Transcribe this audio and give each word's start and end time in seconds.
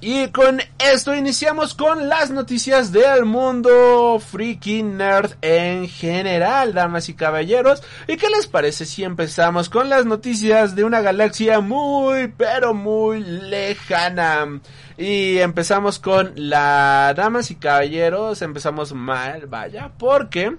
Y 0.00 0.28
con 0.28 0.60
esto 0.78 1.12
iniciamos 1.12 1.74
con 1.74 2.08
las 2.08 2.30
noticias 2.30 2.92
del 2.92 3.24
mundo 3.24 4.20
freaking 4.20 4.96
nerd 4.96 5.32
en 5.42 5.88
general, 5.88 6.72
damas 6.72 7.08
y 7.08 7.14
caballeros. 7.14 7.82
¿Y 8.06 8.16
qué 8.16 8.30
les 8.30 8.46
parece 8.46 8.86
si 8.86 9.02
empezamos 9.02 9.68
con 9.68 9.88
las 9.88 10.06
noticias 10.06 10.76
de 10.76 10.84
una 10.84 11.00
galaxia 11.00 11.58
muy, 11.58 12.28
pero 12.28 12.74
muy 12.74 13.24
lejana? 13.24 14.60
Y 14.96 15.38
empezamos 15.38 15.98
con 15.98 16.32
la 16.36 17.12
damas 17.16 17.50
y 17.50 17.56
caballeros, 17.56 18.40
empezamos 18.40 18.92
mal, 18.92 19.46
vaya, 19.46 19.90
porque 19.98 20.56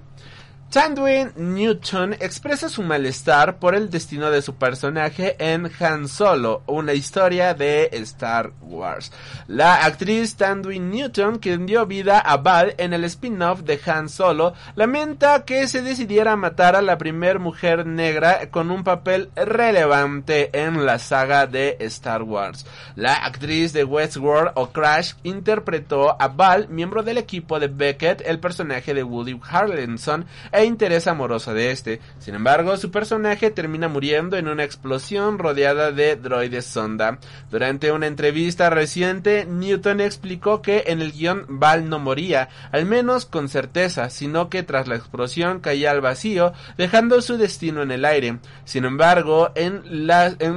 Tandwin 0.69 1.31
Newton 1.35 2.13
expresa 2.19 2.69
su 2.69 2.83
malestar 2.83 3.57
por 3.57 3.73
el 3.73 3.89
destino 3.89 4.29
de 4.29 4.43
su 4.43 4.53
personaje 4.53 5.35
en 5.39 5.67
Han 5.79 6.07
Solo, 6.07 6.61
una 6.67 6.93
historia 6.93 7.55
de 7.55 7.89
Star 7.93 8.51
Wars. 8.61 9.11
La 9.47 9.83
actriz 9.83 10.35
Tandwin 10.35 10.91
Newton, 10.91 11.39
quien 11.39 11.65
dio 11.65 11.87
vida 11.87 12.19
a 12.19 12.37
Val 12.37 12.75
en 12.77 12.93
el 12.93 13.03
spin-off 13.05 13.61
de 13.61 13.79
Han 13.83 14.09
Solo, 14.09 14.53
lamenta 14.75 15.43
que 15.43 15.67
se 15.67 15.81
decidiera 15.81 16.35
matar 16.35 16.75
a 16.75 16.83
la 16.83 16.99
primer 16.99 17.39
mujer 17.39 17.87
negra 17.87 18.51
con 18.51 18.69
un 18.69 18.83
papel 18.83 19.31
relevante 19.35 20.51
en 20.53 20.85
la 20.85 20.99
saga 20.99 21.47
de 21.47 21.77
Star 21.79 22.21
Wars. 22.21 22.67
La 22.95 23.15
actriz 23.15 23.73
de 23.73 23.85
Westworld 23.85 24.51
o 24.53 24.69
Crash 24.69 25.13
interpretó 25.23 26.15
a 26.21 26.27
Val, 26.27 26.69
miembro 26.69 27.01
del 27.01 27.17
equipo 27.17 27.59
de 27.59 27.69
Beckett, 27.69 28.21
el 28.23 28.39
personaje 28.39 28.93
de 28.93 29.01
Woody 29.01 29.39
Harrelson, 29.49 30.27
e 30.59 30.65
interés 30.65 31.07
amoroso 31.07 31.53
de 31.53 31.71
este. 31.71 32.01
Sin 32.19 32.35
embargo, 32.35 32.75
su 32.75 32.91
personaje 32.91 33.49
termina 33.49 33.87
muriendo 33.87 34.35
en 34.35 34.49
una 34.49 34.65
explosión 34.65 35.39
rodeada 35.39 35.93
de 35.93 36.17
droides 36.17 36.65
sonda. 36.65 37.19
Durante 37.49 37.93
una 37.93 38.07
entrevista 38.07 38.69
reciente, 38.69 39.45
Newton 39.45 40.01
explicó 40.01 40.61
que 40.61 40.83
en 40.87 41.01
el 41.01 41.13
guion 41.13 41.45
Val 41.47 41.87
no 41.87 41.97
moría, 41.97 42.49
al 42.73 42.85
menos 42.85 43.25
con 43.25 43.47
certeza, 43.47 44.09
sino 44.09 44.49
que 44.49 44.63
tras 44.63 44.89
la 44.89 44.95
explosión 44.95 45.61
caía 45.61 45.91
al 45.91 46.01
vacío, 46.01 46.51
dejando 46.77 47.21
su 47.21 47.37
destino 47.37 47.81
en 47.81 47.91
el 47.91 48.03
aire. 48.03 48.39
Sin 48.65 48.83
embargo, 48.83 49.51
en, 49.55 49.83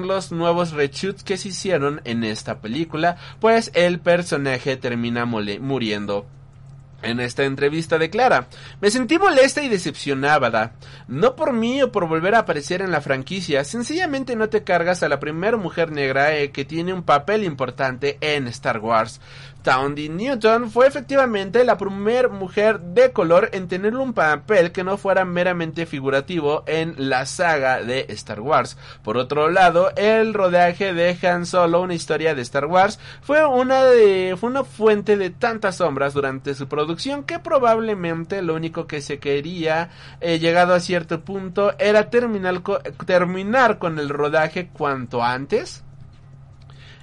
los 0.09 0.33
nuevos 0.33 0.73
reshoots 0.73 1.23
que 1.23 1.37
se 1.37 1.51
hicieron 1.51 2.01
en 2.05 2.25
esta 2.25 2.61
película, 2.61 3.17
pues 3.41 3.71
el 3.75 4.01
personaje 4.01 4.77
termina 4.77 5.27
muriendo. 5.27 6.27
En 7.03 7.19
esta 7.19 7.45
entrevista 7.45 7.99
declara, 7.99 8.47
me 8.81 8.91
sentí 8.91 9.19
molesta 9.19 9.63
y 9.63 9.69
decepcionada, 9.69 10.73
no 11.09 11.35
por 11.35 11.53
mí 11.53 11.83
o 11.83 11.91
por 11.91 12.07
volver 12.07 12.35
a 12.37 12.41
aparecer 12.41 12.81
en 12.81 12.93
la 12.93 13.01
franquicia, 13.01 13.65
sencillamente 13.65 14.37
no 14.37 14.49
te 14.49 14.63
cargas 14.63 15.03
a 15.03 15.09
la 15.09 15.19
primera 15.19 15.57
mujer 15.57 15.91
negra 15.91 16.37
eh, 16.37 16.53
que 16.53 16.65
tiene 16.65 16.95
un 16.95 17.03
papel 17.03 17.43
importante 17.45 18.19
en 18.21 18.47
Star 18.47 18.79
Wars. 18.79 19.21
Townie 19.63 20.09
Newton 20.09 20.71
fue 20.71 20.87
efectivamente 20.87 21.65
la 21.65 21.79
primera 21.79 22.29
mujer 22.29 22.81
de 22.81 23.13
color 23.13 23.51
en 23.53 23.69
tener 23.69 23.95
un 23.95 24.13
papel 24.13 24.73
que 24.73 24.85
no 24.85 24.97
fuera 24.97 25.25
meramente 25.25 25.87
figurativo 25.87 26.65
en 26.67 26.95
la 26.97 27.27
saga 27.27 27.83
de 27.83 28.07
Star 28.11 28.41
Wars. 28.41 28.77
Por 29.03 29.17
otro 29.17 29.51
lado, 29.51 29.91
el 29.97 30.35
rodaje 30.35 30.93
de 30.93 31.17
Han 31.23 31.47
Solo, 31.47 31.81
una 31.81 31.95
historia 31.95 32.35
de 32.35 32.43
Star 32.43 32.67
Wars, 32.67 32.99
fue 33.23 33.45
una 33.45 33.85
de 33.85 34.37
fue 34.39 34.51
una 34.51 34.65
fuente 34.65 35.17
de 35.17 35.31
tantas 35.31 35.77
sombras 35.77 36.15
durante 36.15 36.55
su 36.55 36.69
producción 36.69 37.25
que 37.25 37.39
probablemente 37.39 38.43
lo 38.43 38.55
único 38.55 38.87
que 38.87 39.01
se 39.01 39.19
quería 39.19 39.91
eh, 40.21 40.39
llegado 40.39 40.75
a 40.75 40.81
cierto 40.81 41.21
punto 41.25 41.73
era 41.79 42.11
terminar, 42.11 42.63
terminar 43.07 43.79
con 43.79 43.99
el 43.99 44.09
rodaje 44.09 44.69
cuanto 44.73 45.23
antes. 45.23 45.85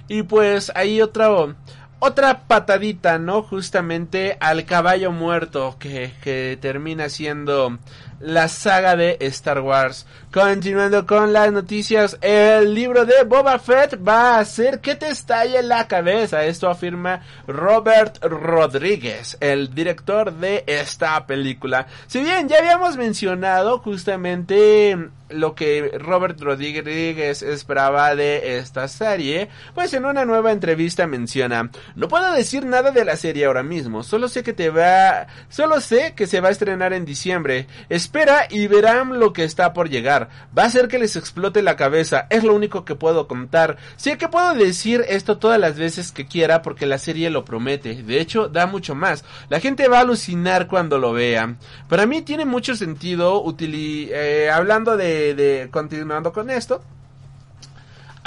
Y 0.08 0.24
pues 0.24 0.72
hay 0.74 1.00
otro 1.00 1.54
otra 2.00 2.42
patadita, 2.46 3.18
¿no? 3.18 3.42
Justamente 3.42 4.36
al 4.40 4.64
caballo 4.64 5.12
muerto 5.12 5.76
que, 5.78 6.12
que 6.22 6.58
termina 6.60 7.08
siendo 7.08 7.78
la 8.20 8.48
saga 8.48 8.96
de 8.96 9.16
Star 9.20 9.60
Wars. 9.60 10.06
Continuando 10.32 11.06
con 11.06 11.32
las 11.32 11.50
noticias, 11.52 12.18
el 12.20 12.74
libro 12.74 13.04
de 13.04 13.24
Boba 13.24 13.58
Fett 13.58 13.98
va 14.06 14.36
a 14.36 14.40
hacer 14.40 14.80
que 14.80 14.94
te 14.94 15.08
estalle 15.08 15.62
la 15.62 15.88
cabeza. 15.88 16.44
Esto 16.44 16.68
afirma 16.68 17.22
Robert 17.46 18.22
Rodríguez, 18.22 19.36
el 19.40 19.74
director 19.74 20.32
de 20.32 20.64
esta 20.66 21.26
película. 21.26 21.86
Si 22.06 22.20
bien 22.20 22.48
ya 22.48 22.58
habíamos 22.58 22.96
mencionado 22.96 23.78
justamente 23.78 25.10
lo 25.30 25.54
que 25.54 25.92
Robert 25.98 26.40
Rodríguez 26.40 27.42
esperaba 27.42 28.14
de 28.14 28.58
esta 28.58 28.88
serie, 28.88 29.48
pues 29.74 29.94
en 29.94 30.04
una 30.04 30.24
nueva 30.24 30.52
entrevista 30.52 31.06
menciona, 31.06 31.70
no 31.94 32.08
puedo 32.08 32.32
decir 32.32 32.64
nada 32.66 32.90
de 32.90 33.04
la 33.04 33.16
serie 33.16 33.46
ahora 33.46 33.62
mismo, 33.62 34.02
solo 34.02 34.28
sé 34.28 34.42
que 34.42 34.52
te 34.52 34.70
va, 34.70 35.26
solo 35.48 35.80
sé 35.80 36.14
que 36.14 36.26
se 36.26 36.40
va 36.40 36.48
a 36.48 36.52
estrenar 36.52 36.92
en 36.92 37.04
diciembre, 37.04 37.66
espera 37.88 38.46
y 38.50 38.66
verán 38.66 39.18
lo 39.18 39.32
que 39.32 39.44
está 39.44 39.72
por 39.72 39.88
llegar, 39.88 40.28
va 40.56 40.64
a 40.64 40.70
ser 40.70 40.88
que 40.88 40.98
les 40.98 41.16
explote 41.16 41.62
la 41.62 41.76
cabeza, 41.76 42.26
es 42.30 42.44
lo 42.44 42.54
único 42.54 42.84
que 42.84 42.94
puedo 42.94 43.28
contar, 43.28 43.76
sé 43.96 44.18
que 44.18 44.28
puedo 44.28 44.54
decir 44.54 45.04
esto 45.08 45.38
todas 45.38 45.60
las 45.60 45.76
veces 45.76 46.12
que 46.12 46.26
quiera 46.26 46.62
porque 46.62 46.86
la 46.86 46.98
serie 46.98 47.30
lo 47.30 47.44
promete, 47.44 48.02
de 48.02 48.20
hecho 48.20 48.48
da 48.48 48.66
mucho 48.66 48.94
más, 48.94 49.24
la 49.48 49.60
gente 49.60 49.88
va 49.88 49.98
a 49.98 50.02
alucinar 50.02 50.66
cuando 50.66 50.98
lo 50.98 51.12
vea, 51.12 51.56
para 51.88 52.06
mí 52.06 52.22
tiene 52.22 52.44
mucho 52.44 52.74
sentido 52.74 53.44
eh, 53.62 54.50
hablando 54.52 54.96
de 54.96 55.19
de, 55.34 55.68
continuando 55.70 56.32
con 56.32 56.50
esto, 56.50 56.82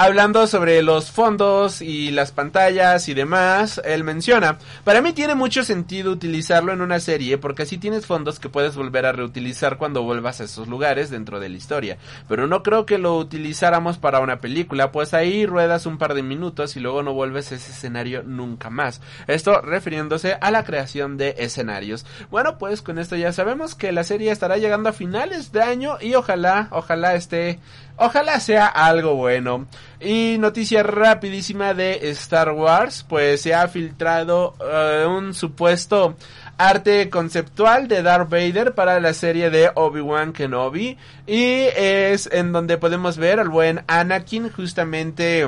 hablando 0.03 0.47
sobre 0.47 0.84
los 0.84 1.12
fondos 1.12 1.81
y 1.81 2.12
las 2.12 2.34
pantallas 2.34 3.08
y 3.08 3.14
demás, 3.14 3.81
él 3.86 4.03
menciona, 4.03 4.58
para 4.84 5.02
mí 5.02 5.14
tiene 5.14 5.34
mucho 5.34 5.64
sentido 5.64 6.12
utilizarlo 6.12 6.74
en 6.74 6.81
una 6.81 7.00
serie 7.00 7.38
porque 7.38 7.64
así 7.64 7.78
tienes 7.78 8.06
fondos 8.06 8.38
que 8.38 8.50
puedes 8.50 8.75
volver 8.75 9.06
a 9.06 9.13
reutilizar 9.13 9.78
cuando 9.78 10.03
vuelvas 10.03 10.42
a 10.42 10.44
esos 10.44 10.68
lugares 10.68 11.09
dentro 11.09 11.40
de 11.40 11.47
la 11.47 11.56
historia, 11.56 11.97
pero 12.28 12.47
no 12.47 12.63
creo 12.63 12.86
que 12.86 12.97
lo 12.97 13.18
utilizáramos 13.18 13.97
para 13.97 14.19
una 14.19 14.42
película, 14.42 14.92
pues 14.92 15.13
ahí 15.13 15.46
ruedas 15.46 15.86
un 15.86 15.97
par 15.97 16.16
de 16.16 16.24
minutos 16.24 16.75
y 16.75 16.81
luego 16.81 17.02
no 17.02 17.13
vuelves 17.13 17.53
a 17.53 17.56
ese 17.56 17.72
escenario 17.72 18.24
nunca 18.24 18.69
más. 18.69 19.00
Esto 19.28 19.62
refiriéndose 19.62 20.38
a 20.42 20.52
la 20.52 20.66
creación 20.66 21.16
de 21.16 21.36
escenarios. 21.38 22.06
Bueno, 22.30 22.58
pues 22.58 22.81
con 22.81 23.00
esto 23.00 23.16
ya 23.16 23.31
sabemos 23.31 23.74
que 23.74 23.94
la 23.94 24.03
serie 24.03 24.31
estará 24.31 24.57
llegando 24.57 24.89
a 24.89 24.94
finales 24.94 25.54
de 25.54 25.62
año 25.62 25.98
y 26.01 26.16
ojalá, 26.16 26.68
ojalá 26.72 27.16
esté 27.16 27.60
Ojalá 27.98 28.40
sea 28.40 28.68
algo 28.68 29.16
bueno. 29.16 29.68
Y 30.00 30.38
noticia 30.40 30.84
rapidísima 30.84 31.74
de 31.74 32.10
Star 32.10 32.51
Wars, 32.51 33.06
pues 33.07 33.42
se 33.42 33.54
ha 33.54 33.68
filtrado 33.68 34.56
eh, 34.60 35.06
un 35.07 35.34
supuesto 35.34 36.16
arte 36.57 37.10
conceptual 37.10 37.88
de 37.88 38.04
Darth 38.04 38.30
Vader 38.30 38.74
para 38.74 39.00
la 39.00 39.13
serie 39.13 39.50
de 39.50 39.72
Obi-Wan 39.74 40.34
Kenobi 40.34 40.98
y 41.25 41.68
es 41.75 42.30
en 42.31 42.51
donde 42.51 42.78
podemos 42.78 43.18
ver 43.18 43.40
al 43.40 43.50
buen 43.50 43.84
Anakin 43.88 44.51
justamente 44.51 45.48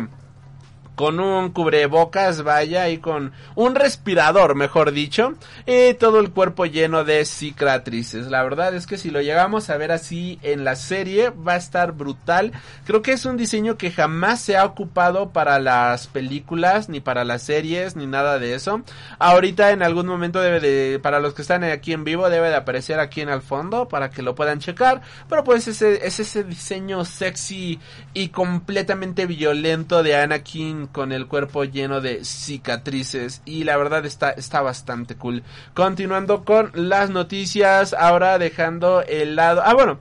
con 0.96 1.20
un 1.20 1.52
cubrebocas, 1.52 2.44
vaya, 2.44 2.90
y 2.90 2.98
con 2.98 3.34
un 3.56 3.76
respirador, 3.76 4.56
mejor 4.56 4.92
dicho, 4.92 5.36
y 5.66 5.94
todo 5.96 6.20
el 6.20 6.32
cuerpo 6.32 6.66
lleno 6.66 7.04
de 7.04 7.26
cicatrices. 7.26 8.28
La 8.28 8.44
verdad 8.44 8.74
es 8.74 8.88
que 8.88 8.98
si 8.98 9.12
lo 9.12 9.22
llegamos 9.22 9.70
a 9.70 9.78
ver 9.78 9.92
así 9.92 10.40
en 10.42 10.64
la 10.64 10.76
serie, 10.76 11.30
va 11.30 11.54
a 11.54 11.58
estar 11.58 11.92
brutal. 11.92 12.52
Creo 12.86 13.02
que 13.02 13.12
es 13.12 13.26
un 13.26 13.38
diseño 13.38 13.78
que 13.78 13.92
jamás 13.92 14.42
se 14.42 14.58
ha 14.58 14.66
ocupado 14.66 15.30
para 15.30 15.60
las 15.60 16.08
películas, 16.08 16.90
ni 16.90 17.00
para 17.00 17.26
las 17.26 17.44
series, 17.44 17.96
ni 17.96 18.08
nada 18.08 18.40
de 18.40 18.56
eso. 18.56 18.82
Ahorita 19.20 19.72
en 19.72 19.84
algún 19.84 20.08
momento 20.08 20.40
debe 20.40 20.60
de, 20.60 21.00
para 21.00 21.20
los 21.20 21.34
que 21.34 21.42
están 21.42 21.64
aquí 21.64 21.94
en 21.94 22.04
vivo, 22.04 22.30
debe 22.30 22.50
de 22.50 22.56
aparecer 22.56 23.00
aquí 23.00 23.22
en 23.22 23.30
el 23.30 23.42
fondo 23.42 23.88
para 23.88 24.10
que 24.10 24.22
lo 24.22 24.36
puedan 24.36 24.60
checar. 24.60 25.02
Pero 25.30 25.44
pues 25.44 25.68
ese, 25.68 26.06
es 26.06 26.20
ese 26.20 26.44
diseño 26.44 27.04
sexy 27.06 27.80
y 28.14 28.30
completamente 28.30 29.26
violento 29.26 30.04
de 30.04 30.16
Anakin 30.16 30.85
con 30.92 31.12
el 31.12 31.28
cuerpo 31.28 31.64
lleno 31.64 32.02
de 32.02 32.24
cicatrices 32.24 33.42
y 33.46 33.64
la 33.64 33.78
verdad 33.78 34.06
está, 34.06 34.32
está 34.32 34.62
bastante 34.62 35.16
cool. 35.16 35.44
Continuando 35.74 36.46
con 36.46 36.72
las 36.74 37.10
noticias, 37.10 37.94
ahora 37.94 38.38
dejando 38.38 39.02
el 39.02 39.36
lado... 39.36 39.62
Ah, 39.66 39.74
bueno, 39.74 40.00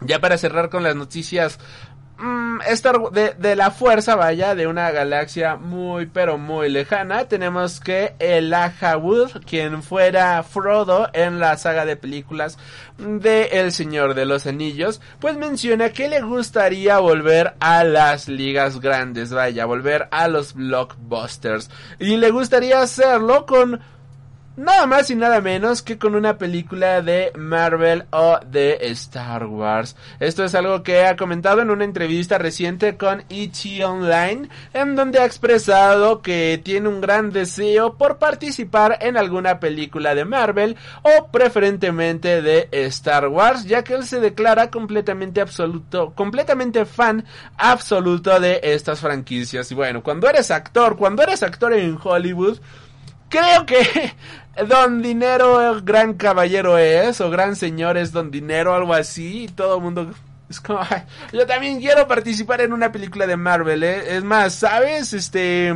ya 0.00 0.20
para 0.20 0.36
cerrar 0.36 0.68
con 0.68 0.82
las 0.82 0.94
noticias 0.94 1.58
Mm, 2.18 2.60
de, 3.12 3.56
la 3.56 3.70
fuerza, 3.70 4.16
vaya, 4.16 4.54
de 4.54 4.66
una 4.66 4.90
galaxia 4.90 5.56
muy 5.56 6.06
pero 6.06 6.38
muy 6.38 6.70
lejana, 6.70 7.28
tenemos 7.28 7.78
que 7.78 8.14
el 8.18 8.54
Wood, 8.98 9.44
quien 9.44 9.82
fuera 9.82 10.42
Frodo 10.42 11.08
en 11.12 11.40
la 11.40 11.58
saga 11.58 11.84
de 11.84 11.96
películas 11.96 12.56
de 12.96 13.44
El 13.52 13.72
Señor 13.72 14.14
de 14.14 14.24
los 14.24 14.46
Anillos, 14.46 15.02
pues 15.20 15.36
menciona 15.36 15.90
que 15.90 16.08
le 16.08 16.22
gustaría 16.22 16.98
volver 16.98 17.54
a 17.60 17.84
las 17.84 18.28
ligas 18.28 18.80
grandes, 18.80 19.30
vaya, 19.32 19.66
volver 19.66 20.08
a 20.10 20.28
los 20.28 20.54
blockbusters. 20.54 21.70
Y 21.98 22.16
le 22.16 22.30
gustaría 22.30 22.80
hacerlo 22.80 23.44
con 23.44 23.80
nada 24.56 24.86
más 24.86 25.10
y 25.10 25.14
nada 25.14 25.40
menos 25.40 25.82
que 25.82 25.98
con 25.98 26.14
una 26.14 26.38
película 26.38 27.02
de 27.02 27.32
Marvel 27.36 28.04
o 28.10 28.38
de 28.46 28.78
Star 28.90 29.46
Wars. 29.46 29.96
Esto 30.18 30.44
es 30.44 30.54
algo 30.54 30.82
que 30.82 31.04
ha 31.04 31.16
comentado 31.16 31.60
en 31.60 31.70
una 31.70 31.84
entrevista 31.84 32.38
reciente 32.38 32.96
con 32.96 33.24
ET 33.28 33.84
Online, 33.84 34.48
en 34.72 34.96
donde 34.96 35.20
ha 35.20 35.26
expresado 35.26 36.22
que 36.22 36.60
tiene 36.62 36.88
un 36.88 37.00
gran 37.00 37.30
deseo 37.30 37.96
por 37.96 38.18
participar 38.18 38.98
en 39.00 39.16
alguna 39.16 39.60
película 39.60 40.14
de 40.14 40.24
Marvel 40.24 40.76
o 41.02 41.28
preferentemente 41.28 42.42
de 42.42 42.68
Star 42.72 43.28
Wars, 43.28 43.64
ya 43.64 43.84
que 43.84 43.94
él 43.94 44.04
se 44.04 44.20
declara 44.20 44.70
completamente 44.70 45.40
absoluto, 45.40 46.12
completamente 46.14 46.84
fan 46.84 47.24
absoluto 47.58 48.38
de 48.40 48.60
estas 48.62 49.00
franquicias. 49.00 49.70
Y 49.70 49.74
bueno, 49.74 50.02
cuando 50.02 50.28
eres 50.28 50.50
actor, 50.50 50.96
cuando 50.96 51.22
eres 51.22 51.42
actor 51.42 51.72
en 51.72 51.98
Hollywood, 52.02 52.58
creo 53.28 53.66
que 53.66 54.14
Don 54.68 55.02
Dinero, 55.02 55.80
gran 55.82 56.14
caballero 56.14 56.78
es, 56.78 57.20
o 57.20 57.30
gran 57.30 57.56
señor 57.56 57.96
es 57.96 58.12
Don 58.12 58.30
Dinero, 58.30 58.74
algo 58.74 58.94
así, 58.94 59.44
y 59.44 59.48
todo 59.48 59.76
el 59.76 59.82
mundo 59.82 60.10
es 60.48 60.60
como, 60.60 60.80
yo 61.32 61.46
también 61.46 61.80
quiero 61.80 62.06
participar 62.06 62.60
en 62.60 62.72
una 62.72 62.92
película 62.92 63.26
de 63.26 63.36
Marvel, 63.36 63.82
¿eh? 63.82 64.16
Es 64.16 64.24
más, 64.24 64.54
¿sabes? 64.54 65.12
Este... 65.12 65.74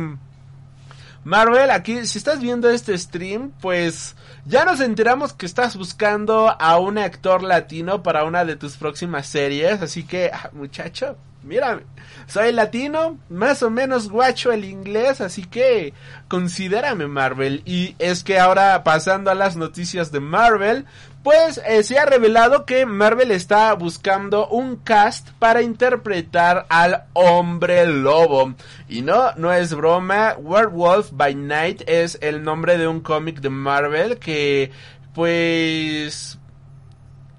Marvel, 1.23 1.69
aquí, 1.69 2.03
si 2.07 2.17
estás 2.17 2.39
viendo 2.41 2.67
este 2.67 2.97
stream, 2.97 3.51
pues 3.61 4.15
ya 4.45 4.65
nos 4.65 4.79
enteramos 4.79 5.33
que 5.33 5.45
estás 5.45 5.75
buscando 5.75 6.49
a 6.59 6.79
un 6.79 6.97
actor 6.97 7.43
latino 7.43 8.01
para 8.01 8.23
una 8.23 8.43
de 8.43 8.55
tus 8.55 8.75
próximas 8.75 9.27
series, 9.27 9.83
así 9.83 10.03
que, 10.03 10.31
ah, 10.33 10.49
muchacho, 10.53 11.17
mírame, 11.43 11.83
soy 12.27 12.51
latino, 12.51 13.17
más 13.29 13.63
o 13.63 13.69
menos 13.69 14.09
guacho 14.09 14.51
el 14.51 14.65
inglés, 14.65 15.21
así 15.21 15.43
que 15.43 15.93
considérame 16.27 17.07
Marvel. 17.07 17.61
Y 17.65 17.95
es 17.99 18.23
que 18.23 18.39
ahora 18.39 18.83
pasando 18.83 19.31
a 19.31 19.35
las 19.35 19.55
noticias 19.55 20.11
de 20.11 20.19
Marvel, 20.19 20.85
pues 21.23 21.61
eh, 21.67 21.83
se 21.83 21.99
ha 21.99 22.05
revelado 22.05 22.65
que 22.65 22.85
Marvel 22.85 23.31
está 23.31 23.73
buscando 23.73 24.47
un 24.47 24.75
cast 24.77 25.29
para 25.39 25.61
interpretar 25.61 26.65
al 26.69 27.03
hombre 27.13 27.85
lobo. 27.85 28.55
Y 28.87 29.01
no, 29.01 29.33
no 29.35 29.53
es 29.53 29.73
broma, 29.73 30.35
Werewolf 30.39 31.09
by 31.11 31.35
Night 31.35 31.83
es 31.87 32.17
el 32.21 32.43
nombre 32.43 32.77
de 32.77 32.87
un 32.87 33.01
cómic 33.01 33.39
de 33.41 33.49
Marvel 33.49 34.17
que 34.17 34.71
pues 35.13 36.39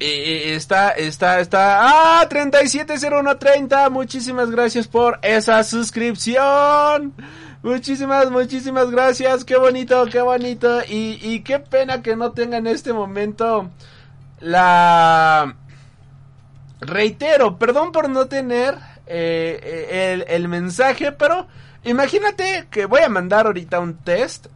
eh, 0.04 0.54
está, 0.54 0.90
está, 0.90 1.40
está. 1.40 2.20
¡Ah! 2.20 2.28
370130. 2.28 3.90
Muchísimas 3.90 4.50
gracias 4.50 4.88
por 4.88 5.19
esa 5.22 5.62
suscripción. 5.64 7.14
Muchísimas, 7.62 8.31
muchísimas 8.31 8.90
gracias. 8.90 9.44
Qué 9.44 9.56
bonito, 9.56 10.04
qué 10.06 10.20
bonito. 10.20 10.81
Y, 10.88 11.19
y 11.22 11.40
qué 11.43 11.60
pena 11.60 12.02
que 12.02 12.16
no 12.16 12.32
tenga 12.32 12.56
en 12.56 12.66
este 12.66 12.93
momento 12.93 13.70
la... 14.40 15.56
Reitero, 16.81 17.58
perdón 17.58 17.93
por 17.93 18.10
no 18.10 18.26
tener 18.26 18.75
eh, 19.06 19.60
eh, 19.62 20.12
el, 20.14 20.25
el 20.26 20.49
mensaje, 20.49 21.12
pero 21.12 21.46
imagínate 21.84 22.66
que 22.70 22.87
voy 22.87 23.02
a 23.02 23.08
mandar 23.08 23.46
ahorita 23.46 23.78
un 23.78 23.99
test 23.99 24.46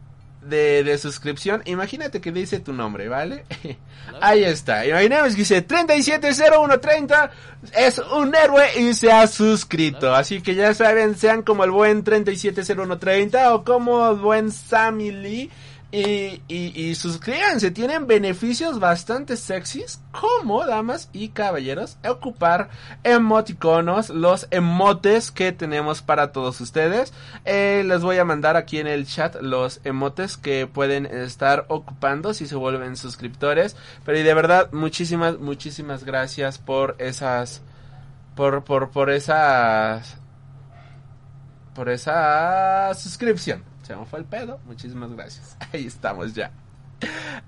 de, 0.47 0.83
de 0.83 0.97
suscripción, 0.97 1.61
imagínate 1.65 2.21
que 2.21 2.31
dice 2.31 2.59
tu 2.59 2.73
nombre, 2.73 3.07
¿vale? 3.07 3.45
Ahí 4.21 4.43
está. 4.43 4.85
Imaginemos 4.85 5.31
que 5.31 5.41
dice 5.41 5.61
370130 5.61 7.31
es 7.75 7.99
un 7.99 8.33
héroe 8.35 8.65
y 8.79 8.93
se 8.93 9.11
ha 9.11 9.27
suscrito. 9.27 10.13
Así 10.13 10.41
que 10.41 10.55
ya 10.55 10.73
saben, 10.73 11.15
sean 11.15 11.41
como 11.41 11.63
el 11.63 11.71
buen 11.71 12.03
370130 12.03 13.53
o 13.53 13.63
como 13.63 14.09
el 14.09 14.17
buen 14.17 14.51
Sammy 14.51 15.11
Lee 15.11 15.51
y, 15.89 16.41
y, 16.49 16.73
y, 16.75 16.95
suscríbanse, 16.95 17.71
tienen 17.71 18.07
beneficios 18.07 18.77
bastante 18.77 19.37
sexys, 19.37 20.01
como 20.11 20.65
damas 20.65 21.09
y 21.13 21.29
caballeros, 21.29 21.97
ocupar 22.05 22.67
emoticonos, 23.05 24.09
los 24.09 24.47
emotes 24.51 25.31
que 25.31 25.53
tenemos 25.53 26.01
para 26.01 26.33
todos 26.33 26.59
ustedes. 26.59 27.13
Eh, 27.45 27.83
les 27.85 28.01
voy 28.01 28.17
a 28.17 28.25
mandar 28.25 28.57
aquí 28.57 28.79
en 28.79 28.87
el 28.87 29.07
chat 29.07 29.37
los 29.41 29.79
emotes 29.85 30.35
que 30.35 30.67
pueden 30.67 31.05
estar 31.05 31.65
ocupando 31.69 32.33
si 32.33 32.47
se 32.47 32.55
vuelven 32.55 32.97
suscriptores. 32.97 33.77
Pero 34.03 34.19
y 34.19 34.23
de 34.23 34.33
verdad, 34.33 34.69
muchísimas, 34.73 35.39
muchísimas 35.39 36.03
gracias 36.03 36.57
por 36.57 36.97
esas, 36.99 37.61
por, 38.35 38.65
por, 38.65 38.91
por 38.91 39.09
esas, 39.09 40.17
por 41.73 41.87
esa 41.87 42.93
suscripción. 42.93 43.76
Se 43.87 43.95
me 43.95 44.05
fue 44.05 44.19
el 44.19 44.25
pedo. 44.25 44.59
Muchísimas 44.65 45.13
gracias. 45.13 45.55
Ahí 45.71 45.87
estamos 45.87 46.33
ya. 46.33 46.51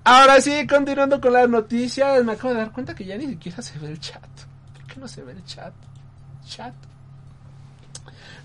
Ahora 0.05 0.39
sí, 0.39 0.65
continuando 0.67 1.19
con 1.19 1.33
las 1.33 1.49
noticias, 1.49 2.23
me 2.23 2.31
acabo 2.31 2.53
de 2.53 2.61
dar 2.61 2.71
cuenta 2.71 2.95
que 2.95 3.03
ya 3.03 3.17
ni 3.17 3.27
siquiera 3.27 3.61
se 3.61 3.77
ve 3.77 3.87
el 3.87 3.99
chat. 3.99 4.23
¿Por 4.73 4.85
qué 4.85 5.01
no 5.01 5.07
se 5.09 5.21
ve 5.21 5.33
el 5.33 5.43
chat? 5.43 5.73
Chat. 6.45 6.73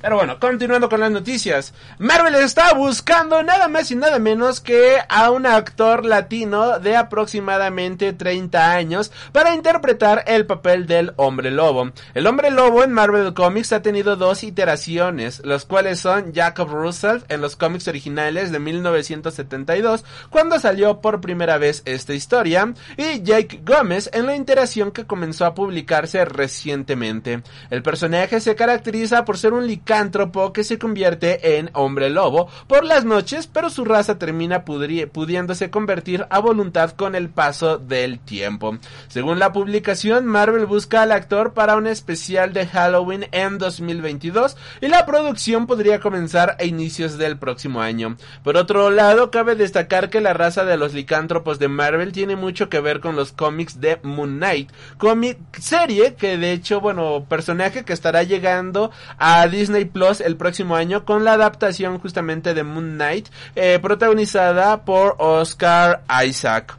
Pero 0.05 0.17
bueno, 0.17 0.39
continuando 0.39 0.91
con 0.91 1.01
las 1.01 1.11
noticias. 1.11 1.73
Marvel 1.97 2.35
está 2.35 2.75
buscando 2.75 3.43
nada 3.43 3.69
más 3.69 3.91
y 3.91 3.97
nada 3.97 4.19
menos 4.19 4.61
que 4.61 4.99
a 5.09 5.31
un 5.31 5.47
actor 5.47 6.05
latino 6.05 6.79
de 6.79 6.95
aproximadamente 6.95 8.13
30 8.13 8.71
años 8.71 9.11
para 9.33 9.55
interpretar 9.55 10.23
el 10.27 10.45
papel 10.45 10.87
del 10.87 11.15
hombre 11.17 11.51
lobo. 11.51 11.91
El 12.13 12.27
hombre 12.27 12.51
lobo 12.51 12.85
en 12.85 12.93
Marvel 12.93 13.33
Comics 13.33 13.73
ha 13.73 13.81
tenido 13.81 14.17
dos 14.17 14.45
iteraciones, 14.45 15.41
los 15.43 15.65
cuales 15.65 16.01
son 16.01 16.35
Jacob 16.35 16.69
Russell 16.69 17.21
en 17.31 17.41
los 17.41 17.57
cómics 17.57 17.89
originales 17.89 18.53
de 18.53 18.59
1972, 18.59 20.05
cuando 20.29 20.59
salió 20.59 21.01
por 21.01 21.23
primera 21.23 21.57
vez 21.57 21.81
esta 21.87 22.13
historia, 22.13 22.75
y 22.99 23.23
Jake 23.23 23.63
Gómez 23.65 24.11
en 24.13 24.27
la 24.27 24.37
iteración 24.37 24.91
que 24.93 25.07
comenzó 25.07 25.47
a 25.47 25.55
publicarse 25.55 26.27
recientemente. 26.27 27.43
El 27.71 27.83
personaje 27.83 28.39
se 28.41 28.55
caracteriza 28.55 29.25
por 29.25 29.39
ser 29.39 29.55
un 29.55 29.67
licántropo 29.67 29.94
que 30.53 30.65
se 30.65 30.79
convierte 30.79 31.59
en 31.59 31.71
hombre 31.73 32.11
lobo 32.11 32.49
por 32.67 32.85
las 32.85 33.05
noches, 33.05 33.47
pero 33.47 33.71
su 33.71 33.85
raza 33.85 34.19
termina 34.19 34.65
pudiéndose 34.65 35.71
convertir 35.71 36.27
a 36.31 36.41
voluntad 36.41 36.91
con 36.91 37.15
el 37.15 37.29
paso 37.29 37.79
del 37.79 38.19
tiempo. 38.19 38.79
Según 39.09 39.39
la 39.39 39.53
publicación, 39.53 40.27
Marvel 40.27 40.67
busca 40.67 41.03
al 41.03 41.13
actor 41.13 41.55
para 41.55 41.77
un 41.77 41.87
especial 41.87 42.53
de 42.53 42.67
Halloween 42.67 43.27
en 43.33 43.59
2022 43.59 44.57
y 44.81 44.89
la 44.89 45.07
producción 45.07 45.67
podría 45.67 46.01
comenzar 46.01 46.57
a 46.59 46.65
inicios 46.65 47.17
del 47.17 47.39
próximo 47.39 47.81
año. 47.81 48.17
Por 48.43 48.57
otro 48.57 48.91
lado, 48.91 49.31
cabe 49.31 49.55
destacar 49.55 50.11
que 50.11 50.21
la 50.21 50.33
raza 50.33 50.65
de 50.65 50.77
los 50.77 50.93
licántropos 50.93 51.59
de 51.59 51.69
Marvel 51.69 52.13
tiene 52.13 52.37
mucho 52.37 52.69
que 52.69 52.81
ver 52.81 53.01
con 53.01 53.15
los 53.15 53.33
cómics 53.33 53.81
de 53.81 54.01
Moon 54.03 54.39
Knight, 54.39 54.71
cómic 54.99 55.39
serie 55.61 56.15
que 56.15 56.37
de 56.37 56.53
hecho, 56.53 56.81
bueno, 56.81 57.27
personaje 57.29 57.85
que 57.85 57.93
estará 57.93 58.23
llegando 58.23 58.91
a 59.19 59.47
Disney 59.47 59.84
Plus 59.85 60.21
el 60.21 60.37
próximo 60.37 60.77
año 60.77 61.05
con 61.05 61.25
la 61.25 61.35
adaptación 61.35 61.99
justamente 61.99 62.55
de 62.55 62.63
Moon 62.63 62.95
Knight, 62.95 63.29
eh, 63.57 63.79
protagonizada 63.81 64.85
por 64.85 65.17
Oscar 65.19 66.03
Isaac. 66.27 66.77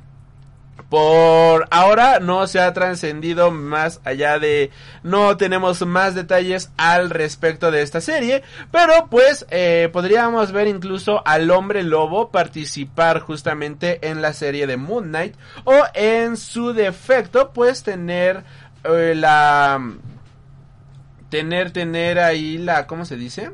Por 0.90 1.68
ahora 1.72 2.20
no 2.20 2.46
se 2.46 2.60
ha 2.60 2.72
trascendido 2.72 3.50
más 3.50 4.02
allá 4.06 4.38
de... 4.38 4.72
No 5.04 5.36
tenemos 5.36 5.86
más 5.86 6.14
detalles 6.14 6.70
al 6.78 7.10
respecto 7.10 7.72
de 7.72 7.82
esta 7.82 8.02
serie. 8.02 8.44
Pero 8.72 9.08
pues 9.10 9.46
eh, 9.50 9.90
podríamos 9.92 10.52
ver 10.52 10.68
incluso 10.68 11.22
al 11.26 11.50
hombre 11.50 11.82
lobo 11.84 12.30
participar 12.30 13.20
justamente 13.20 14.08
en 14.08 14.22
la 14.22 14.34
serie 14.34 14.68
de 14.68 14.78
Moon 14.78 15.06
Knight. 15.06 15.36
O 15.64 15.74
en 15.96 16.38
su 16.38 16.72
defecto 16.72 17.52
pues 17.52 17.84
tener 17.84 18.44
eh, 18.84 19.14
la... 19.16 19.82
Tener, 21.30 21.72
tener 21.72 22.20
ahí 22.20 22.58
la... 22.58 22.88
¿Cómo 22.88 23.06
se 23.06 23.16
dice? 23.18 23.52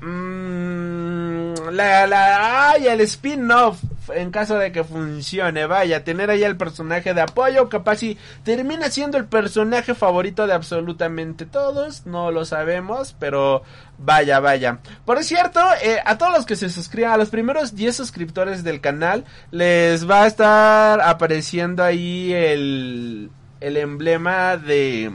Mm, 0.00 1.54
la, 1.72 2.06
la, 2.06 2.70
ay, 2.70 2.86
el 2.86 3.00
spin-off 3.02 3.82
en 4.12 4.30
caso 4.30 4.58
de 4.58 4.72
que 4.72 4.84
funcione, 4.84 5.66
vaya, 5.66 6.04
tener 6.04 6.30
ahí 6.30 6.42
el 6.42 6.56
personaje 6.56 7.14
de 7.14 7.20
apoyo, 7.20 7.68
capaz 7.68 7.96
si 7.96 8.18
termina 8.42 8.90
siendo 8.90 9.18
el 9.18 9.26
personaje 9.26 9.94
favorito 9.94 10.46
de 10.46 10.52
absolutamente 10.52 11.46
todos, 11.46 12.06
no 12.06 12.30
lo 12.30 12.44
sabemos, 12.44 13.14
pero 13.18 13.62
vaya, 13.98 14.40
vaya. 14.40 14.78
Por 15.04 15.22
cierto, 15.24 15.60
eh, 15.82 15.98
a 16.04 16.18
todos 16.18 16.32
los 16.32 16.46
que 16.46 16.56
se 16.56 16.68
suscriban, 16.68 17.12
a 17.12 17.16
los 17.16 17.30
primeros 17.30 17.74
10 17.74 17.96
suscriptores 17.96 18.64
del 18.64 18.80
canal, 18.80 19.24
les 19.50 20.08
va 20.08 20.24
a 20.24 20.26
estar 20.26 21.00
apareciendo 21.00 21.82
ahí 21.82 22.32
el, 22.32 23.30
el 23.60 23.76
emblema 23.76 24.56
de 24.56 25.12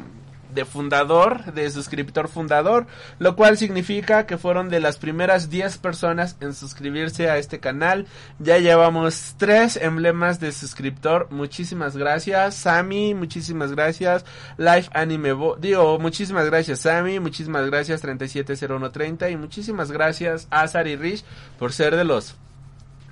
de 0.54 0.66
fundador, 0.66 1.54
de 1.54 1.70
suscriptor 1.70 2.28
fundador, 2.28 2.88
lo 3.20 3.36
cual 3.36 3.58
significa 3.58 4.26
que 4.26 4.38
fueron 4.38 4.70
de 4.70 4.80
las 4.80 4.98
primeras 4.98 5.50
10 5.50 5.78
personas 5.78 6.38
en 6.42 6.54
suscribirse 6.54 7.30
a 7.30 7.38
este 7.38 7.60
canal. 7.60 8.08
Ya 8.40 8.58
llevamos 8.58 9.36
3 9.38 9.78
emblemas 9.78 10.40
de 10.40 10.52
suscriptor. 10.52 11.28
Muchísimas 11.32 11.96
gracias, 11.96 12.56
Sammy, 12.56 13.14
muchísimas 13.14 13.74
gracias. 13.74 14.26
Life 14.58 14.90
Anime, 14.94 15.36
digo, 15.60 16.00
muchísimas 16.00 16.46
gracias, 16.46 16.80
Sammy, 16.80 17.20
muchísimas 17.20 17.66
gracias, 17.66 18.02
370130 18.02 19.30
y 19.30 19.38
muchísimas 19.38 19.92
gracias, 19.92 20.48
Azar 20.50 20.88
y 20.88 20.96
Rich, 20.96 21.24
por 21.58 21.74
ser 21.74 21.96
de 21.96 22.04
los 22.04 22.36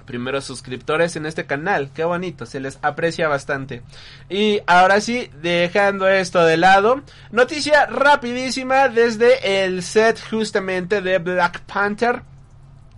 primeros 0.08 0.46
suscriptores 0.46 1.16
en 1.16 1.28
este 1.28 1.46
canal. 1.46 1.92
Qué 1.94 2.04
bonito, 2.04 2.48
se 2.48 2.60
les 2.60 2.80
aprecia 2.82 3.28
bastante. 3.28 3.84
Y 4.30 4.62
ahora 4.66 5.00
sí, 5.02 5.30
dejando 5.44 6.08
esto 6.08 6.44
de 6.44 6.58
lado, 6.58 7.04
noticia 7.30 7.86
rapidísima 7.86 8.90
desde 8.90 9.66
el 9.66 9.84
set 9.84 10.20
justamente 10.32 11.04
de 11.04 11.20
Black 11.20 11.62
Panther. 11.62 12.24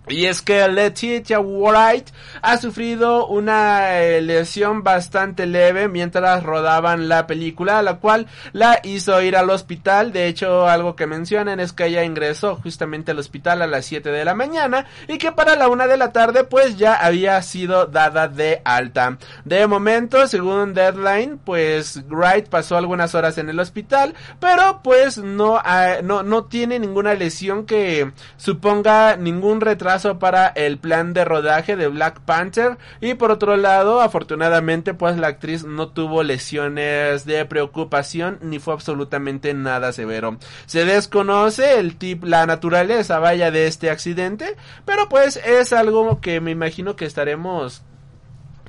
Y 0.08 0.26
es 0.26 0.40
que 0.40 0.66
Letitia 0.66 1.40
Wright 1.40 2.08
ha 2.40 2.56
sufrido 2.56 3.26
una 3.26 4.00
eh, 4.00 4.22
lesión 4.22 4.82
bastante 4.82 5.46
leve 5.46 5.88
mientras 5.88 6.42
rodaban 6.42 7.08
la 7.08 7.26
película, 7.26 7.82
la 7.82 7.98
cual 7.98 8.26
la 8.52 8.80
hizo 8.82 9.20
ir 9.20 9.36
al 9.36 9.50
hospital. 9.50 10.12
De 10.12 10.26
hecho, 10.26 10.66
algo 10.66 10.96
que 10.96 11.06
mencionan 11.06 11.60
es 11.60 11.72
que 11.72 11.86
ella 11.86 12.02
ingresó 12.02 12.56
justamente 12.56 13.10
al 13.10 13.18
hospital 13.18 13.60
a 13.60 13.66
las 13.66 13.84
7 13.84 14.10
de 14.10 14.24
la 14.24 14.34
mañana 14.34 14.86
y 15.06 15.18
que 15.18 15.32
para 15.32 15.54
la 15.54 15.68
1 15.68 15.86
de 15.86 15.96
la 15.96 16.12
tarde 16.12 16.44
pues 16.44 16.78
ya 16.78 16.94
había 16.94 17.40
sido 17.42 17.86
dada 17.86 18.26
de 18.26 18.62
alta. 18.64 19.18
De 19.44 19.66
momento, 19.66 20.26
según 20.26 20.72
Deadline, 20.72 21.38
pues 21.38 22.02
Wright 22.08 22.48
pasó 22.48 22.76
algunas 22.76 23.14
horas 23.14 23.36
en 23.38 23.50
el 23.50 23.60
hospital, 23.60 24.14
pero 24.40 24.80
pues 24.82 25.18
no, 25.18 25.60
no, 26.02 26.22
no 26.22 26.44
tiene 26.46 26.78
ninguna 26.78 27.14
lesión 27.14 27.66
que 27.66 28.10
suponga 28.38 29.16
ningún 29.16 29.60
retraso 29.60 29.89
para 30.18 30.46
el 30.48 30.78
plan 30.78 31.12
de 31.12 31.24
rodaje 31.24 31.76
de 31.76 31.88
Black 31.88 32.20
Panther. 32.20 32.78
Y 33.00 33.14
por 33.14 33.30
otro 33.30 33.56
lado 33.56 34.00
afortunadamente 34.00 34.94
pues 34.94 35.16
la 35.16 35.28
actriz 35.28 35.64
no 35.64 35.88
tuvo 35.88 36.22
lesiones 36.22 37.24
de 37.24 37.44
preocupación 37.44 38.38
ni 38.40 38.58
fue 38.58 38.74
absolutamente 38.74 39.52
nada 39.54 39.92
severo. 39.92 40.38
Se 40.66 40.84
desconoce 40.84 41.78
el 41.78 41.96
tip 41.96 42.24
la 42.24 42.46
naturaleza 42.46 43.18
vaya 43.18 43.50
de 43.50 43.66
este 43.66 43.90
accidente 43.90 44.56
pero 44.84 45.08
pues 45.08 45.36
es 45.44 45.72
algo 45.72 46.20
que 46.20 46.40
me 46.40 46.50
imagino 46.50 46.96
que 46.96 47.04
estaremos 47.04 47.82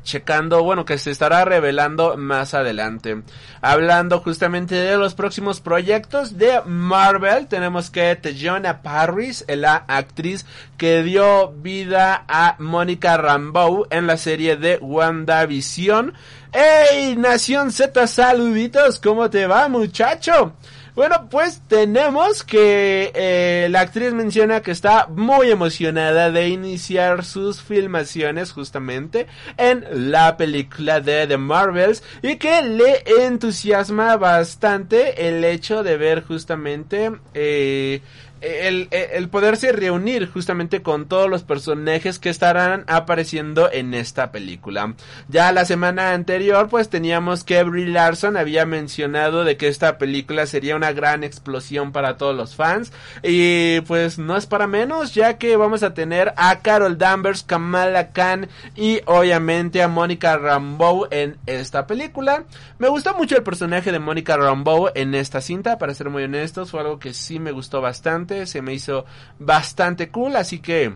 checando, 0.03 0.63
bueno, 0.63 0.85
que 0.85 0.97
se 0.97 1.11
estará 1.11 1.45
revelando 1.45 2.17
más 2.17 2.53
adelante. 2.53 3.21
Hablando 3.61 4.19
justamente 4.19 4.75
de 4.75 4.97
los 4.97 5.13
próximos 5.13 5.61
proyectos 5.61 6.37
de 6.37 6.61
Marvel, 6.65 7.47
tenemos 7.47 7.89
que 7.89 8.15
Tejona 8.15 8.81
Parris, 8.81 9.45
la 9.47 9.75
actriz 9.87 10.45
que 10.77 11.03
dio 11.03 11.51
vida 11.51 12.25
a 12.27 12.55
Mónica 12.59 13.17
Rambeau 13.17 13.87
en 13.89 14.07
la 14.07 14.17
serie 14.17 14.55
de 14.55 14.77
WandaVision. 14.77 16.13
¡Ey, 16.51 17.15
Nación 17.15 17.71
Z, 17.71 18.07
saluditos! 18.07 18.99
¿Cómo 18.99 19.29
te 19.29 19.47
va, 19.47 19.69
muchacho? 19.69 20.53
Bueno, 20.93 21.29
pues 21.29 21.61
tenemos 21.69 22.43
que 22.43 23.13
eh, 23.15 23.67
la 23.69 23.79
actriz 23.79 24.13
menciona 24.13 24.61
que 24.61 24.71
está 24.71 25.07
muy 25.07 25.49
emocionada 25.49 26.31
de 26.31 26.49
iniciar 26.49 27.23
sus 27.23 27.61
filmaciones 27.61 28.51
justamente 28.51 29.27
en 29.55 30.11
la 30.11 30.35
película 30.35 30.99
de 30.99 31.27
The 31.27 31.37
Marvels 31.37 32.03
y 32.21 32.35
que 32.35 32.61
le 32.63 33.03
entusiasma 33.25 34.17
bastante 34.17 35.29
el 35.29 35.45
hecho 35.45 35.81
de 35.81 35.95
ver 35.95 36.25
justamente 36.25 37.11
eh, 37.33 38.01
el, 38.41 38.87
el, 38.91 39.29
poderse 39.29 39.71
reunir 39.71 40.27
justamente 40.29 40.81
con 40.81 41.07
todos 41.07 41.29
los 41.29 41.43
personajes 41.43 42.17
que 42.19 42.29
estarán 42.29 42.83
apareciendo 42.87 43.71
en 43.71 43.93
esta 43.93 44.31
película. 44.31 44.95
Ya 45.27 45.51
la 45.51 45.65
semana 45.65 46.13
anterior 46.13 46.67
pues 46.67 46.89
teníamos 46.89 47.43
que 47.43 47.63
Brie 47.63 47.87
Larson 47.87 48.37
había 48.37 48.65
mencionado 48.65 49.43
de 49.43 49.57
que 49.57 49.67
esta 49.67 49.97
película 49.97 50.45
sería 50.47 50.75
una 50.75 50.91
gran 50.91 51.23
explosión 51.23 51.91
para 51.91 52.17
todos 52.17 52.35
los 52.35 52.55
fans 52.55 52.91
y 53.21 53.81
pues 53.81 54.17
no 54.17 54.35
es 54.35 54.47
para 54.47 54.67
menos 54.67 55.13
ya 55.13 55.37
que 55.37 55.55
vamos 55.55 55.83
a 55.83 55.93
tener 55.93 56.33
a 56.35 56.59
Carol 56.59 56.97
Danvers, 56.97 57.43
Kamala 57.43 58.11
Khan 58.11 58.49
y 58.75 59.01
obviamente 59.05 59.83
a 59.83 59.87
Mónica 59.87 60.37
Rambeau 60.37 61.07
en 61.11 61.37
esta 61.45 61.85
película. 61.85 62.43
Me 62.79 62.89
gustó 62.89 63.13
mucho 63.13 63.37
el 63.37 63.43
personaje 63.43 63.91
de 63.91 63.99
Mónica 63.99 64.35
Rambeau 64.35 64.89
en 64.95 65.13
esta 65.13 65.41
cinta, 65.41 65.77
para 65.77 65.93
ser 65.93 66.09
muy 66.09 66.23
honestos, 66.23 66.71
fue 66.71 66.79
algo 66.79 66.97
que 66.97 67.13
sí 67.13 67.39
me 67.39 67.51
gustó 67.51 67.81
bastante 67.81 68.30
se 68.45 68.61
me 68.61 68.73
hizo 68.73 69.05
bastante 69.39 70.09
cool, 70.09 70.35
así 70.35 70.59
que 70.59 70.93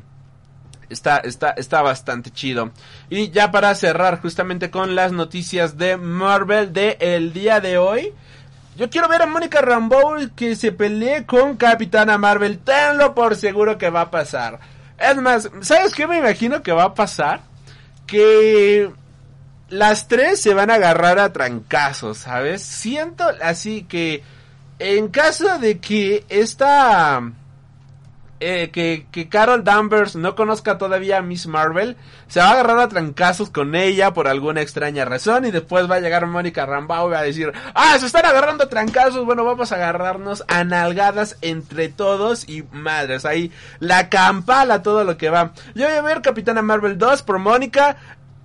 está, 0.90 1.18
está, 1.18 1.52
está 1.52 1.82
bastante 1.82 2.32
chido. 2.32 2.72
Y 3.10 3.30
ya 3.30 3.52
para 3.52 3.74
cerrar 3.76 4.22
justamente 4.22 4.70
con 4.70 4.96
las 4.96 5.12
noticias 5.12 5.78
de 5.78 5.98
Marvel 5.98 6.74
de 6.74 6.98
el 7.00 7.34
día 7.34 7.60
de 7.60 7.78
hoy. 7.78 8.14
Yo 8.78 8.90
quiero 8.90 9.08
ver 9.08 9.22
a 9.22 9.26
Mónica 9.26 9.62
Rambeau 9.62 10.18
que 10.36 10.56
se 10.56 10.74
pelee 10.74 11.26
con 11.26 11.56
Capitana 11.56 12.18
Marvel. 12.18 12.60
Tenlo 12.60 13.16
por 13.16 13.36
seguro 13.38 13.78
que 13.78 13.90
va 13.90 14.02
a 14.02 14.12
pasar. 14.12 14.60
Es 14.98 15.16
más, 15.18 15.50
¿sabes 15.62 15.94
qué 15.94 16.08
me 16.08 16.18
imagino 16.18 16.62
que 16.62 16.74
va 16.74 16.84
a 16.84 16.94
pasar? 16.94 17.42
Que 18.06 18.92
las 19.70 20.08
tres 20.08 20.42
se 20.42 20.54
van 20.54 20.70
a 20.70 20.76
agarrar 20.76 21.20
a 21.20 21.32
trancazos, 21.32 22.20
¿sabes? 22.20 22.62
Siento 22.62 23.24
así 23.42 23.84
que 23.84 24.24
en 24.80 25.08
caso 25.10 25.60
de 25.60 25.80
que 25.80 26.26
esta... 26.30 27.22
Eh, 28.42 28.70
que, 28.70 29.08
que 29.12 29.30
Carol 29.30 29.64
Danvers 29.64 30.18
no 30.18 30.36
conozca 30.36 30.78
todavía 30.78 31.20
a 31.20 31.22
Miss 31.22 31.48
Marvel, 31.48 31.96
se 32.28 32.42
va 32.42 32.48
a 32.48 32.52
agarrar 32.52 32.80
a 32.80 32.90
trancazos 32.90 33.50
con 33.50 33.76
ella 33.76 34.14
por 34.14 34.28
alguna 34.28 34.62
extraña 34.62 35.06
razón 35.06 35.46
y 35.46 35.52
después 35.52 35.90
va 35.90 35.96
a 35.96 36.00
llegar 36.02 36.28
Mónica 36.28 36.66
Rambeau 36.66 37.08
y 37.08 37.12
va 37.14 37.20
a 37.20 37.24
decir, 37.24 37.54
ah, 37.74 37.96
se 37.98 38.06
están 38.06 38.26
agarrando 38.26 38.66
a 38.66 38.70
trancazos, 38.70 39.24
bueno, 39.24 39.46
vamos 39.46 39.72
a 39.72 39.76
agarrarnos 39.76 40.44
a 40.50 40.66
nalgadas 40.66 41.38
entre 41.42 41.88
todos 41.88 42.48
y 42.50 42.64
madres, 42.74 43.24
ahí 43.24 43.54
la 43.80 44.10
campala 44.10 44.84
todo 44.84 45.06
lo 45.06 45.16
que 45.16 45.30
va. 45.30 45.54
Yo 45.74 45.88
voy 45.88 45.96
a 45.96 46.02
ver 46.02 46.22
Capitana 46.22 46.62
Marvel 46.62 46.98
2 46.98 47.22
por 47.22 47.40
Mónica, 47.40 47.96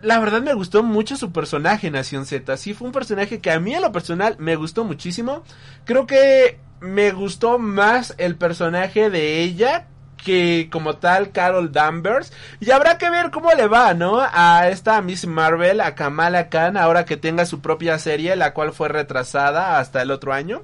la 0.03 0.19
verdad 0.19 0.43
me 0.43 0.55
gustó 0.55 0.83
mucho 0.83 1.17
su 1.17 1.33
personaje 1.33 1.91
Nación 1.91 2.27
Z. 2.27 2.57
Sí, 2.57 2.75
fue 2.75 2.87
un 2.87 2.93
personaje 2.93 3.41
que 3.41 3.51
a 3.51 3.61
mí 3.61 3.75
en 3.75 3.83
lo 3.83 3.93
personal 3.93 4.37
me 4.39 4.57
gustó 4.57 4.85
muchísimo. 4.85 5.43
Creo 5.85 6.07
que 6.07 6.59
me 6.81 7.13
gustó 7.13 7.59
más 7.59 8.15
el 8.19 8.37
personaje 8.37 9.11
de 9.11 9.43
ella 9.43 9.87
que 10.17 10.69
como 10.71 10.97
tal 10.97 11.33
Carol 11.33 11.73
Danvers. 11.73 12.33
Y 12.61 12.71
habrá 12.71 12.99
que 12.99 13.11
ver 13.11 13.31
cómo 13.31 13.53
le 13.53 13.67
va, 13.67 13.95
¿no? 13.95 14.21
A 14.21 14.69
esta 14.69 15.01
Miss 15.03 15.27
Marvel, 15.27 15.81
a 15.81 15.95
Kamala 15.95 16.49
Khan, 16.49 16.77
ahora 16.77 17.05
que 17.05 17.17
tenga 17.17 17.47
su 17.47 17.61
propia 17.61 17.99
serie, 17.99 18.37
la 18.37 18.55
cual 18.55 18.73
fue 18.73 18.89
retrasada 18.89 19.79
hasta 19.79 20.03
el 20.03 20.11
otro 20.11 20.33
año. 20.33 20.63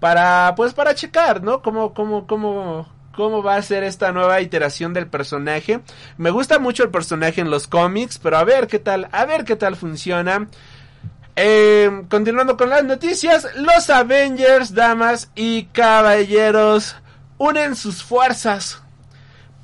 Para, 0.00 0.54
pues 0.56 0.74
para 0.74 0.94
checar, 0.94 1.42
¿no? 1.42 1.62
Cómo, 1.62 1.94
cómo, 1.94 2.26
cómo, 2.26 2.88
cómo 3.14 3.42
va 3.42 3.56
a 3.56 3.62
ser 3.62 3.84
esta 3.84 4.12
nueva 4.12 4.40
iteración 4.40 4.92
del 4.92 5.06
personaje. 5.06 5.80
Me 6.16 6.30
gusta 6.30 6.58
mucho 6.58 6.82
el 6.82 6.90
personaje 6.90 7.40
en 7.40 7.50
los 7.50 7.66
cómics, 7.66 8.18
pero 8.18 8.36
a 8.36 8.44
ver 8.44 8.66
qué 8.66 8.78
tal, 8.78 9.08
a 9.12 9.24
ver 9.24 9.44
qué 9.44 9.56
tal 9.56 9.76
funciona. 9.76 10.48
Eh, 11.36 12.04
continuando 12.08 12.56
con 12.56 12.70
las 12.70 12.84
noticias, 12.84 13.48
los 13.56 13.90
Avengers, 13.90 14.74
damas 14.74 15.30
y 15.34 15.64
caballeros, 15.66 16.96
unen 17.38 17.74
sus 17.74 18.02
fuerzas 18.04 18.80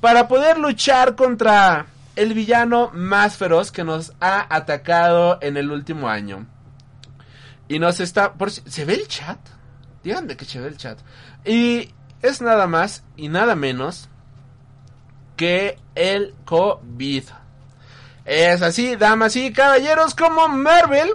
para 0.01 0.27
poder 0.27 0.57
luchar 0.57 1.15
contra 1.15 1.85
el 2.15 2.33
villano 2.33 2.91
más 2.93 3.37
feroz 3.37 3.71
que 3.71 3.83
nos 3.83 4.13
ha 4.19 4.53
atacado 4.53 5.37
en 5.41 5.55
el 5.55 5.71
último 5.71 6.09
año. 6.09 6.45
Y 7.67 7.79
nos 7.79 8.01
está... 8.01 8.33
Por, 8.33 8.51
¿Se 8.51 8.83
ve 8.83 8.95
el 8.95 9.07
chat? 9.07 9.39
Díganme 10.03 10.35
que 10.35 10.43
se 10.43 10.59
ve 10.59 10.67
el 10.67 10.77
chat. 10.77 10.99
Y 11.45 11.89
es 12.21 12.41
nada 12.41 12.67
más 12.67 13.03
y 13.15 13.29
nada 13.29 13.55
menos 13.55 14.09
que 15.35 15.77
el 15.95 16.33
COVID. 16.45 17.23
Es 18.25 18.61
así, 18.61 18.95
damas 18.95 19.35
y 19.35 19.51
caballeros, 19.51 20.13
como 20.15 20.47
Marvel 20.47 21.11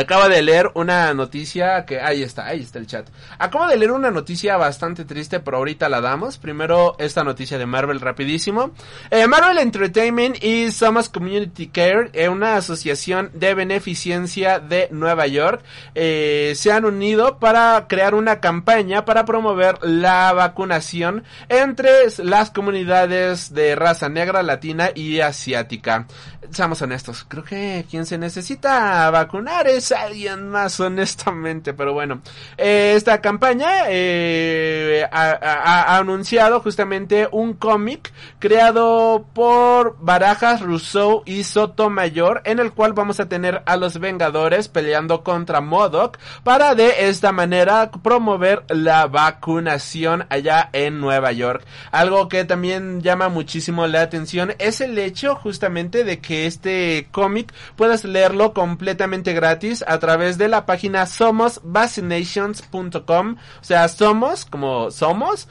acaba 0.00 0.28
de 0.28 0.42
leer 0.42 0.70
una 0.74 1.12
noticia 1.14 1.84
que 1.84 2.00
ahí 2.00 2.22
está, 2.22 2.46
ahí 2.46 2.60
está 2.60 2.78
el 2.78 2.86
chat. 2.86 3.08
Acabo 3.38 3.66
de 3.66 3.76
leer 3.76 3.92
una 3.92 4.10
noticia 4.10 4.56
bastante 4.56 5.04
triste, 5.04 5.40
pero 5.40 5.58
ahorita 5.58 5.88
la 5.88 6.00
damos. 6.00 6.38
Primero 6.38 6.96
esta 6.98 7.24
noticia 7.24 7.58
de 7.58 7.66
Marvel 7.66 8.00
rapidísimo. 8.00 8.72
Eh, 9.10 9.26
Marvel 9.26 9.58
Entertainment 9.58 10.42
y 10.42 10.70
Somos 10.70 11.08
Community 11.08 11.68
Care, 11.68 12.10
eh, 12.12 12.28
una 12.28 12.56
asociación 12.56 13.30
de 13.34 13.54
beneficencia 13.54 14.58
de 14.60 14.88
Nueva 14.90 15.26
York, 15.26 15.62
eh, 15.94 16.52
se 16.56 16.72
han 16.72 16.84
unido 16.84 17.38
para 17.38 17.86
crear 17.88 18.14
una 18.14 18.40
campaña 18.40 19.04
para 19.04 19.24
promover 19.24 19.78
la 19.82 20.32
vacunación 20.32 21.24
entre 21.48 21.90
las 22.18 22.50
comunidades 22.50 23.52
de 23.52 23.74
raza 23.74 24.08
negra, 24.08 24.42
latina 24.42 24.90
y 24.94 25.20
asiática. 25.20 26.06
Seamos 26.50 26.80
honestos, 26.82 27.24
creo 27.28 27.44
que 27.44 27.84
quien 27.90 28.06
se 28.06 28.16
necesita 28.16 29.10
vacunar 29.10 29.66
es 29.66 29.87
alguien 29.92 30.48
más 30.50 30.78
honestamente, 30.80 31.74
pero 31.74 31.92
bueno, 31.92 32.20
eh, 32.56 32.94
esta 32.96 33.20
campaña 33.20 33.68
eh, 33.88 35.06
ha, 35.10 35.30
ha- 35.30 35.82
ha 35.94 35.96
anunciado 35.98 36.60
justamente 36.60 37.28
un 37.30 37.54
cómic 37.54 38.12
creado 38.38 39.26
por 39.34 39.96
Barajas, 40.00 40.60
Rousseau 40.60 41.22
y 41.26 41.44
Sotomayor, 41.44 42.42
en 42.44 42.58
el 42.58 42.72
cual 42.72 42.92
vamos 42.92 43.20
a 43.20 43.28
tener 43.28 43.62
a 43.66 43.76
los 43.76 43.98
Vengadores 43.98 44.68
peleando 44.68 45.22
contra 45.22 45.60
Modoc 45.60 46.18
para 46.44 46.74
de 46.74 47.08
esta 47.08 47.32
manera 47.32 47.90
promover 48.02 48.64
la 48.68 49.06
vacunación 49.06 50.26
allá 50.30 50.70
en 50.72 51.00
Nueva 51.00 51.32
York. 51.32 51.64
Algo 51.90 52.28
que 52.28 52.44
también 52.44 53.02
llama 53.02 53.28
muchísimo 53.28 53.86
la 53.86 54.02
atención 54.02 54.54
es 54.58 54.80
el 54.80 54.98
hecho 54.98 55.34
justamente 55.36 56.04
de 56.04 56.20
que 56.20 56.46
este 56.46 57.08
cómic 57.10 57.52
puedas 57.76 58.04
leerlo 58.04 58.52
completamente 58.52 59.32
gratis 59.32 59.67
a 59.86 59.98
través 59.98 60.38
de 60.38 60.48
la 60.48 60.66
página 60.66 61.06
somosvaccinations.com, 61.06 63.32
o 63.32 63.64
sea, 63.64 63.88
somos 63.88 64.44
como 64.44 64.90
somos, 64.90 65.48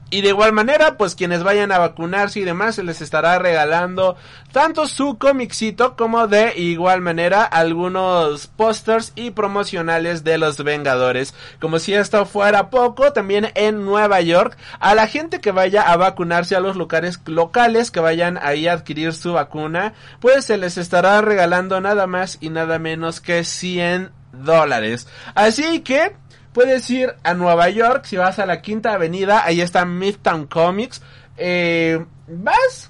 Y 0.10 0.22
de 0.22 0.30
igual 0.30 0.54
manera, 0.54 0.98
pues 0.98 1.16
quienes 1.16 1.44
vayan 1.44 1.72
a 1.74 1.80
vacunarse 1.80 2.40
y 2.40 2.44
demás, 2.46 2.76
se 2.76 2.84
les 2.84 3.02
estará 3.02 3.40
regalando 3.40 4.16
tanto 4.54 4.88
su 4.88 5.18
comicito 5.18 5.98
como 5.98 6.28
de 6.28 6.58
igual 6.58 7.02
manera 7.02 7.44
algunos 7.44 8.48
pósters 8.48 9.12
y 9.16 9.32
promocionales 9.32 10.24
de 10.24 10.38
los 10.38 10.64
Vengadores. 10.64 11.34
Como 11.60 11.80
si 11.80 11.94
esto 11.94 12.26
fuera 12.26 12.70
poco, 12.70 13.12
también 13.12 13.52
en 13.56 13.84
Nueva 13.84 14.22
York, 14.22 14.58
a 14.80 14.96
la 14.96 15.08
gente 15.08 15.42
que 15.42 15.52
vaya 15.52 15.82
a 15.82 15.98
vacunarse 15.98 16.56
a 16.56 16.62
los 16.62 16.78
locales 16.78 17.20
locales 17.26 17.92
que 17.92 18.00
vayan 18.00 18.40
ahí 18.42 18.68
a 18.68 18.74
adquirir 18.74 19.14
su 19.14 19.34
vacuna, 19.34 19.94
pues 20.22 20.46
se 20.46 20.58
les 20.58 20.78
estará 20.78 21.20
regalando 21.22 21.82
nada 21.82 22.08
más 22.08 22.38
y 22.40 22.50
nada 22.50 22.80
menos 22.80 23.20
que 23.20 23.44
100 23.44 24.12
dólares. 24.32 25.08
Así 25.36 25.82
que 25.82 26.16
puedes 26.54 26.90
ir 26.90 27.16
a 27.24 27.34
Nueva 27.34 27.70
York, 27.70 28.06
si 28.06 28.18
vas 28.18 28.40
a 28.40 28.46
la 28.46 28.62
Quinta 28.62 28.94
Avenida, 28.94 29.44
ahí 29.46 29.62
está 29.62 29.86
Midtown 29.86 30.48
Comics, 30.48 31.02
eh, 31.38 32.04
vas, 32.28 32.90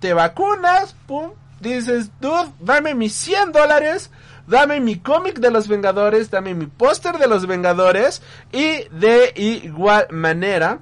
te 0.00 0.12
vacunas, 0.14 0.94
pum, 1.06 1.32
dices, 1.60 2.10
dude, 2.20 2.52
dame 2.60 2.94
mis 2.94 3.14
100 3.14 3.52
dólares, 3.52 4.10
dame 4.46 4.80
mi 4.80 4.96
cómic 4.96 5.38
de 5.38 5.50
los 5.50 5.68
Vengadores, 5.68 6.30
dame 6.30 6.54
mi 6.54 6.66
póster 6.66 7.18
de 7.18 7.26
los 7.26 7.46
Vengadores, 7.46 8.22
y 8.52 8.84
de 8.90 9.32
igual 9.36 10.06
manera, 10.10 10.80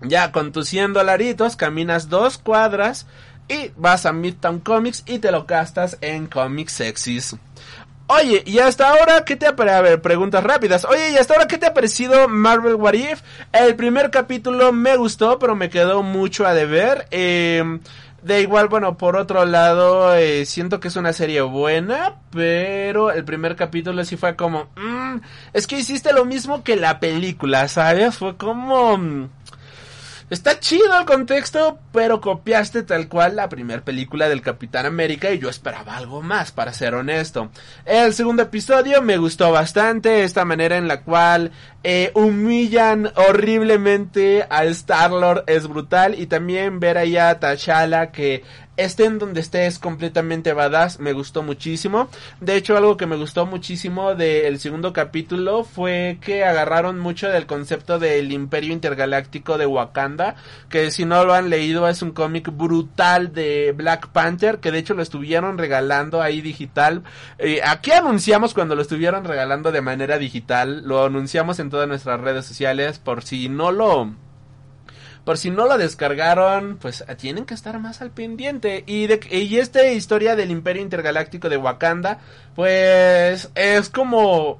ya 0.00 0.32
con 0.32 0.52
tus 0.52 0.68
100 0.68 0.92
dolaritos, 0.92 1.56
caminas 1.56 2.08
dos 2.08 2.38
cuadras, 2.38 3.06
y 3.48 3.72
vas 3.76 4.06
a 4.06 4.12
Midtown 4.12 4.60
Comics 4.60 5.02
y 5.06 5.18
te 5.18 5.32
lo 5.32 5.44
gastas 5.44 5.96
en 6.02 6.26
Comics 6.26 6.72
Sexys. 6.72 7.36
Oye, 8.10 8.42
y 8.46 8.58
hasta 8.58 8.88
ahora, 8.88 9.22
¿qué 9.26 9.36
te 9.36 9.46
ha 9.46 9.54
parecido? 9.54 9.78
A 9.78 9.82
ver, 9.82 10.00
preguntas 10.00 10.42
rápidas. 10.42 10.86
Oye, 10.86 11.10
y 11.10 11.16
hasta 11.16 11.34
ahora, 11.34 11.46
¿qué 11.46 11.58
te 11.58 11.66
ha 11.66 11.74
parecido 11.74 12.26
Marvel 12.26 12.74
What 12.76 12.94
If? 12.94 13.20
El 13.52 13.76
primer 13.76 14.10
capítulo 14.10 14.72
me 14.72 14.96
gustó, 14.96 15.38
pero 15.38 15.54
me 15.54 15.68
quedó 15.68 16.02
mucho 16.02 16.46
a 16.46 16.54
deber. 16.54 17.06
Eh, 17.10 17.78
de 18.22 18.40
igual, 18.40 18.68
bueno, 18.68 18.96
por 18.96 19.16
otro 19.16 19.44
lado, 19.44 20.14
eh, 20.14 20.44
siento 20.44 20.80
que 20.80 20.88
es 20.88 20.96
una 20.96 21.12
serie 21.12 21.40
buena, 21.42 22.16
pero 22.30 23.12
el 23.12 23.24
primer 23.24 23.54
capítulo 23.56 24.04
sí 24.04 24.16
fue 24.16 24.34
como, 24.34 24.70
mm, 24.76 25.20
es 25.52 25.66
que 25.66 25.78
hiciste 25.78 26.12
lo 26.12 26.24
mismo 26.24 26.64
que 26.64 26.76
la 26.76 27.00
película, 27.00 27.68
¿sabes? 27.68 28.16
Fue 28.16 28.36
como... 28.36 29.28
Está 30.30 30.60
chido 30.60 30.98
el 30.98 31.06
contexto, 31.06 31.78
pero 31.90 32.20
copiaste 32.20 32.82
tal 32.82 33.08
cual 33.08 33.36
la 33.36 33.48
primera 33.48 33.82
película 33.82 34.28
del 34.28 34.42
Capitán 34.42 34.84
América 34.84 35.30
y 35.30 35.38
yo 35.38 35.48
esperaba 35.48 35.96
algo 35.96 36.20
más, 36.20 36.52
para 36.52 36.74
ser 36.74 36.94
honesto. 36.94 37.48
El 37.86 38.12
segundo 38.12 38.42
episodio 38.42 39.00
me 39.00 39.16
gustó 39.16 39.50
bastante, 39.52 40.24
esta 40.24 40.44
manera 40.44 40.76
en 40.76 40.86
la 40.86 41.00
cual 41.00 41.50
eh, 41.82 42.12
humillan 42.14 43.10
horriblemente 43.16 44.46
a 44.50 44.64
Star-Lord 44.64 45.44
es 45.46 45.66
brutal 45.66 46.14
y 46.18 46.26
también 46.26 46.78
ver 46.78 46.98
ahí 46.98 47.16
a 47.16 47.40
T'Challa 47.40 48.12
que 48.12 48.44
estén 48.78 49.18
donde 49.18 49.40
esté 49.40 49.66
es 49.66 49.78
completamente 49.78 50.52
badass, 50.52 51.00
me 51.00 51.12
gustó 51.12 51.42
muchísimo. 51.42 52.08
De 52.40 52.56
hecho, 52.56 52.76
algo 52.76 52.96
que 52.96 53.06
me 53.06 53.16
gustó 53.16 53.44
muchísimo 53.44 54.14
del 54.14 54.58
segundo 54.60 54.92
capítulo 54.92 55.64
fue 55.64 56.18
que 56.20 56.44
agarraron 56.44 56.98
mucho 56.98 57.28
del 57.28 57.46
concepto 57.46 57.98
del 57.98 58.32
Imperio 58.32 58.72
Intergaláctico 58.72 59.58
de 59.58 59.66
Wakanda, 59.66 60.36
que 60.70 60.90
si 60.90 61.04
no 61.04 61.24
lo 61.24 61.34
han 61.34 61.50
leído 61.50 61.88
es 61.88 62.02
un 62.02 62.12
cómic 62.12 62.50
brutal 62.56 63.32
de 63.32 63.72
Black 63.76 64.08
Panther, 64.08 64.58
que 64.60 64.70
de 64.70 64.78
hecho 64.78 64.94
lo 64.94 65.02
estuvieron 65.02 65.58
regalando 65.58 66.22
ahí 66.22 66.40
digital. 66.40 67.02
Eh, 67.38 67.60
aquí 67.64 67.90
anunciamos 67.90 68.54
cuando 68.54 68.76
lo 68.76 68.82
estuvieron 68.82 69.24
regalando 69.24 69.72
de 69.72 69.80
manera 69.80 70.18
digital, 70.18 70.84
lo 70.86 71.04
anunciamos 71.04 71.58
en 71.58 71.68
todas 71.68 71.88
nuestras 71.88 72.20
redes 72.20 72.46
sociales 72.46 73.00
por 73.00 73.24
si 73.24 73.48
no 73.48 73.72
lo 73.72 74.14
por 75.28 75.36
si 75.36 75.50
no 75.50 75.66
lo 75.66 75.76
descargaron, 75.76 76.78
pues 76.80 77.04
tienen 77.18 77.44
que 77.44 77.52
estar 77.52 77.78
más 77.78 78.00
al 78.00 78.10
pendiente. 78.10 78.82
Y, 78.86 79.08
de, 79.08 79.20
esta 79.60 79.86
historia 79.86 80.34
del 80.36 80.50
Imperio 80.50 80.80
Intergaláctico 80.80 81.50
de 81.50 81.58
Wakanda, 81.58 82.20
pues 82.54 83.50
es 83.54 83.90
como 83.90 84.58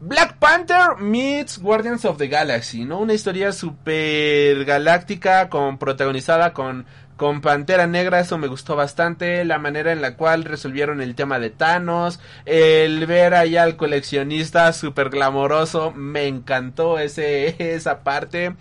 Black 0.00 0.36
Panther 0.36 0.98
meets 1.00 1.58
Guardians 1.58 2.04
of 2.04 2.18
the 2.18 2.28
Galaxy, 2.28 2.84
¿no? 2.84 3.00
Una 3.00 3.14
historia 3.14 3.50
super 3.50 4.64
galáctica 4.64 5.48
con 5.48 5.76
protagonizada 5.76 6.52
con 6.52 6.86
con 7.20 7.42
Pantera 7.42 7.86
Negra, 7.86 8.20
eso 8.20 8.38
me 8.38 8.46
gustó 8.46 8.76
bastante, 8.76 9.44
la 9.44 9.58
manera 9.58 9.92
en 9.92 10.00
la 10.00 10.16
cual 10.16 10.42
resolvieron 10.42 11.02
el 11.02 11.14
tema 11.14 11.38
de 11.38 11.50
Thanos, 11.50 12.18
el 12.46 13.06
ver 13.06 13.34
allá 13.34 13.62
al 13.62 13.76
coleccionista 13.76 14.72
super 14.72 15.10
glamoroso, 15.10 15.92
me 15.92 16.26
encantó 16.26 16.98
ese, 16.98 17.56
esa 17.74 18.04
parte, 18.04 18.56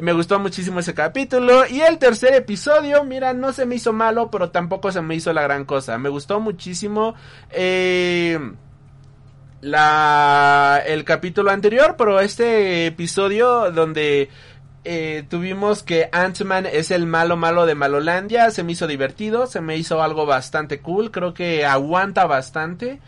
me 0.00 0.12
gustó 0.12 0.38
muchísimo 0.38 0.78
ese 0.78 0.94
capítulo, 0.94 1.66
y 1.66 1.80
el 1.80 1.98
tercer 1.98 2.34
episodio, 2.34 3.02
mira, 3.02 3.34
no 3.34 3.52
se 3.52 3.66
me 3.66 3.74
hizo 3.74 3.92
malo, 3.92 4.30
pero 4.30 4.50
tampoco 4.50 4.92
se 4.92 5.02
me 5.02 5.16
hizo 5.16 5.32
la 5.32 5.42
gran 5.42 5.64
cosa, 5.64 5.98
me 5.98 6.08
gustó 6.08 6.38
muchísimo, 6.38 7.16
eh 7.50 8.38
la 9.64 10.82
el 10.86 11.04
capítulo 11.04 11.50
anterior, 11.50 11.94
pero 11.96 12.20
este 12.20 12.86
episodio 12.86 13.70
donde 13.72 14.28
eh, 14.84 15.24
tuvimos 15.28 15.82
que 15.82 16.08
Ant-Man 16.12 16.66
es 16.66 16.90
el 16.90 17.06
malo 17.06 17.36
malo 17.36 17.66
de 17.66 17.74
Malolandia, 17.74 18.50
se 18.50 18.62
me 18.62 18.72
hizo 18.72 18.86
divertido, 18.86 19.46
se 19.46 19.60
me 19.60 19.76
hizo 19.76 20.02
algo 20.02 20.26
bastante 20.26 20.80
cool, 20.80 21.10
creo 21.10 21.34
que 21.34 21.64
aguanta 21.64 22.26
bastante. 22.26 23.00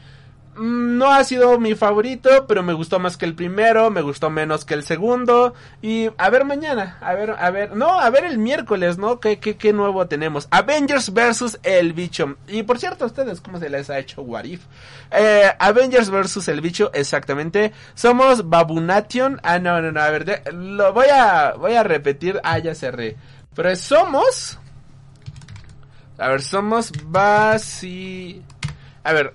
No 0.59 1.13
ha 1.13 1.23
sido 1.25 1.59
mi 1.59 1.75
favorito, 1.75 2.47
pero 2.47 2.63
me 2.63 2.73
gustó 2.73 2.99
más 2.99 3.17
que 3.17 3.27
el 3.27 3.35
primero, 3.35 3.91
me 3.91 4.01
gustó 4.01 4.31
menos 4.31 4.65
que 4.65 4.75
el 4.75 4.83
segundo. 4.83 5.55
Y 5.83 6.09
a 6.17 6.31
ver 6.31 6.45
mañana, 6.45 6.99
a 7.01 7.15
ver, 7.15 7.37
a 7.39 7.51
ver, 7.51 7.77
no, 7.77 8.01
a 8.01 8.09
ver 8.11 8.25
el 8.25 8.39
miércoles, 8.39 8.97
¿no? 8.97 9.21
¿Qué, 9.21 9.39
qué, 9.39 9.57
qué 9.57 9.73
nuevo 9.73 10.07
tenemos? 10.07 10.49
Avengers 10.51 11.13
versus 11.13 11.59
el 11.63 11.93
bicho. 11.93 12.37
Y 12.49 12.63
por 12.63 12.79
cierto, 12.79 13.05
a 13.05 13.09
ustedes, 13.09 13.41
¿cómo 13.41 13.59
se 13.59 13.69
les 13.69 13.91
ha 13.91 13.99
hecho 13.99 14.23
What 14.23 14.45
If? 14.45 14.63
Eh, 15.11 15.51
Avengers 15.59 16.11
versus 16.11 16.49
el 16.49 16.61
bicho, 16.61 16.91
exactamente. 16.95 17.73
Somos 17.95 18.49
Babunation. 18.49 19.41
Ah, 19.43 19.59
no, 19.59 19.81
no, 19.83 19.93
no, 19.93 20.01
a 20.01 20.11
ver, 20.11 20.25
de, 20.25 20.43
lo 20.53 20.93
voy 20.93 21.07
a, 21.13 21.55
voy 21.55 21.75
a 21.75 21.83
repetir. 21.83 22.41
Ah, 22.43 22.59
ya 22.59 22.75
cerré. 22.75 23.17
Pero 23.55 23.75
somos. 23.77 24.59
A 26.19 26.29
ver, 26.29 26.43
somos 26.43 26.93
Basi. 27.05 28.43
A 29.05 29.13
ver, 29.13 29.35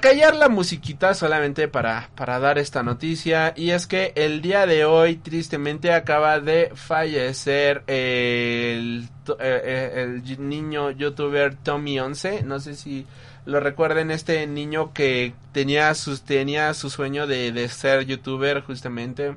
callar 0.00 0.36
la 0.36 0.48
musiquita 0.48 1.12
solamente 1.14 1.66
para, 1.66 2.10
para 2.14 2.38
dar 2.38 2.58
esta 2.58 2.82
noticia. 2.82 3.52
Y 3.56 3.70
es 3.70 3.86
que 3.86 4.12
el 4.14 4.40
día 4.40 4.66
de 4.66 4.84
hoy, 4.84 5.16
tristemente, 5.16 5.92
acaba 5.92 6.38
de 6.40 6.70
fallecer 6.74 7.82
el, 7.88 9.08
eh, 9.40 9.62
eh, 9.64 9.92
el, 9.96 10.48
niño 10.48 10.90
youtuber 10.90 11.56
Tommy 11.56 11.98
11. 11.98 12.44
No 12.44 12.60
sé 12.60 12.76
si 12.76 13.06
lo 13.44 13.58
recuerden, 13.58 14.12
este 14.12 14.46
niño 14.46 14.92
que 14.92 15.34
tenía, 15.52 15.92
sus, 15.94 16.22
tenía 16.22 16.72
su 16.74 16.88
sueño 16.88 17.26
de, 17.26 17.50
de 17.50 17.68
ser 17.68 18.04
youtuber 18.06 18.62
justamente 18.62 19.34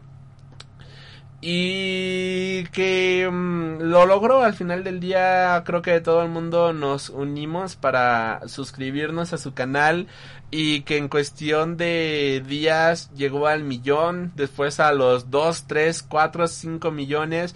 y 1.48 2.64
que 2.72 3.30
mm, 3.32 3.84
lo 3.84 4.08
logró. 4.08 4.42
Al 4.42 4.56
final 4.56 4.84
del 4.84 5.00
día 5.00 5.62
creo 5.64 5.84
que 5.84 6.02
todo 6.02 6.24
el 6.24 6.30
mundo 6.30 6.74
nos 6.74 7.12
unimos 7.12 7.76
para 7.76 8.42
suscribirnos 8.48 9.32
a 9.32 9.38
su 9.38 9.54
canal. 9.54 10.08
Y 10.50 10.82
que 10.82 10.98
en 10.98 11.08
cuestión 11.08 11.78
de 11.78 12.44
días 12.48 13.12
llegó 13.14 13.46
al 13.46 13.64
millón 13.64 14.32
después 14.36 14.80
a 14.80 14.92
los 14.92 15.30
2, 15.30 15.68
3, 15.68 16.02
4, 16.02 16.48
5 16.48 16.90
millones. 16.90 17.56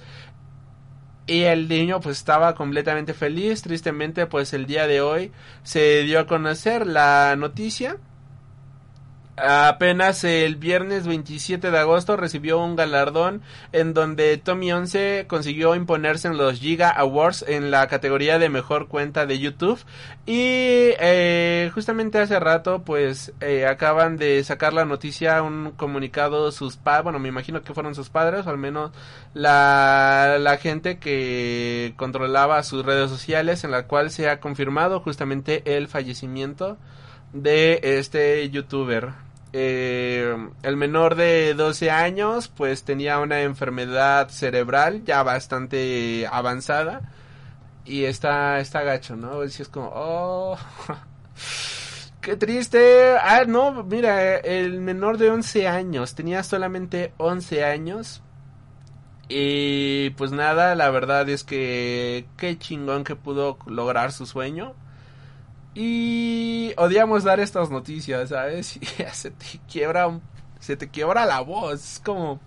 Y 1.25 1.41
el 1.41 1.67
niño 1.67 1.99
pues 1.99 2.17
estaba 2.17 2.53
completamente 2.53 3.15
feliz. 3.15 3.63
Tristemente 3.63 4.27
pues 4.27 4.53
el 4.53 4.67
día 4.67 4.85
de 4.85 5.01
hoy 5.01 5.31
se 5.63 6.03
dio 6.03 6.19
a 6.19 6.27
conocer 6.27 6.85
la 6.85 7.35
noticia 7.35 7.97
Apenas 9.41 10.23
el 10.23 10.55
viernes 10.55 11.07
27 11.07 11.71
de 11.71 11.77
agosto 11.77 12.17
recibió 12.17 12.59
un 12.59 12.75
galardón 12.75 13.41
en 13.71 13.93
donde 13.93 14.37
Tommy 14.37 14.71
11 14.71 15.25
consiguió 15.27 15.75
imponerse 15.75 16.27
en 16.27 16.37
los 16.37 16.59
Giga 16.59 16.89
Awards 16.89 17.45
en 17.47 17.71
la 17.71 17.87
categoría 17.87 18.39
de 18.39 18.49
mejor 18.49 18.87
cuenta 18.87 19.25
de 19.25 19.39
YouTube. 19.39 19.79
Y 20.25 20.93
eh, 20.99 21.71
justamente 21.73 22.19
hace 22.19 22.39
rato 22.39 22.83
pues 22.83 23.33
eh, 23.39 23.65
acaban 23.65 24.17
de 24.17 24.43
sacar 24.43 24.73
la 24.73 24.85
noticia 24.85 25.41
un 25.41 25.71
comunicado 25.71 26.51
sus 26.51 26.77
padres, 26.77 27.03
bueno 27.03 27.19
me 27.19 27.29
imagino 27.29 27.61
que 27.61 27.73
fueron 27.73 27.95
sus 27.95 28.09
padres 28.09 28.45
o 28.47 28.49
al 28.49 28.57
menos 28.57 28.91
la, 29.33 30.37
la 30.39 30.57
gente 30.57 30.97
que 30.99 31.93
controlaba 31.97 32.61
sus 32.63 32.85
redes 32.85 33.09
sociales 33.09 33.63
en 33.63 33.71
la 33.71 33.87
cual 33.87 34.11
se 34.11 34.29
ha 34.29 34.39
confirmado 34.39 34.99
justamente 34.99 35.77
el 35.77 35.87
fallecimiento 35.87 36.77
de 37.33 37.79
este 37.83 38.49
youtuber 38.49 39.13
eh, 39.53 40.35
el 40.63 40.77
menor 40.77 41.15
de 41.15 41.53
12 41.55 41.89
años 41.91 42.47
pues 42.49 42.83
tenía 42.83 43.19
una 43.19 43.41
enfermedad 43.41 44.29
cerebral 44.29 45.03
ya 45.05 45.23
bastante 45.23 46.27
avanzada 46.31 47.01
y 47.85 48.05
está, 48.05 48.59
está 48.59 48.83
gacho, 48.83 49.15
¿no? 49.15 49.41
es 49.43 49.67
como, 49.67 49.91
oh, 49.93 50.57
qué 52.21 52.35
triste. 52.37 53.17
Ah, 53.17 53.43
no, 53.47 53.83
mira, 53.83 54.37
el 54.37 54.79
menor 54.79 55.17
de 55.17 55.31
11 55.31 55.67
años, 55.67 56.13
tenía 56.15 56.43
solamente 56.43 57.13
11 57.17 57.63
años. 57.65 58.21
Y 59.27 60.11
pues 60.11 60.31
nada, 60.31 60.75
la 60.75 60.89
verdad 60.89 61.27
es 61.29 61.43
que 61.43 62.27
qué 62.37 62.57
chingón 62.57 63.03
que 63.03 63.15
pudo 63.15 63.57
lograr 63.67 64.11
su 64.11 64.25
sueño. 64.25 64.75
Y 65.81 66.73
odiamos 66.75 67.23
dar 67.23 67.39
estas 67.39 67.69
noticias, 67.69 68.27
¿sabes? 68.29 68.75
Y 68.81 68.85
se 69.13 69.31
te 69.31 69.61
quiebra, 69.71 70.19
se 70.59 70.75
te 70.75 70.89
quiebra 70.89 71.25
la 71.25 71.39
voz. 71.39 71.93
Es 71.93 72.01
como 72.03 72.41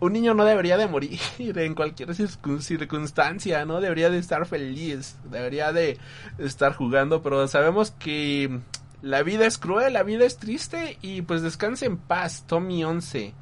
un 0.00 0.12
niño 0.14 0.34
no 0.34 0.44
debería 0.44 0.76
de 0.76 0.88
morir 0.88 1.20
en 1.38 1.76
cualquier 1.76 2.12
circunstancia, 2.16 3.64
¿no? 3.64 3.80
Debería 3.80 4.10
de 4.10 4.18
estar 4.18 4.46
feliz, 4.46 5.16
debería 5.30 5.72
de 5.72 5.96
estar 6.38 6.74
jugando, 6.74 7.22
pero 7.22 7.46
sabemos 7.46 7.92
que 7.92 8.62
la 9.00 9.22
vida 9.22 9.46
es 9.46 9.56
cruel, 9.56 9.92
la 9.92 10.02
vida 10.02 10.24
es 10.24 10.38
triste 10.38 10.98
y 11.00 11.22
pues 11.22 11.42
descanse 11.42 11.86
en 11.86 11.98
paz, 11.98 12.42
Tommy 12.48 12.82
11, 12.82 13.32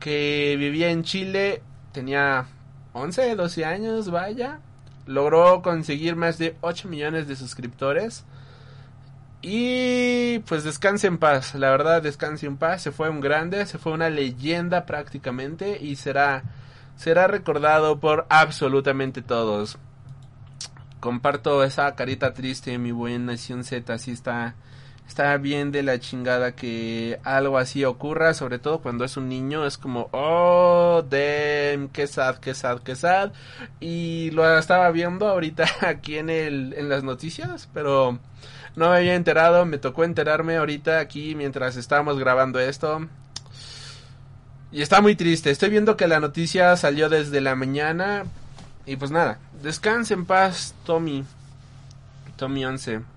que 0.00 0.56
vivía 0.58 0.90
en 0.90 1.04
Chile, 1.04 1.62
tenía 1.92 2.48
11, 2.94 3.36
12 3.36 3.64
años, 3.64 4.10
vaya, 4.10 4.58
logró 5.06 5.62
conseguir 5.62 6.16
más 6.16 6.38
de 6.38 6.56
8 6.60 6.88
millones 6.88 7.28
de 7.28 7.36
suscriptores. 7.36 8.24
Y 9.42 10.38
pues 10.40 10.62
descanse 10.62 11.08
en 11.08 11.18
paz, 11.18 11.56
la 11.56 11.70
verdad 11.70 12.00
descanse 12.00 12.46
en 12.46 12.56
paz, 12.56 12.82
se 12.82 12.92
fue 12.92 13.10
un 13.10 13.20
grande, 13.20 13.66
se 13.66 13.78
fue 13.78 13.92
una 13.92 14.08
leyenda 14.08 14.86
prácticamente 14.86 15.78
y 15.82 15.96
será 15.96 16.44
será 16.96 17.26
recordado 17.26 17.98
por 17.98 18.26
absolutamente 18.28 19.22
todos. 19.22 19.78
Comparto 21.00 21.64
esa 21.64 21.92
carita 21.96 22.32
triste, 22.32 22.78
mi 22.78 22.92
buen 22.92 23.26
Nación 23.26 23.64
Z, 23.64 23.92
así 23.92 24.12
está 24.12 24.54
está 25.12 25.36
bien 25.36 25.72
de 25.72 25.82
la 25.82 26.00
chingada 26.00 26.52
que 26.52 27.20
algo 27.22 27.58
así 27.58 27.84
ocurra, 27.84 28.32
sobre 28.32 28.58
todo 28.58 28.78
cuando 28.78 29.04
es 29.04 29.18
un 29.18 29.28
niño, 29.28 29.66
es 29.66 29.76
como, 29.76 30.08
oh, 30.12 31.02
damn, 31.02 31.90
qué 31.90 32.06
sad, 32.06 32.36
qué 32.36 32.54
sad, 32.54 32.78
qué 32.78 32.96
sad. 32.96 33.30
Y 33.78 34.30
lo 34.30 34.58
estaba 34.58 34.90
viendo 34.90 35.28
ahorita 35.28 35.66
aquí 35.82 36.16
en, 36.16 36.30
el, 36.30 36.72
en 36.78 36.88
las 36.88 37.04
noticias, 37.04 37.68
pero 37.74 38.18
no 38.74 38.88
me 38.88 38.96
había 38.96 39.14
enterado, 39.14 39.66
me 39.66 39.76
tocó 39.76 40.04
enterarme 40.04 40.56
ahorita 40.56 40.98
aquí 40.98 41.34
mientras 41.34 41.76
estábamos 41.76 42.18
grabando 42.18 42.58
esto. 42.58 43.06
Y 44.70 44.80
está 44.80 45.02
muy 45.02 45.14
triste, 45.14 45.50
estoy 45.50 45.68
viendo 45.68 45.98
que 45.98 46.08
la 46.08 46.20
noticia 46.20 46.74
salió 46.78 47.10
desde 47.10 47.42
la 47.42 47.54
mañana. 47.54 48.24
Y 48.86 48.96
pues 48.96 49.10
nada, 49.10 49.40
descanse 49.62 50.14
en 50.14 50.24
paz, 50.24 50.74
Tommy. 50.86 51.22
Tommy 52.38 52.64
11. 52.64 53.11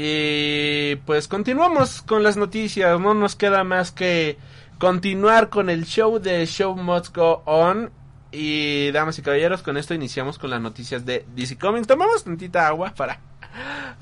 Y 0.00 0.94
pues 1.06 1.26
continuamos 1.26 2.02
con 2.02 2.22
las 2.22 2.36
noticias, 2.36 3.00
no 3.00 3.14
nos 3.14 3.34
queda 3.34 3.64
más 3.64 3.90
que 3.90 4.38
continuar 4.78 5.48
con 5.48 5.70
el 5.70 5.86
show 5.86 6.20
de 6.20 6.46
Show 6.46 6.76
Must 6.76 7.12
Go 7.16 7.42
On. 7.46 7.90
Y 8.30 8.92
damas 8.92 9.18
y 9.18 9.22
caballeros, 9.22 9.64
con 9.64 9.76
esto 9.76 9.94
iniciamos 9.94 10.38
con 10.38 10.50
las 10.50 10.60
noticias 10.60 11.04
de 11.04 11.26
DC 11.34 11.58
Comics. 11.58 11.88
Tomamos 11.88 12.22
tantita 12.22 12.68
agua 12.68 12.94
para, 12.96 13.18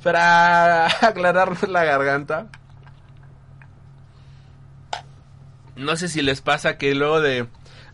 para 0.03 0.85
aclarar 1.01 1.67
la 1.67 1.85
garganta. 1.85 2.49
No 5.77 5.97
sé 5.97 6.09
si 6.09 6.21
les 6.21 6.43
pasa 6.43 6.77
que 6.77 6.95
luego 6.95 7.23
de 7.23 7.47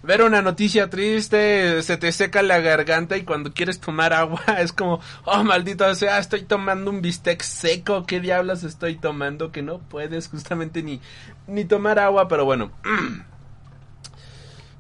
ver 0.03 0.23
una 0.23 0.43
noticia 0.43 0.91
triste, 0.91 1.83
se 1.83 1.97
te 1.97 2.13
seca 2.13 2.43
la 2.43 2.61
garganta 2.61 3.17
y 3.17 3.23
cuando 3.23 3.53
quieres 3.53 3.81
tomar 3.81 4.13
agua 4.13 4.43
es 4.59 4.73
como, 4.73 5.01
oh 5.25 5.45
maldito 5.45 5.95
sea, 5.95 6.19
estoy 6.19 6.43
tomando 6.43 6.91
un 6.91 7.03
bistec 7.03 7.43
seco, 7.43 8.05
¿qué 8.07 8.21
diablos 8.21 8.65
estoy 8.65 8.97
tomando? 8.97 9.53
Que 9.53 9.63
no 9.63 9.79
puedes 9.79 10.29
justamente 10.29 10.83
ni, 10.83 11.01
ni 11.47 11.65
tomar 11.65 11.99
agua, 11.99 12.29
pero 12.29 12.45
bueno. 12.45 12.73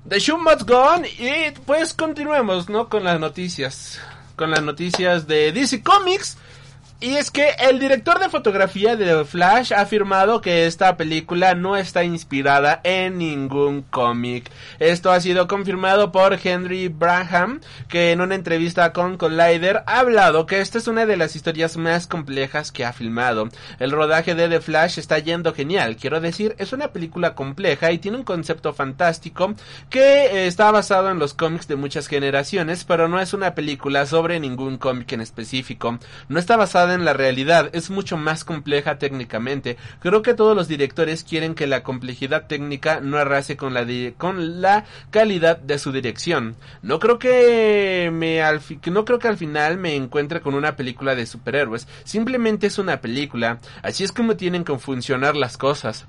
The 0.09 0.19
Show 0.19 0.37
Must 0.39 0.69
Gone 0.69 1.09
y 1.09 1.53
pues 1.65 1.95
continuemos, 1.95 2.69
¿no? 2.69 2.89
Con 2.89 3.05
las 3.05 3.21
noticias. 3.21 4.01
Con 4.35 4.51
las 4.51 4.63
noticias 4.63 5.29
de 5.29 5.53
DC 5.53 5.85
Comics. 5.85 6.37
Y 7.03 7.17
es 7.17 7.33
que 7.33 7.49
el 7.59 7.81
director 7.81 8.21
de 8.21 8.29
fotografía 8.29 8.95
de 8.95 9.07
The 9.07 9.25
Flash 9.25 9.73
ha 9.73 9.81
afirmado 9.81 10.41
que 10.41 10.67
esta 10.67 10.97
película 10.97 11.57
no 11.57 11.77
está 11.77 12.05
inspirada 12.05 12.81
en 12.85 13.19
ningún 13.19 13.83
cómic. 13.83 14.49
Esto 14.79 15.11
ha 15.11 15.21
sido 15.21 15.49
confirmado 15.49 16.13
por 16.13 16.39
Henry 16.41 16.87
Braham, 16.87 17.61
que 17.89 18.13
en 18.13 18.21
una 18.21 18.37
entrevista 18.37 18.93
con 18.93 19.17
Collider 19.17 19.83
ha 19.87 19.99
hablado 19.99 20.47
que 20.47 20.61
esta 20.61 20.79
es 20.79 20.87
una 20.87 21.05
de 21.05 21.17
las 21.17 21.35
historias 21.35 21.77
más 21.77 22.07
complejas 22.07 22.71
que 22.71 22.85
ha 22.85 22.93
filmado. 22.93 23.49
El 23.81 23.91
rodaje 23.91 24.37
de 24.37 24.49
The 24.49 24.61
Flash 24.61 25.01
está 25.01 25.19
yendo 25.19 25.53
genial, 25.53 25.97
quiero 25.97 26.21
decir, 26.21 26.55
es 26.59 26.73
una 26.73 26.93
película 26.93 27.35
compleja 27.35 27.91
y 27.91 27.99
tiene 27.99 28.19
un 28.19 28.25
concepto 28.25 28.75
fantástico 28.75 29.55
que 29.91 30.27
eh, 30.27 30.47
está 30.47 30.71
basado 30.71 31.11
en 31.11 31.19
los 31.19 31.35
cómics 31.35 31.67
de 31.67 31.75
muchas 31.75 32.07
generaciones, 32.07 32.85
pero 32.85 33.09
no 33.09 33.19
es 33.21 33.35
una 33.35 33.57
película 33.57 34.07
sobre 34.07 34.39
ningún 34.39 34.79
cómic 34.79 35.11
en 35.11 35.21
específico. 35.21 35.99
No 36.29 36.39
está 36.39 36.57
basada 36.57 36.92
en 36.95 37.05
la 37.05 37.13
realidad, 37.13 37.71
es 37.73 37.91
mucho 37.91 38.17
más 38.17 38.45
compleja 38.45 38.99
técnicamente. 38.99 39.77
Creo 40.01 40.23
que 40.23 40.35
todos 40.35 40.57
los 40.57 40.69
directores 40.69 41.25
quieren 41.25 41.55
que 41.55 41.67
la 41.67 41.83
complejidad 41.83 42.47
técnica 42.47 43.01
no 43.01 43.19
arrase 43.19 43.57
con 43.57 43.75
la 43.75 43.87
con 44.17 44.61
la 44.61 44.85
calidad 45.11 45.59
de 45.59 45.79
su 45.79 45.93
dirección. 45.93 46.57
No 46.83 46.99
creo 46.99 47.19
que 47.19 48.11
me 48.13 48.43
al 48.43 48.61
no 48.91 49.05
creo 49.05 49.19
que 49.19 49.29
al 49.29 49.37
final 49.37 49.77
me 49.79 49.97
encuentre 49.97 50.41
con 50.41 50.55
una 50.55 50.77
película 50.77 51.15
de 51.15 51.27
superhéroes, 51.27 51.89
simplemente 52.05 52.67
es 52.69 52.79
una 52.79 53.01
película, 53.01 53.59
así 53.83 54.05
es 54.05 54.13
como 54.13 54.37
tienen 54.37 54.65
que 54.65 54.79
funcionar 54.79 55.37
las 55.37 55.57
cosas 55.57 56.07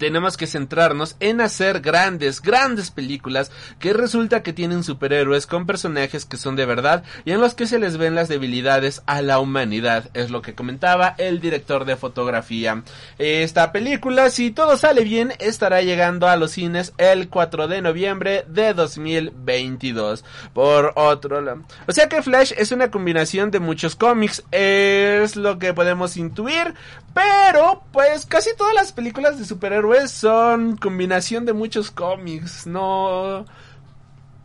tenemos 0.00 0.38
que 0.38 0.46
centrarnos 0.46 1.14
en 1.20 1.42
hacer 1.42 1.80
grandes, 1.80 2.40
grandes 2.40 2.90
películas 2.90 3.52
que 3.78 3.92
resulta 3.92 4.42
que 4.42 4.54
tienen 4.54 4.82
superhéroes 4.82 5.46
con 5.46 5.66
personajes 5.66 6.24
que 6.24 6.38
son 6.38 6.56
de 6.56 6.64
verdad 6.64 7.04
y 7.26 7.32
en 7.32 7.40
los 7.40 7.54
que 7.54 7.66
se 7.66 7.78
les 7.78 7.98
ven 7.98 8.14
las 8.14 8.28
debilidades 8.28 9.02
a 9.04 9.20
la 9.20 9.38
humanidad. 9.38 10.08
Es 10.14 10.30
lo 10.30 10.40
que 10.40 10.54
comentaba 10.54 11.14
el 11.18 11.38
director 11.38 11.84
de 11.84 11.96
fotografía. 11.96 12.82
Esta 13.18 13.72
película, 13.72 14.30
si 14.30 14.50
todo 14.50 14.78
sale 14.78 15.04
bien, 15.04 15.34
estará 15.38 15.82
llegando 15.82 16.28
a 16.28 16.36
los 16.36 16.52
cines 16.52 16.94
el 16.96 17.28
4 17.28 17.68
de 17.68 17.82
noviembre 17.82 18.46
de 18.48 18.72
2022. 18.72 20.24
Por 20.54 20.94
otro 20.96 21.42
lado. 21.42 21.60
O 21.86 21.92
sea 21.92 22.08
que 22.08 22.22
Flash 22.22 22.52
es 22.56 22.72
una 22.72 22.90
combinación 22.90 23.50
de 23.50 23.60
muchos 23.60 23.96
cómics. 23.96 24.44
Es 24.50 25.36
lo 25.36 25.58
que 25.58 25.74
podemos 25.74 26.16
intuir. 26.16 26.74
Pero, 27.12 27.82
pues 27.92 28.24
casi 28.24 28.56
todas 28.56 28.72
las 28.72 28.92
películas 28.92 29.36
de 29.36 29.44
superhéroes 29.44 29.89
son 30.10 30.76
combinación 30.76 31.44
de 31.44 31.52
muchos 31.52 31.90
cómics. 31.90 32.66
No 32.66 33.44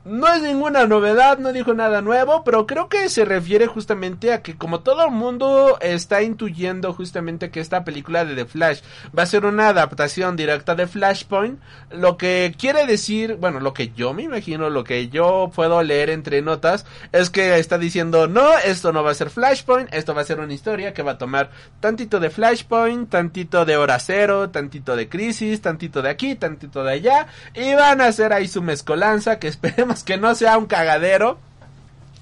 no 0.06 0.32
es 0.32 0.44
ninguna 0.44 0.86
novedad, 0.86 1.40
no 1.40 1.52
dijo 1.52 1.74
nada 1.74 2.04
nuevo, 2.04 2.44
pero 2.44 2.68
creo 2.68 2.90
que 2.90 3.10
se 3.10 3.26
refiere 3.26 3.66
justamente 3.66 4.32
a 4.32 4.44
que 4.44 4.56
como 4.56 4.82
todo 4.82 5.04
el 5.04 5.12
mundo 5.12 5.80
está 5.82 6.22
intuyendo 6.22 6.94
justamente 6.94 7.50
que 7.50 7.60
esta 7.60 7.84
película 7.84 8.24
de 8.24 8.36
The 8.36 8.46
Flash 8.46 8.82
va 9.18 9.24
a 9.24 9.26
ser 9.26 9.46
una 9.46 9.70
adaptación 9.70 10.36
directa 10.36 10.76
de 10.76 10.86
Flashpoint, 10.86 11.60
lo 11.90 12.18
que 12.18 12.54
quiere 12.56 12.86
decir, 12.86 13.38
bueno, 13.38 13.60
lo 13.60 13.74
que 13.74 13.94
yo 13.94 14.14
me 14.14 14.22
imagino, 14.22 14.70
lo 14.70 14.84
que 14.84 15.10
yo 15.10 15.52
puedo 15.56 15.82
leer 15.82 16.12
entre 16.12 16.44
notas, 16.44 16.86
es 17.12 17.32
que 17.32 17.58
está 17.58 17.80
diciendo, 17.80 18.28
no, 18.28 18.56
esto 18.60 18.94
no 18.94 19.04
va 19.04 19.10
a 19.10 19.16
ser 19.16 19.32
Flashpoint, 19.32 19.92
esto 19.92 20.14
va 20.14 20.22
a 20.22 20.26
ser 20.26 20.40
una 20.40 20.54
historia 20.54 20.94
que 20.94 21.02
va 21.02 21.14
a 21.14 21.18
tomar 21.18 21.50
tantito 21.80 22.20
de 22.20 22.30
Flashpoint, 22.30 23.10
tantito 23.10 23.66
de 23.66 23.76
Hora 23.76 23.98
Cero, 23.98 24.52
tantito 24.52 24.96
de 24.96 25.10
Crisis, 25.10 25.62
tantito 25.62 26.04
de 26.04 26.10
aquí, 26.12 26.36
tantito 26.36 26.84
de 26.84 26.92
allá, 26.92 27.26
y 27.56 27.74
van 27.74 28.02
a 28.02 28.06
hacer 28.06 28.34
ahí 28.34 28.48
su 28.48 28.62
mezcolanza 28.62 29.40
que 29.40 29.48
esperemos 29.56 29.95
que 30.04 30.18
no 30.18 30.36
sea 30.36 30.58
un 30.58 30.66
cagadero 30.66 31.40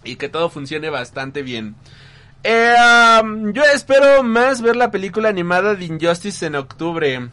y 0.03 0.15
que 0.17 0.29
todo 0.29 0.49
funcione 0.49 0.89
bastante 0.89 1.41
bien. 1.43 1.75
Eh, 2.43 2.75
yo 3.53 3.63
espero 3.73 4.21
más 4.21 4.61
ver 4.61 4.75
la 4.75 4.91
película 4.91 5.29
animada 5.29 5.75
de 5.75 5.85
Injustice 5.85 6.45
en 6.45 6.55
octubre. 6.55 7.29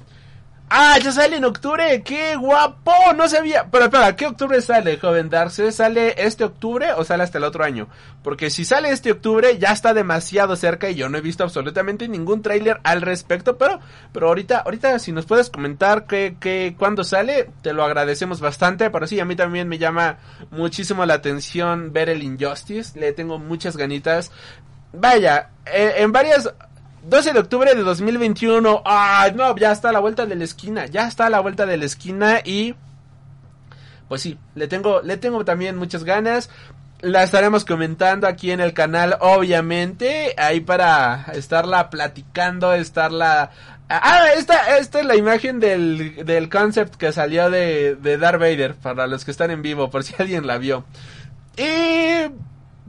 Ah, 0.73 0.97
ya 1.03 1.11
sale 1.11 1.37
en 1.37 1.45
octubre, 1.45 2.01
qué 2.05 2.37
guapo, 2.37 2.93
no 3.17 3.29
sabía. 3.29 3.67
Pero 3.73 3.87
espera, 3.87 4.15
¿qué 4.15 4.29
octubre 4.29 4.63
sale, 4.63 4.99
joven 4.99 5.29
Darce? 5.29 5.73
¿Sale 5.73 6.15
este 6.17 6.45
octubre 6.45 6.93
o 6.93 7.03
sale 7.03 7.25
hasta 7.25 7.39
el 7.39 7.45
otro 7.45 7.65
año? 7.65 7.89
Porque 8.23 8.51
si 8.51 8.65
sale 8.65 8.91
este 8.91 9.11
octubre 9.11 9.59
ya 9.59 9.73
está 9.73 9.95
demasiado 9.95 10.55
cerca 10.55 10.89
y 10.89 10.95
yo 10.95 11.09
no 11.09 11.19
he 11.19 11.23
visto 11.23 11.43
absolutamente 11.43 12.07
ningún 12.07 12.43
tráiler 12.43 12.79
al 12.85 13.03
respecto, 13.03 13.59
pero 13.59 13.81
pero 14.13 14.29
ahorita 14.29 14.59
ahorita 14.59 14.97
si 15.01 15.11
nos 15.11 15.27
puedes 15.27 15.51
comentar 15.51 16.07
que 16.07 16.37
que 16.39 16.77
cuándo 16.79 17.03
sale, 17.03 17.51
te 17.63 17.73
lo 17.73 17.83
agradecemos 17.83 18.41
bastante, 18.41 18.91
pero 18.91 19.09
sí 19.09 19.19
a 19.19 19.25
mí 19.25 19.35
también 19.35 19.67
me 19.67 19.79
llama 19.79 20.19
muchísimo 20.53 21.05
la 21.05 21.15
atención 21.15 21.93
ver 21.93 22.09
el 22.09 22.23
Injustice, 22.23 22.97
le 22.97 23.13
tengo 23.13 23.41
muchas 23.41 23.77
ganitas. 23.77 24.31
Vaya, 24.93 25.51
eh, 25.67 25.95
en 25.99 26.13
varias 26.13 26.53
12 27.03 27.33
de 27.33 27.39
octubre 27.39 27.75
de 27.75 27.83
2021. 27.83 28.83
Ay, 28.85 29.33
no, 29.35 29.57
ya 29.57 29.73
está 29.73 29.89
a 29.89 29.93
la 29.93 30.01
vuelta 30.01 30.27
de 30.27 30.37
la 30.37 30.45
esquina. 30.45 30.87
Ya 30.87 31.09
está 31.09 31.27
a 31.27 31.31
la 31.31 31.41
vuelta 31.41 31.67
de 31.67 31.77
la 31.77 31.85
esquina 31.85 32.41
y... 32.45 32.75
Pues 34.09 34.23
sí, 34.23 34.39
le 34.55 34.67
tengo, 34.67 35.03
le 35.03 35.17
tengo 35.17 35.45
también 35.45 35.77
muchas 35.77 36.05
ganas. 36.05 36.51
La 37.01 37.23
estaremos 37.23 37.65
comentando 37.65 38.27
aquí 38.27 38.51
en 38.51 38.61
el 38.61 38.75
canal, 38.75 39.17
obviamente. 39.21 40.35
Ahí 40.37 40.61
para 40.61 41.27
estarla 41.35 41.91
platicando, 41.91 42.75
estarla... 42.75 43.51
Ah, 43.89 44.27
esta, 44.37 44.79
esta 44.79 45.01
es 45.01 45.07
la 45.07 45.17
imagen 45.17 45.59
del, 45.59 46.25
del 46.25 46.49
concept 46.49 46.95
que 46.95 47.13
salió 47.13 47.51
de, 47.51 47.97
de 47.97 48.19
Darth 48.19 48.39
Vader, 48.39 48.75
para 48.77 49.09
los 49.09 49.25
que 49.25 49.33
están 49.33 49.51
en 49.51 49.63
vivo, 49.63 49.91
por 49.91 50.05
si 50.05 50.15
alguien 50.19 50.47
la 50.47 50.59
vio. 50.59 50.85
Y 51.57 52.31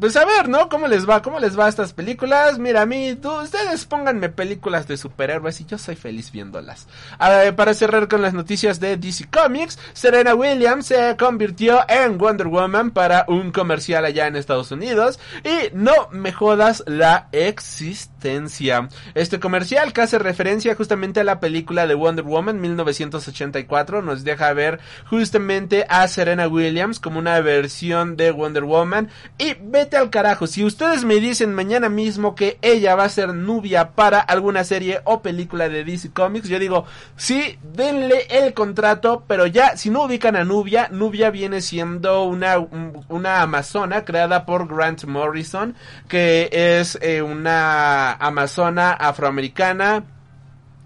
pues 0.02 0.16
a 0.16 0.26
ver, 0.26 0.50
¿no? 0.50 0.68
¿Cómo 0.68 0.88
les 0.88 1.08
va? 1.08 1.22
¿Cómo 1.22 1.40
les 1.40 1.58
va 1.58 1.68
a 1.68 1.70
estas 1.70 1.94
películas? 1.94 2.58
Mira, 2.58 2.82
a 2.82 2.86
mí, 2.88 3.14
tú, 3.22 3.30
ustedes 3.40 3.86
pónganme 3.86 4.30
películas 4.30 4.88
de 4.88 4.98
superhéroes 4.98 5.62
y 5.62 5.66
yo 5.66 5.78
soy 5.78 5.96
feliz 5.96 6.32
viéndolas. 6.32 6.88
para 7.56 7.76
cerrar 7.76 8.08
con 8.08 8.24
las 8.24 8.34
noticias 8.34 8.80
de 8.80 8.98
DC 8.98 9.30
Comics, 9.30 9.78
Serena 9.94 10.34
Williams 10.34 10.88
se 10.88 11.16
convirtió 11.20 11.82
en 11.88 12.18
Wonder 12.18 12.48
Woman 12.48 12.90
para 12.90 13.26
un 13.28 13.52
comercial 13.52 14.04
allá 14.04 14.26
en 14.26 14.38
Estados 14.38 14.72
Unidos 14.72 15.20
y 15.44 15.70
no 15.76 16.10
me 16.12 16.32
jodas 16.32 16.84
la 16.88 17.30
existencia. 17.32 18.11
Este 19.16 19.40
comercial 19.40 19.94
que 19.94 20.02
hace 20.02 20.20
referencia 20.20 20.76
justamente 20.76 21.20
a 21.20 21.24
la 21.24 21.40
película 21.40 21.88
de 21.88 21.96
Wonder 21.96 22.24
Woman 22.24 22.62
1984 22.62 24.02
nos 24.02 24.24
deja 24.24 24.54
ver 24.54 24.80
justamente 25.10 25.86
a 25.90 26.08
Serena 26.08 26.48
Williams 26.48 27.00
como 27.00 27.20
una 27.20 27.40
versión 27.42 28.18
de 28.18 28.32
Wonder 28.32 28.64
Woman 28.64 29.10
y 29.38 29.56
vete 29.60 29.98
al 29.98 30.10
carajo. 30.12 30.46
Si 30.46 30.64
ustedes 30.64 31.04
me 31.04 31.16
dicen 31.16 31.54
mañana 31.56 31.90
mismo 31.90 32.36
que 32.36 32.58
ella 32.62 32.96
va 32.96 33.06
a 33.06 33.10
ser 33.10 33.34
Nubia 33.34 33.92
para 33.92 34.20
alguna 34.20 34.64
serie 34.64 35.02
o 35.06 35.22
película 35.22 35.68
de 35.68 35.84
DC 35.84 36.12
Comics, 36.12 36.48
yo 36.48 36.60
digo, 36.60 36.86
sí, 37.16 37.58
denle 37.74 38.28
el 38.30 38.54
contrato, 38.54 39.24
pero 39.28 39.48
ya, 39.48 39.78
si 39.78 39.90
no 39.90 40.04
ubican 40.04 40.36
a 40.36 40.44
Nubia, 40.44 40.90
Nubia 40.92 41.32
viene 41.32 41.62
siendo 41.62 42.24
una, 42.24 42.58
una 43.10 43.42
amazona 43.42 44.06
creada 44.06 44.46
por 44.46 44.68
Grant 44.68 45.06
Morrison, 45.06 45.76
que 46.08 46.50
es 46.52 46.98
eh, 47.02 47.22
una 47.22 48.11
amazona 48.20 49.00
afroamericana 49.00 50.04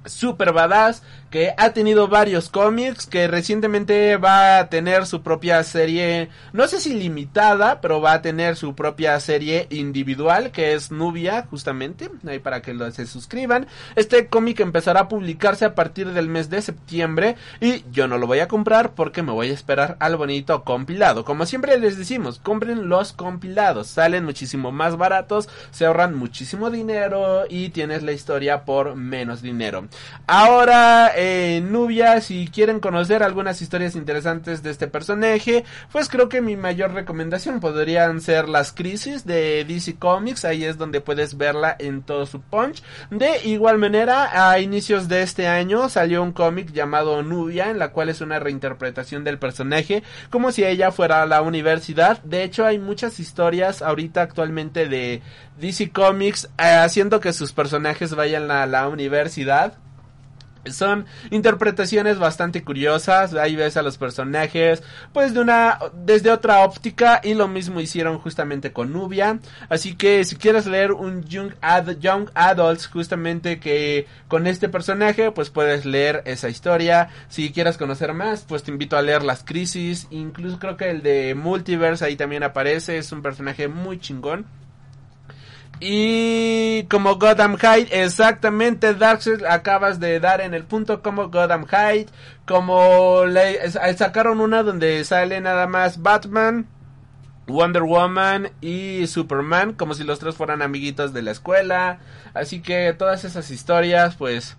super 0.05 0.53
badass 0.53 1.01
que 1.35 1.53
ha 1.57 1.73
tenido 1.73 2.07
varios 2.07 2.47
cómics, 2.47 3.07
que 3.07 3.27
recientemente 3.27 4.15
va 4.15 4.57
a 4.57 4.69
tener 4.69 5.05
su 5.05 5.21
propia 5.21 5.61
serie, 5.63 6.29
no 6.53 6.65
sé 6.69 6.79
si 6.79 6.93
limitada, 6.93 7.81
pero 7.81 7.99
va 7.99 8.13
a 8.13 8.21
tener 8.21 8.55
su 8.55 8.73
propia 8.73 9.19
serie 9.19 9.67
individual, 9.69 10.51
que 10.51 10.71
es 10.71 10.91
Nubia, 10.91 11.45
justamente, 11.49 12.09
ahí 12.25 12.39
para 12.39 12.61
que 12.61 12.73
lo, 12.73 12.89
se 12.89 13.05
suscriban. 13.05 13.67
Este 13.97 14.27
cómic 14.27 14.61
empezará 14.61 15.01
a 15.01 15.07
publicarse 15.09 15.65
a 15.65 15.75
partir 15.75 16.13
del 16.13 16.29
mes 16.29 16.49
de 16.49 16.61
septiembre 16.61 17.35
y 17.59 17.83
yo 17.91 18.07
no 18.07 18.17
lo 18.17 18.27
voy 18.27 18.39
a 18.39 18.47
comprar 18.47 18.93
porque 18.93 19.21
me 19.21 19.33
voy 19.33 19.49
a 19.49 19.53
esperar 19.53 19.97
al 19.99 20.15
bonito 20.15 20.63
compilado. 20.63 21.25
Como 21.25 21.45
siempre 21.45 21.77
les 21.77 21.97
decimos, 21.97 22.39
compren 22.39 22.87
los 22.87 23.11
compilados, 23.11 23.87
salen 23.87 24.23
muchísimo 24.23 24.71
más 24.71 24.95
baratos, 24.95 25.49
se 25.71 25.85
ahorran 25.85 26.15
muchísimo 26.15 26.69
dinero 26.69 27.43
y 27.49 27.71
tienes 27.71 28.03
la 28.03 28.13
historia 28.13 28.63
por 28.63 28.95
menos 28.95 29.41
dinero. 29.41 29.89
Ahora, 30.27 31.11
Nubia, 31.63 32.21
si 32.21 32.47
quieren 32.47 32.79
conocer 32.79 33.23
algunas 33.23 33.61
historias 33.61 33.95
interesantes 33.95 34.63
de 34.63 34.71
este 34.71 34.87
personaje, 34.87 35.63
pues 35.91 36.09
creo 36.09 36.29
que 36.29 36.41
mi 36.41 36.55
mayor 36.55 36.93
recomendación 36.93 37.59
podrían 37.59 38.21
ser 38.21 38.49
las 38.49 38.71
crisis 38.71 39.25
de 39.25 39.65
DC 39.65 39.95
Comics, 39.95 40.45
ahí 40.45 40.63
es 40.63 40.77
donde 40.77 41.01
puedes 41.01 41.37
verla 41.37 41.75
en 41.79 42.01
todo 42.01 42.25
su 42.25 42.41
punch. 42.41 42.83
De 43.09 43.45
igual 43.45 43.77
manera, 43.77 44.49
a 44.49 44.59
inicios 44.59 45.07
de 45.07 45.21
este 45.21 45.47
año 45.47 45.89
salió 45.89 46.21
un 46.23 46.31
cómic 46.31 46.71
llamado 46.71 47.23
Nubia, 47.23 47.69
en 47.69 47.79
la 47.79 47.91
cual 47.91 48.09
es 48.09 48.21
una 48.21 48.39
reinterpretación 48.39 49.23
del 49.23 49.39
personaje, 49.39 50.03
como 50.29 50.51
si 50.51 50.63
ella 50.63 50.91
fuera 50.91 51.21
a 51.21 51.25
la 51.25 51.41
universidad. 51.41 52.21
De 52.23 52.43
hecho, 52.43 52.65
hay 52.65 52.79
muchas 52.79 53.19
historias 53.19 53.81
ahorita 53.81 54.21
actualmente 54.21 54.87
de 54.87 55.21
DC 55.59 55.91
Comics 55.91 56.45
eh, 56.57 56.63
haciendo 56.63 57.19
que 57.19 57.33
sus 57.33 57.53
personajes 57.53 58.15
vayan 58.15 58.51
a 58.51 58.65
la 58.65 58.87
universidad 58.87 59.77
son 60.71 61.05
interpretaciones 61.31 62.19
bastante 62.19 62.63
curiosas, 62.63 63.33
ahí 63.33 63.55
ves 63.55 63.77
a 63.77 63.81
los 63.81 63.97
personajes 63.97 64.83
pues 65.13 65.33
de 65.33 65.39
una 65.39 65.79
desde 65.93 66.31
otra 66.31 66.59
óptica 66.59 67.21
y 67.23 67.33
lo 67.33 67.47
mismo 67.47 67.79
hicieron 67.79 68.19
justamente 68.19 68.71
con 68.71 68.91
Nubia, 68.91 69.39
así 69.69 69.95
que 69.95 70.23
si 70.23 70.35
quieres 70.35 70.65
leer 70.65 70.91
un 70.91 71.23
Young, 71.25 71.53
Young 71.99 72.29
Adults 72.33 72.87
justamente 72.87 73.59
que 73.59 74.07
con 74.27 74.47
este 74.47 74.69
personaje 74.69 75.31
pues 75.31 75.49
puedes 75.49 75.85
leer 75.85 76.21
esa 76.25 76.49
historia, 76.49 77.09
si 77.29 77.51
quieres 77.51 77.77
conocer 77.77 78.13
más 78.13 78.43
pues 78.43 78.63
te 78.63 78.71
invito 78.71 78.97
a 78.97 79.01
leer 79.01 79.23
las 79.23 79.43
crisis, 79.43 80.07
incluso 80.09 80.59
creo 80.59 80.77
que 80.77 80.89
el 80.89 81.01
de 81.01 81.35
Multiverse 81.35 82.05
ahí 82.05 82.15
también 82.15 82.43
aparece, 82.43 82.97
es 82.97 83.11
un 83.11 83.21
personaje 83.21 83.67
muy 83.67 83.99
chingón. 83.99 84.45
Y 85.79 86.83
como 86.83 87.15
Gotham 87.15 87.57
Height, 87.57 87.89
exactamente, 87.91 88.93
Darkseid 88.93 89.43
acabas 89.43 89.99
de 89.99 90.19
dar 90.19 90.39
en 90.41 90.53
el 90.53 90.63
punto 90.63 91.01
como 91.01 91.29
Gotham 91.29 91.65
Height, 91.67 92.09
como 92.45 93.25
le, 93.25 93.69
sacaron 93.97 94.39
una 94.39 94.63
donde 94.63 95.03
sale 95.03 95.41
nada 95.41 95.67
más 95.67 96.01
Batman, 96.01 96.67
Wonder 97.47 97.83
Woman 97.83 98.51
y 98.61 99.05
Superman, 99.07 99.73
como 99.73 99.93
si 99.93 100.03
los 100.03 100.19
tres 100.19 100.35
fueran 100.35 100.61
amiguitos 100.61 101.13
de 101.13 101.21
la 101.21 101.31
escuela. 101.31 101.99
Así 102.33 102.61
que 102.61 102.93
todas 102.93 103.25
esas 103.25 103.51
historias, 103.51 104.15
pues, 104.15 104.57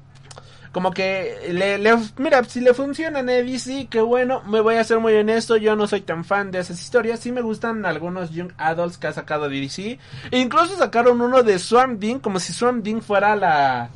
como 0.77 0.91
que 0.91 1.39
le, 1.55 1.79
mira, 2.19 2.45
si 2.45 2.61
le 2.61 2.75
funcionan 2.75 3.31
a 3.31 3.33
DC, 3.33 3.87
que 3.89 4.03
bueno, 4.03 4.43
me 4.43 4.61
voy 4.61 4.75
a 4.75 4.85
ser 4.85 5.01
muy 5.01 5.15
honesto, 5.15 5.57
yo 5.57 5.75
no 5.75 5.87
soy 5.87 6.03
tan 6.03 6.23
fan 6.23 6.51
de 6.51 6.59
esas 6.59 6.83
historias, 6.83 7.19
sí 7.19 7.33
me 7.33 7.41
gustan 7.41 7.87
algunos 7.87 8.31
Young 8.31 8.53
Adults 8.59 8.99
que 8.99 9.07
ha 9.07 9.13
sacado 9.15 9.49
DC, 9.49 9.99
incluso 10.33 10.77
sacaron 10.77 11.23
uno 11.23 11.43
de 11.43 11.59
Swamp 11.59 11.99
Thing, 11.99 12.19
como 12.19 12.41
si 12.41 12.53
Swamp 12.53 12.85
Thing 12.85 13.01
fuera 13.01 13.35
la 13.37 13.89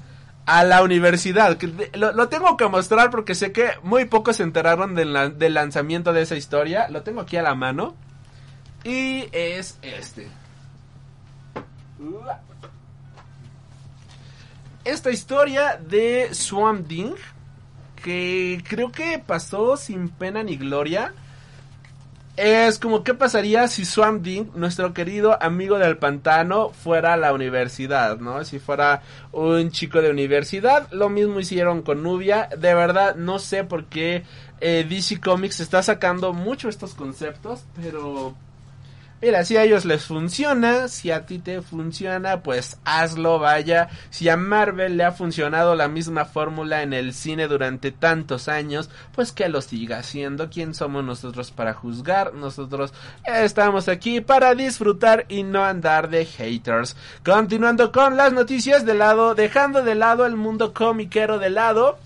a 0.46 0.64
la 0.64 0.82
universidad, 0.82 1.58
lo, 1.92 2.12
lo 2.12 2.28
tengo 2.30 2.56
que 2.56 2.66
mostrar 2.66 3.10
porque 3.10 3.34
sé 3.34 3.52
que 3.52 3.72
muy 3.82 4.06
pocos 4.06 4.36
se 4.36 4.42
enteraron 4.42 4.94
del, 4.94 5.36
del 5.36 5.52
lanzamiento 5.52 6.14
de 6.14 6.22
esa 6.22 6.36
historia, 6.36 6.88
lo 6.88 7.02
tengo 7.02 7.20
aquí 7.20 7.36
a 7.36 7.42
la 7.42 7.54
mano, 7.54 7.94
y 8.84 9.28
es 9.32 9.78
este. 9.82 10.28
Esta 14.90 15.10
historia 15.10 15.80
de 15.88 16.34
Swamp 16.34 16.88
Thing 16.88 17.14
que 18.02 18.62
creo 18.68 18.90
que 18.90 19.18
pasó 19.18 19.76
sin 19.76 20.08
pena 20.08 20.42
ni 20.42 20.56
gloria. 20.56 21.12
Es 22.36 22.78
como 22.78 23.04
qué 23.04 23.12
pasaría 23.12 23.68
si 23.68 23.84
Swamp 23.84 24.24
Thing, 24.24 24.46
nuestro 24.54 24.94
querido 24.94 25.40
amigo 25.42 25.78
del 25.78 25.98
pantano, 25.98 26.70
fuera 26.70 27.12
a 27.12 27.16
la 27.16 27.34
universidad, 27.34 28.18
¿no? 28.18 28.44
Si 28.44 28.58
fuera 28.58 29.02
un 29.32 29.70
chico 29.70 30.00
de 30.00 30.10
universidad, 30.10 30.88
lo 30.90 31.10
mismo 31.10 31.40
hicieron 31.40 31.82
con 31.82 32.02
Nubia. 32.02 32.48
De 32.56 32.74
verdad, 32.74 33.16
no 33.16 33.38
sé 33.38 33.64
por 33.64 33.84
qué 33.86 34.24
eh, 34.60 34.86
DC 34.88 35.20
Comics 35.20 35.60
está 35.60 35.82
sacando 35.82 36.32
mucho 36.32 36.70
estos 36.70 36.94
conceptos, 36.94 37.64
pero 37.80 38.34
Mira, 39.22 39.44
si 39.44 39.58
a 39.58 39.64
ellos 39.64 39.84
les 39.84 40.04
funciona, 40.04 40.88
si 40.88 41.10
a 41.10 41.26
ti 41.26 41.38
te 41.38 41.60
funciona, 41.60 42.42
pues 42.42 42.78
hazlo, 42.86 43.38
vaya. 43.38 43.90
Si 44.08 44.30
a 44.30 44.38
Marvel 44.38 44.96
le 44.96 45.04
ha 45.04 45.12
funcionado 45.12 45.74
la 45.74 45.88
misma 45.88 46.24
fórmula 46.24 46.82
en 46.82 46.94
el 46.94 47.12
cine 47.12 47.46
durante 47.46 47.92
tantos 47.92 48.48
años, 48.48 48.88
pues 49.14 49.32
que 49.32 49.50
lo 49.50 49.60
siga 49.60 49.98
haciendo. 49.98 50.48
¿Quién 50.48 50.72
somos 50.72 51.04
nosotros 51.04 51.50
para 51.50 51.74
juzgar? 51.74 52.32
Nosotros 52.32 52.94
estamos 53.26 53.88
aquí 53.88 54.22
para 54.22 54.54
disfrutar 54.54 55.26
y 55.28 55.42
no 55.42 55.64
andar 55.64 56.08
de 56.08 56.24
haters. 56.24 56.96
Continuando 57.22 57.92
con 57.92 58.16
las 58.16 58.32
noticias 58.32 58.86
de 58.86 58.94
lado, 58.94 59.34
dejando 59.34 59.82
de 59.82 59.96
lado 59.96 60.24
el 60.24 60.36
mundo 60.36 60.72
comiquero 60.72 61.38
de 61.38 61.50
lado 61.50 61.98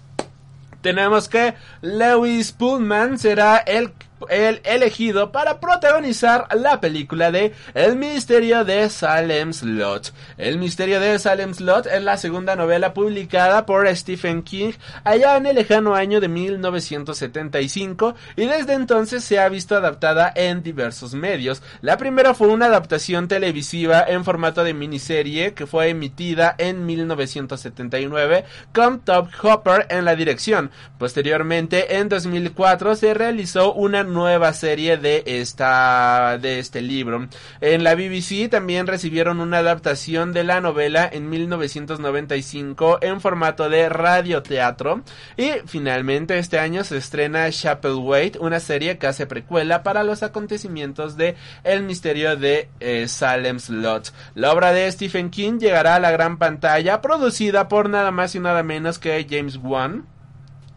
tenemos 0.85 1.31
que 1.31 1.55
Lewis 1.81 2.53
Pullman 2.53 3.19
será 3.19 3.57
el, 3.57 3.95
el 4.29 4.61
elegido 4.65 5.33
para 5.33 5.61
protagonizar 5.61 6.47
la 6.57 6.81
película 6.81 7.31
de 7.31 7.53
El 7.75 7.97
misterio 7.97 8.65
de 8.65 8.89
Salem 8.89 9.53
Slot. 9.53 10.13
El 10.39 10.59
misterio 10.59 11.01
de 11.01 11.19
Salem 11.19 11.53
Slot 11.55 11.87
es 11.87 12.03
la 12.03 12.17
segunda 12.17 12.57
novela 12.57 12.95
publicada 12.95 13.67
por 13.67 13.89
Stephen 13.95 14.43
King 14.43 14.73
allá 15.05 15.37
en 15.37 15.47
el 15.47 15.57
lejano 15.57 15.95
año 15.95 16.21
de 16.21 16.29
1975 16.29 18.15
y 18.37 18.47
desde 18.47 18.75
entonces 18.75 19.25
se 19.25 19.39
ha 19.39 19.49
visto 19.49 19.77
adaptada 19.77 20.33
en 20.35 20.63
diversos 20.63 21.15
medios. 21.15 21.63
La 21.81 21.97
primera 21.97 22.35
fue 22.35 22.49
una 22.49 22.67
adaptación 22.67 23.29
televisiva 23.29 24.05
en 24.07 24.25
formato 24.25 24.65
de 24.65 24.75
miniserie 24.75 25.55
que 25.55 25.67
fue 25.67 25.89
emitida 25.89 26.55
en 26.59 26.87
1979 26.87 28.45
con 28.73 29.01
Top 29.01 29.29
Hopper 29.43 29.87
en 29.91 30.05
la 30.05 30.17
dirección. 30.17 30.71
Posteriormente, 30.99 31.97
en 31.97 32.09
2004 32.09 32.97
se 32.97 33.15
realizó 33.15 33.73
una 33.73 34.04
nueva 34.05 34.53
serie 34.53 34.97
de 34.97 35.23
esta 35.27 36.39
de 36.41 36.59
este 36.59 36.81
libro. 36.83 37.29
En 37.61 37.85
la 37.85 37.95
BBC 37.95 38.49
también 38.51 38.87
recibieron 38.87 39.41
una 39.41 39.59
adaptación 39.59 40.33
de 40.33 40.45
la 40.45 40.61
novela 40.61 41.09
en 41.11 41.29
1995 41.29 42.99
en 43.01 43.21
formato 43.21 43.69
de 43.69 43.89
radioteatro 43.89 45.03
y 45.37 45.51
finalmente 45.67 46.39
este 46.39 46.59
año 46.59 46.85
se 46.85 46.97
estrena 46.97 47.51
Chapel 47.51 47.95
Wait, 47.95 48.37
una 48.37 48.61
serie 48.61 48.99
que 48.99 49.07
hace 49.07 49.27
precuela 49.27 49.83
para 49.83 50.05
los 50.05 50.23
acontecimientos 50.23 51.17
de 51.17 51.37
El 51.63 51.83
misterio 51.83 52.37
de 52.37 52.69
eh, 52.81 53.09
Salem 53.09 53.59
Slot. 53.59 54.13
La 54.35 54.53
obra 54.53 54.73
de 54.73 54.91
Stephen 54.91 55.31
King 55.31 55.59
llegará 55.59 55.97
a 55.97 56.01
la 56.01 56.11
gran 56.11 56.39
pantalla 56.39 57.01
producida 57.01 57.69
por 57.69 57.89
nada 57.89 58.11
más 58.11 58.35
y 58.35 58.41
nada 58.41 58.63
menos 58.63 58.99
que 58.99 59.27
James 59.29 59.59
Wan. 59.63 60.14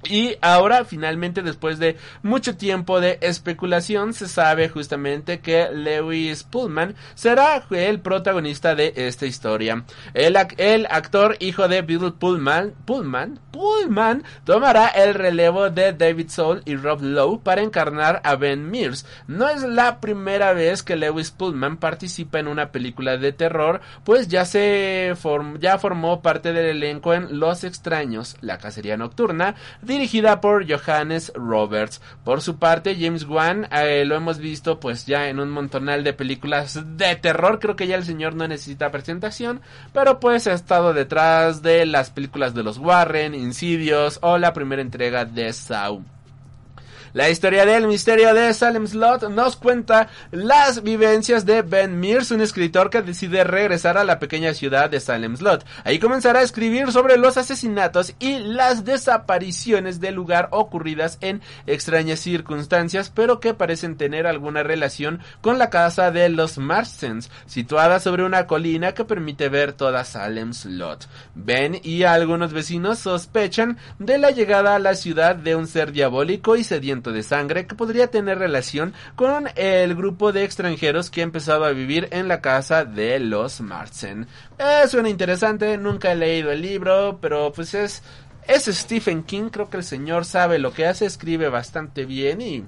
Y 0.09 0.37
ahora, 0.41 0.85
finalmente, 0.85 1.41
después 1.41 1.79
de 1.79 1.97
mucho 2.23 2.55
tiempo 2.57 2.99
de 2.99 3.17
especulación, 3.21 4.13
se 4.13 4.27
sabe 4.27 4.69
justamente 4.69 5.39
que 5.39 5.69
Lewis 5.71 6.43
Pullman 6.43 6.95
será 7.15 7.63
el 7.71 7.99
protagonista 7.99 8.75
de 8.75 8.93
esta 8.95 9.25
historia. 9.25 9.83
El, 10.13 10.37
el 10.57 10.87
actor 10.89 11.35
hijo 11.39 11.67
de 11.67 11.81
Bill 11.81 12.13
Pullman, 12.13 12.73
Pullman, 12.85 13.39
Pullman, 13.51 14.23
tomará 14.45 14.87
el 14.87 15.13
relevo 15.13 15.69
de 15.69 15.93
David 15.93 16.29
Soul 16.29 16.61
y 16.65 16.75
Rob 16.75 17.01
Lowe 17.01 17.39
para 17.43 17.61
encarnar 17.61 18.21
a 18.23 18.35
Ben 18.35 18.69
Mears. 18.69 19.05
No 19.27 19.49
es 19.49 19.63
la 19.63 19.99
primera 19.99 20.53
vez 20.53 20.83
que 20.83 20.95
Lewis 20.95 21.31
Pullman 21.31 21.77
participa 21.77 22.39
en 22.39 22.47
una 22.47 22.71
película 22.71 23.17
de 23.17 23.31
terror, 23.33 23.81
pues 24.03 24.27
ya 24.27 24.45
se 24.45 25.13
form- 25.21 25.59
ya 25.59 25.77
formó 25.79 26.21
parte 26.21 26.53
del 26.53 26.67
elenco 26.67 27.13
en 27.13 27.39
Los 27.39 27.63
Extraños, 27.63 28.37
la 28.41 28.57
cacería 28.59 28.97
nocturna, 28.97 29.55
dirigida 29.97 30.41
por 30.41 30.65
Johannes 30.69 31.31
Roberts. 31.35 32.01
Por 32.23 32.41
su 32.41 32.57
parte, 32.57 32.95
James 32.99 33.25
Wan 33.25 33.67
eh, 33.71 34.05
lo 34.05 34.15
hemos 34.15 34.37
visto 34.37 34.79
pues 34.79 35.05
ya 35.05 35.27
en 35.27 35.39
un 35.39 35.49
montonal 35.49 36.03
de 36.03 36.13
películas 36.13 36.79
de 36.97 37.15
terror. 37.15 37.59
Creo 37.59 37.75
que 37.75 37.87
ya 37.87 37.95
el 37.95 38.05
señor 38.05 38.35
no 38.35 38.47
necesita 38.47 38.91
presentación, 38.91 39.61
pero 39.93 40.19
pues 40.19 40.47
ha 40.47 40.53
estado 40.53 40.93
detrás 40.93 41.61
de 41.61 41.85
las 41.85 42.11
películas 42.11 42.53
de 42.53 42.63
los 42.63 42.77
Warren, 42.77 43.33
Insidious 43.33 44.19
o 44.21 44.37
la 44.37 44.53
primera 44.53 44.81
entrega 44.81 45.25
de 45.25 45.51
Saw. 45.51 46.16
La 47.17 47.31
historia 47.31 47.65
del 47.65 47.87
misterio 47.87 48.31
de 48.35 48.53
Salem 48.53 48.85
Slot 48.85 49.31
nos 49.31 49.55
cuenta 49.55 50.07
las 50.29 50.83
vivencias 50.83 51.47
de 51.47 51.63
Ben 51.63 51.99
Mears, 51.99 52.29
un 52.29 52.41
escritor 52.41 52.91
que 52.91 53.01
decide 53.01 53.43
regresar 53.43 53.97
a 53.97 54.03
la 54.03 54.19
pequeña 54.19 54.53
ciudad 54.53 54.87
de 54.91 54.99
Salem 54.99 55.35
Slot. 55.35 55.65
Ahí 55.83 55.97
comenzará 55.97 56.41
a 56.41 56.43
escribir 56.43 56.91
sobre 56.91 57.17
los 57.17 57.35
asesinatos 57.35 58.13
y 58.19 58.37
las 58.37 58.85
desapariciones 58.85 59.99
del 59.99 60.13
lugar 60.13 60.49
ocurridas 60.51 61.17
en 61.21 61.41
extrañas 61.65 62.19
circunstancias, 62.19 63.09
pero 63.09 63.39
que 63.39 63.55
parecen 63.55 63.97
tener 63.97 64.27
alguna 64.27 64.61
relación 64.61 65.19
con 65.41 65.57
la 65.57 65.71
casa 65.71 66.11
de 66.11 66.29
los 66.29 66.59
Marsens, 66.59 67.31
situada 67.47 67.99
sobre 67.99 68.25
una 68.25 68.45
colina 68.45 68.91
que 68.91 69.05
permite 69.05 69.49
ver 69.49 69.73
toda 69.73 70.05
Salem 70.05 70.53
Slot. 70.53 71.07
Ben 71.33 71.81
y 71.81 72.03
algunos 72.03 72.53
vecinos 72.53 72.99
sospechan 72.99 73.79
de 73.97 74.19
la 74.19 74.29
llegada 74.29 74.75
a 74.75 74.79
la 74.79 74.93
ciudad 74.93 75.35
de 75.35 75.55
un 75.55 75.65
ser 75.65 75.91
diabólico 75.91 76.55
y 76.55 76.63
sediento 76.63 77.06
de 77.11 77.23
sangre 77.23 77.67
que 77.67 77.75
podría 77.75 78.07
tener 78.07 78.39
relación 78.39 78.93
con 79.15 79.49
el 79.55 79.95
grupo 79.95 80.31
de 80.31 80.43
extranjeros 80.43 81.09
que 81.09 81.21
ha 81.21 81.23
empezado 81.23 81.65
a 81.65 81.71
vivir 81.71 82.07
en 82.11 82.27
la 82.27 82.41
casa 82.41 82.85
de 82.85 83.19
los 83.19 83.61
Marsen. 83.61 84.27
Eh, 84.57 84.87
suena 84.87 85.09
interesante, 85.09 85.77
nunca 85.77 86.11
he 86.11 86.15
leído 86.15 86.51
el 86.51 86.61
libro, 86.61 87.19
pero 87.21 87.51
pues 87.53 87.73
es, 87.73 88.03
es 88.47 88.65
Stephen 88.65 89.23
King, 89.23 89.49
creo 89.49 89.69
que 89.69 89.77
el 89.77 89.83
señor 89.83 90.25
sabe 90.25 90.59
lo 90.59 90.73
que 90.73 90.85
hace, 90.85 91.05
escribe 91.05 91.49
bastante 91.49 92.05
bien 92.05 92.41
y 92.41 92.65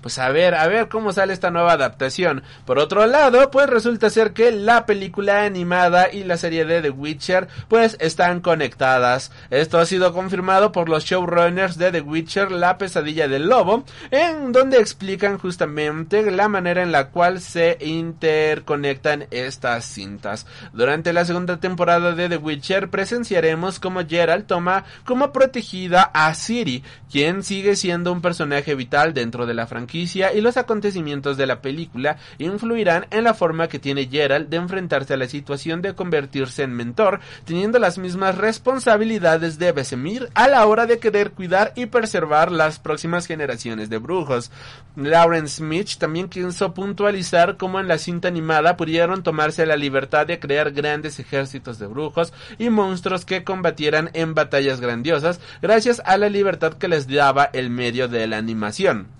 pues 0.00 0.18
a 0.18 0.30
ver, 0.30 0.54
a 0.54 0.66
ver 0.68 0.88
cómo 0.88 1.12
sale 1.12 1.32
esta 1.32 1.50
nueva 1.50 1.72
adaptación. 1.72 2.42
Por 2.64 2.78
otro 2.78 3.06
lado, 3.06 3.50
pues 3.50 3.68
resulta 3.68 4.10
ser 4.10 4.32
que 4.32 4.52
la 4.52 4.86
película 4.86 5.44
animada 5.44 6.12
y 6.12 6.24
la 6.24 6.36
serie 6.36 6.64
de 6.64 6.82
The 6.82 6.90
Witcher 6.90 7.48
pues 7.68 7.96
están 8.00 8.40
conectadas. 8.40 9.32
Esto 9.50 9.78
ha 9.78 9.86
sido 9.86 10.12
confirmado 10.12 10.72
por 10.72 10.88
los 10.88 11.04
showrunners 11.04 11.78
de 11.78 11.90
The 11.90 12.00
Witcher, 12.02 12.50
La 12.52 12.78
pesadilla 12.78 13.28
del 13.28 13.48
lobo, 13.48 13.84
en 14.10 14.52
donde 14.52 14.78
explican 14.78 15.38
justamente 15.38 16.30
la 16.30 16.48
manera 16.48 16.82
en 16.82 16.92
la 16.92 17.08
cual 17.08 17.40
se 17.40 17.78
interconectan 17.80 19.26
estas 19.30 19.84
cintas. 19.84 20.46
Durante 20.72 21.12
la 21.12 21.24
segunda 21.24 21.58
temporada 21.58 22.12
de 22.12 22.28
The 22.28 22.36
Witcher 22.36 22.88
presenciaremos 22.88 23.80
como 23.80 24.06
Geralt 24.06 24.46
toma 24.46 24.84
como 25.04 25.32
protegida 25.32 26.10
a 26.14 26.32
Ciri, 26.34 26.84
quien 27.10 27.42
sigue 27.42 27.74
siendo 27.74 28.12
un 28.12 28.20
personaje 28.20 28.74
vital 28.74 29.12
dentro 29.12 29.46
de 29.46 29.54
la 29.54 29.66
franquicia 29.66 29.87
y 29.94 30.40
los 30.40 30.56
acontecimientos 30.56 31.36
de 31.36 31.46
la 31.46 31.60
película 31.60 32.18
influirán 32.38 33.06
en 33.10 33.24
la 33.24 33.34
forma 33.34 33.68
que 33.68 33.78
tiene 33.78 34.06
Geralt 34.06 34.48
de 34.48 34.56
enfrentarse 34.56 35.14
a 35.14 35.16
la 35.16 35.26
situación 35.26 35.82
de 35.82 35.94
convertirse 35.94 36.62
en 36.62 36.72
mentor, 36.72 37.20
teniendo 37.44 37.78
las 37.78 37.98
mismas 37.98 38.36
responsabilidades 38.36 39.58
de 39.58 39.72
Vesemir 39.72 40.28
a 40.34 40.48
la 40.48 40.66
hora 40.66 40.86
de 40.86 40.98
querer 40.98 41.32
cuidar 41.32 41.72
y 41.74 41.86
preservar 41.86 42.52
las 42.52 42.78
próximas 42.78 43.26
generaciones 43.26 43.90
de 43.90 43.98
brujos. 43.98 44.50
Lauren 44.96 45.48
Smith 45.48 45.96
también 45.98 46.28
quiso 46.28 46.74
puntualizar 46.74 47.56
cómo 47.56 47.80
en 47.80 47.88
la 47.88 47.98
cinta 47.98 48.28
animada 48.28 48.76
pudieron 48.76 49.22
tomarse 49.22 49.66
la 49.66 49.76
libertad 49.76 50.26
de 50.26 50.38
crear 50.38 50.72
grandes 50.72 51.18
ejércitos 51.18 51.78
de 51.78 51.86
brujos 51.86 52.32
y 52.58 52.70
monstruos 52.70 53.24
que 53.24 53.44
combatieran 53.44 54.10
en 54.12 54.34
batallas 54.34 54.80
grandiosas 54.80 55.40
gracias 55.62 56.02
a 56.04 56.16
la 56.18 56.28
libertad 56.28 56.74
que 56.74 56.88
les 56.88 57.06
daba 57.06 57.44
el 57.52 57.70
medio 57.70 58.08
de 58.08 58.26
la 58.26 58.38
animación. 58.38 59.17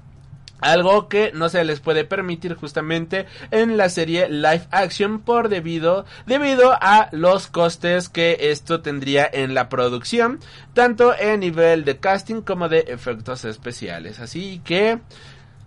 Algo 0.60 1.08
que 1.08 1.30
no 1.32 1.48
se 1.48 1.64
les 1.64 1.80
puede 1.80 2.04
permitir 2.04 2.54
justamente 2.54 3.26
en 3.50 3.76
la 3.76 3.88
serie 3.88 4.28
live 4.28 4.66
action 4.70 5.20
por 5.20 5.48
debido, 5.48 6.04
debido 6.26 6.72
a 6.72 7.08
los 7.12 7.46
costes 7.46 8.08
que 8.08 8.36
esto 8.40 8.80
tendría 8.80 9.28
en 9.32 9.54
la 9.54 9.68
producción, 9.68 10.40
tanto 10.74 11.14
en 11.16 11.40
nivel 11.40 11.84
de 11.84 11.98
casting 11.98 12.42
como 12.42 12.68
de 12.68 12.80
efectos 12.88 13.44
especiales. 13.44 14.18
Así 14.18 14.60
que, 14.64 14.98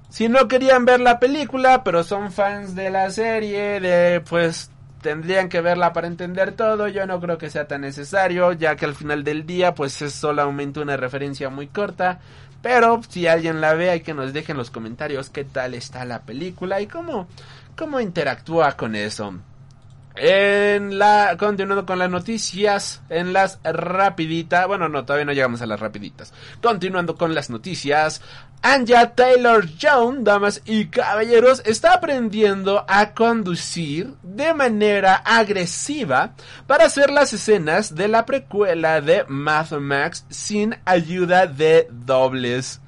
si 0.09 0.27
no 0.27 0.47
querían 0.47 0.83
ver 0.85 0.99
la 0.99 1.19
película, 1.19 1.83
pero 1.83 2.03
son 2.03 2.31
fans 2.31 2.75
de 2.75 2.89
la 2.89 3.09
serie, 3.11 3.79
de 3.79 4.21
pues 4.21 4.71
tendrían 5.01 5.49
que 5.49 5.61
verla 5.61 5.93
para 5.93 6.07
entender 6.07 6.51
todo. 6.53 6.87
Yo 6.87 7.05
no 7.05 7.19
creo 7.19 7.37
que 7.37 7.49
sea 7.49 7.67
tan 7.67 7.81
necesario, 7.81 8.51
ya 8.53 8.75
que 8.75 8.85
al 8.85 8.95
final 8.95 9.23
del 9.23 9.45
día, 9.45 9.73
pues 9.73 10.01
es 10.01 10.13
solamente 10.13 10.79
una 10.79 10.97
referencia 10.97 11.49
muy 11.49 11.67
corta. 11.67 12.19
Pero 12.61 13.01
si 13.07 13.27
alguien 13.27 13.61
la 13.61 13.73
ve, 13.73 13.89
hay 13.89 14.01
que 14.01 14.13
nos 14.13 14.33
deje 14.33 14.51
en 14.51 14.57
los 14.57 14.69
comentarios 14.69 15.29
qué 15.29 15.43
tal 15.43 15.73
está 15.73 16.05
la 16.05 16.21
película 16.21 16.79
y 16.81 16.87
cómo, 16.87 17.27
cómo 17.75 17.99
interactúa 17.99 18.77
con 18.77 18.95
eso. 18.95 19.33
En 20.15 20.99
la, 20.99 21.37
continuando 21.39 21.85
con 21.85 21.97
las 21.97 22.09
noticias, 22.09 23.01
en 23.09 23.31
las 23.31 23.59
rapiditas, 23.63 24.67
bueno 24.67 24.89
no, 24.89 25.05
todavía 25.05 25.25
no 25.25 25.31
llegamos 25.31 25.61
a 25.61 25.65
las 25.65 25.79
rapiditas. 25.79 26.33
Continuando 26.61 27.15
con 27.15 27.33
las 27.33 27.49
noticias, 27.49 28.21
Anja 28.63 29.15
Taylor 29.15 29.67
Jones, 29.81 30.23
damas 30.23 30.61
y 30.65 30.85
caballeros, 30.85 31.63
está 31.65 31.93
aprendiendo 31.93 32.85
a 32.87 33.13
conducir 33.13 34.13
de 34.21 34.53
manera 34.53 35.15
agresiva 35.15 36.35
para 36.67 36.85
hacer 36.85 37.09
las 37.09 37.33
escenas 37.33 37.95
de 37.95 38.07
la 38.07 38.25
precuela 38.27 39.01
de 39.01 39.25
Mad 39.27 39.71
Max 39.71 40.25
sin 40.29 40.75
ayuda 40.85 41.47
de 41.47 41.87
dobles 41.89 42.81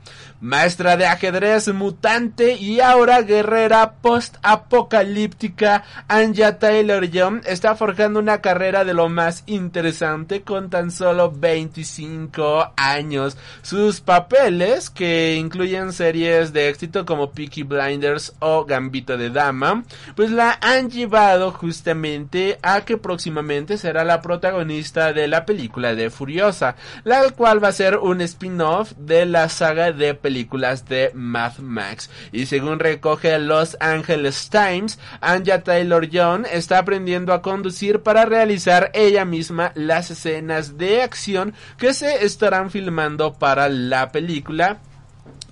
maestra 0.44 0.98
de 0.98 1.06
ajedrez 1.06 1.74
mutante 1.74 2.56
y 2.56 2.82
ahora 2.82 3.22
guerrera 3.22 3.94
post-apocalíptica, 4.02 5.86
Anja 6.10 6.60
Taylor-Joy 6.60 7.44
está 7.46 7.76
forjando 7.76 8.20
una 8.20 8.42
carrera 8.42 8.84
de 8.84 8.94
lo 8.94 9.08
más 9.08 9.44
interesante 9.46 10.42
con 10.42 10.70
tan 10.70 10.92
solo 10.92 11.32
25 11.32 12.74
años. 12.76 13.38
Sus 13.62 14.02
papeles, 14.02 14.90
que 14.90 15.36
incluyen 15.36 15.94
series 15.94 16.52
de 16.52 16.68
éxito 16.68 17.06
como 17.06 17.32
Peaky 17.32 17.64
Blinders 17.64 18.34
o 18.40 18.66
Gambito 18.66 19.18
de 19.18 19.30
Dama, 19.30 19.86
pues 20.14 20.30
la 20.30 20.60
han 20.60 20.90
llevado 20.90 21.52
justamente 21.52 22.60
a 22.62 22.82
que 22.82 22.98
próximamente 22.98 23.78
será 23.78 24.04
la 24.04 24.22
protagonista 24.22 25.14
de 25.14 25.30
la 25.30 25.46
película 25.46 25.96
de 25.96 26.10
Furiosa, 26.10 26.76
la 27.06 27.30
cual 27.30 27.64
va 27.64 27.70
a 27.70 27.72
ser 27.72 27.98
un 27.98 28.20
spin-off 28.20 28.92
de 28.98 29.26
la 29.26 29.48
saga 29.48 29.94
de 29.94 30.14
películas 30.14 30.33
de 30.34 31.12
Mad 31.14 31.60
Max. 31.60 32.10
Y 32.32 32.48
según 32.48 32.80
recoge 32.80 33.38
Los 33.40 33.78
Angeles 33.80 34.50
Times, 34.50 35.00
Anja 35.22 35.64
Taylor 35.64 36.10
John 36.12 36.46
está 36.52 36.80
aprendiendo 36.80 37.34
a 37.34 37.42
conducir 37.42 38.02
para 38.02 38.26
realizar 38.26 38.92
ella 38.94 39.26
misma 39.26 39.72
las 39.76 40.12
escenas 40.12 40.78
de 40.78 41.04
acción 41.04 41.54
que 41.78 41.94
se 41.94 42.26
estarán 42.26 42.72
filmando 42.72 43.34
para 43.34 43.70
la 43.70 44.12
película 44.12 44.80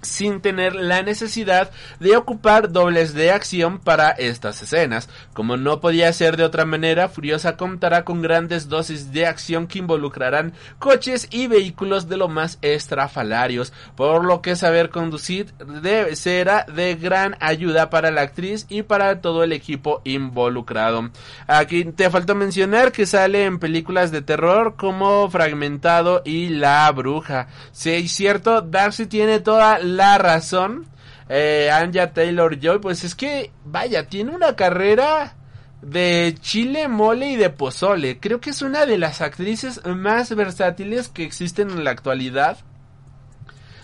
sin 0.02 0.42
tener 0.42 0.76
la 0.76 1.02
necesidad 1.02 1.72
de 2.00 2.18
ocupar 2.18 2.72
dobles 2.72 3.14
de 3.14 3.32
acción 3.32 3.80
para 3.80 4.10
estas 4.12 4.62
escenas. 4.62 5.10
Como 5.34 5.58
no 5.58 5.80
podía 5.80 6.12
ser 6.14 6.38
de 6.38 6.44
otra 6.44 6.66
manera, 6.66 7.10
Furiosa 7.10 7.58
contará 7.58 8.04
con 8.04 8.22
grandes 8.22 8.70
dosis 8.70 9.12
de 9.12 9.26
acción 9.26 9.68
que 9.68 9.80
involucrarán 9.80 10.54
coches 10.80 11.28
y 11.32 11.48
vehículos 11.48 12.08
de 12.10 12.18
lo 12.18 12.28
más 12.28 12.58
estrafalarios, 12.62 13.74
por 13.96 14.26
lo 14.26 14.42
que 14.42 14.56
saber 14.56 14.90
conducir 14.90 15.54
debe, 15.82 16.16
será 16.16 16.66
de 16.74 16.96
gran 16.96 17.36
ayuda 17.40 17.90
para 17.90 18.12
la 18.12 18.22
actriz 18.22 18.66
y 18.70 18.84
para 18.84 19.22
todo 19.22 19.44
el 19.44 19.54
equipo 19.54 20.02
involucrado. 20.04 21.10
Aquí 21.48 21.86
te 21.86 22.10
faltó 22.10 22.36
mencionar 22.36 22.92
que 22.92 23.06
sale 23.06 23.46
en 23.46 23.60
películas 23.60 24.12
de 24.12 24.22
terror 24.22 24.76
como 24.76 25.30
Fragmentado 25.30 26.22
y 26.26 26.50
La 26.50 26.92
Bruja. 26.92 27.48
Si 27.72 27.92
es 27.92 28.12
cierto, 28.12 28.62
Darcy 28.62 29.06
tiene 29.06 29.40
toda 29.40 29.80
la 29.80 29.91
razón, 29.98 30.88
eh, 31.30 31.70
Anja 31.72 32.14
Taylor 32.14 32.60
Joy, 32.60 32.80
pues 32.80 33.04
es 33.04 33.16
que, 33.16 33.52
vaya, 33.66 34.08
tiene 34.08 34.36
una 34.36 34.56
carrera 34.56 35.36
de 35.82 36.36
chile, 36.40 36.88
mole 36.88 37.32
y 37.32 37.36
de 37.36 37.50
pozole. 37.50 38.20
Creo 38.20 38.40
que 38.40 38.52
es 38.52 38.62
una 38.62 38.86
de 38.86 38.98
las 38.98 39.22
actrices 39.22 39.82
más 39.86 40.36
versátiles 40.36 41.10
que 41.10 41.24
existen 41.24 41.70
en 41.70 41.84
la 41.84 41.92
actualidad. 41.92 42.58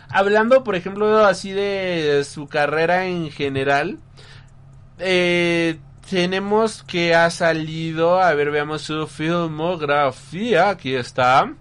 Hablando, 0.10 0.64
por 0.64 0.76
ejemplo, 0.76 1.26
así 1.26 1.52
de 1.52 2.24
su 2.24 2.48
carrera 2.48 3.06
en 3.06 3.30
general, 3.32 3.98
eh, 5.00 5.80
tenemos 6.10 6.84
que 6.84 7.14
ha 7.14 7.30
salido, 7.30 8.22
a 8.22 8.34
ver, 8.34 8.52
veamos 8.52 8.84
su 8.84 9.08
filmografía, 9.08 10.70
aquí 10.70 10.96
está. 10.96 11.54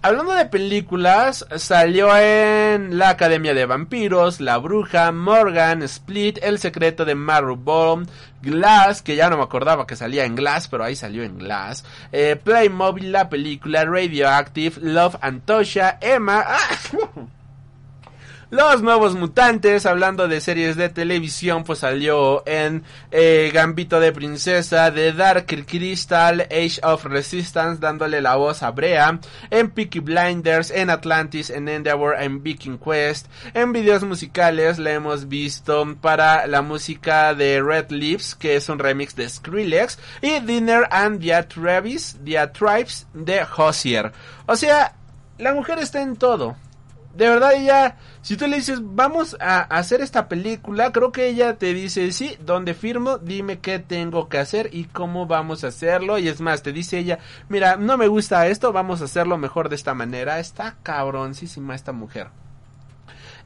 Hablando 0.00 0.32
de 0.32 0.46
películas, 0.46 1.44
salió 1.56 2.16
en 2.16 2.98
La 2.98 3.08
Academia 3.10 3.52
de 3.52 3.66
Vampiros, 3.66 4.40
La 4.40 4.56
Bruja, 4.58 5.10
Morgan, 5.10 5.82
Split, 5.82 6.38
El 6.40 6.60
Secreto 6.60 7.04
de 7.04 7.16
Marrowbone, 7.16 8.06
Glass, 8.40 9.02
que 9.02 9.16
ya 9.16 9.28
no 9.28 9.36
me 9.36 9.42
acordaba 9.42 9.88
que 9.88 9.96
salía 9.96 10.24
en 10.24 10.36
Glass, 10.36 10.68
pero 10.68 10.84
ahí 10.84 10.94
salió 10.94 11.24
en 11.24 11.36
Glass, 11.38 11.84
eh, 12.12 12.36
Playmobil, 12.42 13.10
la 13.10 13.28
película, 13.28 13.84
Radioactive, 13.84 14.76
Love 14.80 15.16
Antosha, 15.20 15.98
Emma, 16.00 16.44
ah, 16.46 16.68
Los 18.50 18.80
Nuevos 18.80 19.14
Mutantes, 19.14 19.84
hablando 19.84 20.26
de 20.26 20.40
series 20.40 20.74
de 20.74 20.88
televisión, 20.88 21.64
pues 21.64 21.80
salió 21.80 22.42
en 22.46 22.82
eh, 23.10 23.50
Gambito 23.52 24.00
de 24.00 24.10
Princesa, 24.10 24.90
The 24.90 25.12
Dark 25.12 25.44
Crystal, 25.66 26.40
Age 26.50 26.80
of 26.82 27.04
Resistance, 27.04 27.78
dándole 27.78 28.22
la 28.22 28.36
voz 28.36 28.62
a 28.62 28.70
Brea, 28.70 29.20
en 29.50 29.68
Peaky 29.68 29.98
Blinders, 29.98 30.70
en 30.70 30.88
Atlantis, 30.88 31.50
en 31.50 31.68
Endeavor, 31.68 32.16
en 32.18 32.42
Viking 32.42 32.78
Quest, 32.78 33.26
en 33.52 33.74
videos 33.74 34.02
musicales 34.02 34.78
la 34.78 34.92
hemos 34.92 35.28
visto 35.28 35.86
para 36.00 36.46
la 36.46 36.62
música 36.62 37.34
de 37.34 37.60
Red 37.60 37.90
Lips, 37.90 38.34
que 38.34 38.56
es 38.56 38.70
un 38.70 38.78
remix 38.78 39.14
de 39.14 39.28
Skrillex, 39.28 39.98
y 40.22 40.40
Dinner 40.40 40.88
and 40.90 41.20
the 41.20 41.42
Travis, 41.42 42.16
The 42.24 42.46
Tribes 42.46 43.06
de 43.12 43.42
Hozier. 43.42 44.10
O 44.46 44.56
sea, 44.56 44.94
la 45.36 45.52
mujer 45.52 45.80
está 45.80 46.00
en 46.00 46.16
todo 46.16 46.56
de 47.14 47.28
verdad 47.28 47.54
ella, 47.54 47.96
si 48.22 48.36
tú 48.36 48.46
le 48.46 48.56
dices, 48.56 48.80
vamos 48.82 49.36
a 49.40 49.60
hacer 49.60 50.00
esta 50.00 50.28
película, 50.28 50.92
creo 50.92 51.10
que 51.10 51.28
ella 51.28 51.56
te 51.56 51.74
dice, 51.74 52.12
sí, 52.12 52.36
donde 52.40 52.74
firmo, 52.74 53.18
dime 53.18 53.58
qué 53.58 53.78
tengo 53.78 54.28
que 54.28 54.38
hacer 54.38 54.70
y 54.72 54.84
cómo 54.84 55.26
vamos 55.26 55.64
a 55.64 55.68
hacerlo. 55.68 56.18
Y 56.18 56.28
es 56.28 56.40
más, 56.40 56.62
te 56.62 56.72
dice 56.72 56.98
ella, 56.98 57.18
mira, 57.48 57.76
no 57.76 57.96
me 57.96 58.06
gusta 58.06 58.46
esto, 58.46 58.72
vamos 58.72 59.00
a 59.00 59.06
hacerlo 59.06 59.36
mejor 59.38 59.68
de 59.68 59.76
esta 59.76 59.94
manera. 59.94 60.38
Está 60.38 60.76
cabroncísima 60.82 61.74
esta 61.74 61.92
mujer. 61.92 62.28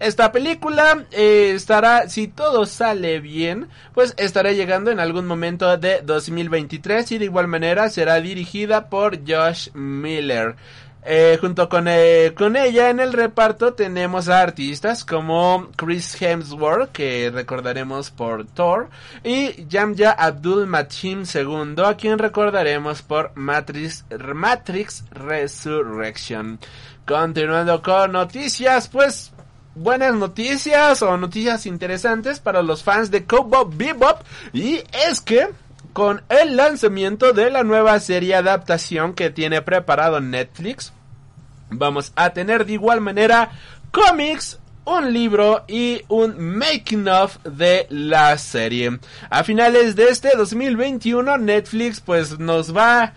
Esta 0.03 0.33
película 0.33 1.07
eh, 1.13 1.53
estará, 1.55 2.09
si 2.09 2.27
todo 2.27 2.67
sale 2.67 3.21
bien, 3.21 3.69
pues 3.95 4.15
estará 4.17 4.51
llegando 4.51 4.91
en 4.91 4.99
algún 4.99 5.27
momento 5.27 5.77
de 5.79 6.03
2023 6.03 7.13
y 7.13 7.19
de 7.19 7.27
igual 7.27 7.47
manera 7.47 7.89
será 7.89 8.21
dirigida 8.21 8.89
por 8.89 9.21
Josh 9.25 9.71
Miller. 9.75 10.57
Eh, 11.05 11.37
junto 11.41 11.69
con, 11.69 11.89
eh, 11.89 12.33
con 12.37 12.57
ella 12.57 12.89
en 12.89 13.01
el 13.01 13.13
reparto 13.13 13.75
tenemos 13.75 14.29
a 14.29 14.41
artistas 14.41 15.05
como 15.05 15.69
Chris 15.75 16.21
Hemsworth, 16.21 16.93
que 16.93 17.29
recordaremos 17.35 18.13
por 18.13 18.47
Thor, 18.47 18.89
y 19.25 19.67
Jamja 19.69 20.13
Abdul 20.13 20.69
Matin 20.69 21.25
II, 21.25 21.83
a 21.85 21.97
quien 21.97 22.19
recordaremos 22.21 23.03
por 23.03 23.33
Matrix, 23.35 24.05
Matrix 24.33 25.05
Resurrection. 25.11 26.61
Continuando 27.05 27.83
con 27.83 28.13
noticias, 28.13 28.87
pues 28.87 29.33
buenas 29.75 30.15
noticias 30.15 31.03
o 31.03 31.17
noticias 31.17 31.67
interesantes 31.67 32.39
para 32.39 32.63
los 32.63 32.85
fans 32.85 33.11
de 33.11 33.25
Cowboy 33.25 33.67
Bebop, 33.75 34.21
y 34.53 34.85
es 35.09 35.21
que 35.21 35.49
con 35.93 36.23
el 36.29 36.57
lanzamiento 36.57 37.33
de 37.33 37.51
la 37.51 37.65
nueva 37.65 37.99
serie 38.01 38.35
adaptación 38.35 39.15
que 39.15 39.31
tiene 39.31 39.63
preparado 39.63 40.21
Netflix. 40.21 40.93
Vamos 41.71 42.13
a 42.17 42.31
tener 42.31 42.67
de 42.67 42.75
igual 42.75 43.01
manera 43.01 43.51
cómics, 43.91 44.59
un 44.85 45.13
libro 45.13 45.65
y 45.69 46.03
un 46.09 46.39
making 46.57 47.09
of 47.09 47.39
de 47.45 47.87
la 47.91 48.37
serie. 48.39 48.99
A 49.31 49.45
finales 49.45 49.95
de 49.95 50.09
este 50.09 50.31
2021 50.37 51.39
Netflix 51.39 52.01
pues 52.01 52.39
nos 52.39 52.77
va 52.77 53.03
a 53.03 53.13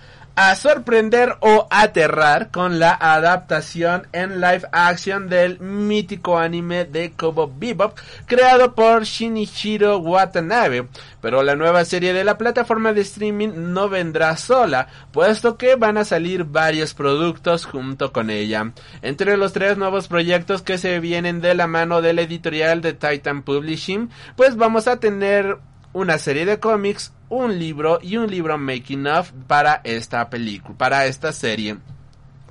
sorprender 0.55 1.37
o 1.39 1.67
aterrar 1.69 2.51
con 2.51 2.77
la 2.77 2.93
adaptación 2.93 4.07
en 4.11 4.41
live 4.41 4.67
action 4.71 5.29
del 5.29 5.59
mítico 5.59 6.37
anime 6.37 6.85
de 6.85 7.11
Kobo 7.11 7.51
Bebop 7.57 7.97
creado 8.25 8.75
por 8.75 9.03
Shinichiro 9.03 9.97
Watanabe. 9.99 10.87
Pero 11.21 11.41
la 11.41 11.55
nueva 11.55 11.85
serie 11.85 12.13
de 12.13 12.23
la 12.23 12.37
plataforma 12.37 12.93
de 12.93 13.01
streaming 13.01 13.73
no 13.73 13.89
vendrá 13.89 14.35
sola, 14.37 14.87
puesto 15.11 15.57
que 15.57 15.75
van 15.75 15.97
a 15.97 16.05
salir 16.05 16.43
varios 16.43 16.93
productos 16.93 17.65
junto 17.65 18.11
con 18.11 18.29
ella. 18.29 18.73
Entre 19.01 19.37
los 19.37 19.53
tres 19.53 19.77
nuevos 19.77 20.07
proyectos 20.07 20.61
que 20.61 20.77
se 20.77 20.99
vienen 20.99 21.41
de 21.41 21.55
la 21.55 21.67
mano 21.67 22.01
del 22.01 22.19
editorial 22.19 22.81
de 22.81 22.93
Titan 22.93 23.41
Publishing, 23.41 24.09
pues 24.35 24.55
vamos 24.55 24.87
a 24.87 24.99
tener 24.99 25.57
una 25.93 26.17
serie 26.17 26.45
de 26.45 26.59
cómics, 26.59 27.13
un 27.29 27.57
libro 27.57 27.99
y 28.01 28.17
un 28.17 28.29
libro 28.29 28.57
making 28.57 29.07
of 29.07 29.31
para 29.47 29.81
esta 29.83 30.29
película, 30.29 30.77
para 30.77 31.05
esta 31.05 31.31
serie. 31.31 31.77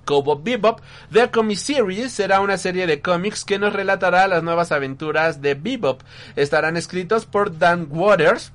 Kobo 0.05 0.39
Bebop 0.39 0.81
The 1.11 1.31
Comic 1.31 1.59
Series 1.59 2.13
será 2.13 2.41
una 2.41 2.59
serie 2.59 2.87
de 2.87 3.01
cómics 3.01 3.45
que 3.45 3.59
nos 3.59 3.73
relatará 3.73 4.29
las 4.29 4.43
nuevas 4.43 4.71
aventuras 4.71 5.41
de 5.41 5.55
Bebop. 5.55 6.03
Estarán 6.37 6.77
escritos 6.77 7.25
por 7.25 7.59
Dan 7.59 7.89
Waters, 7.91 8.53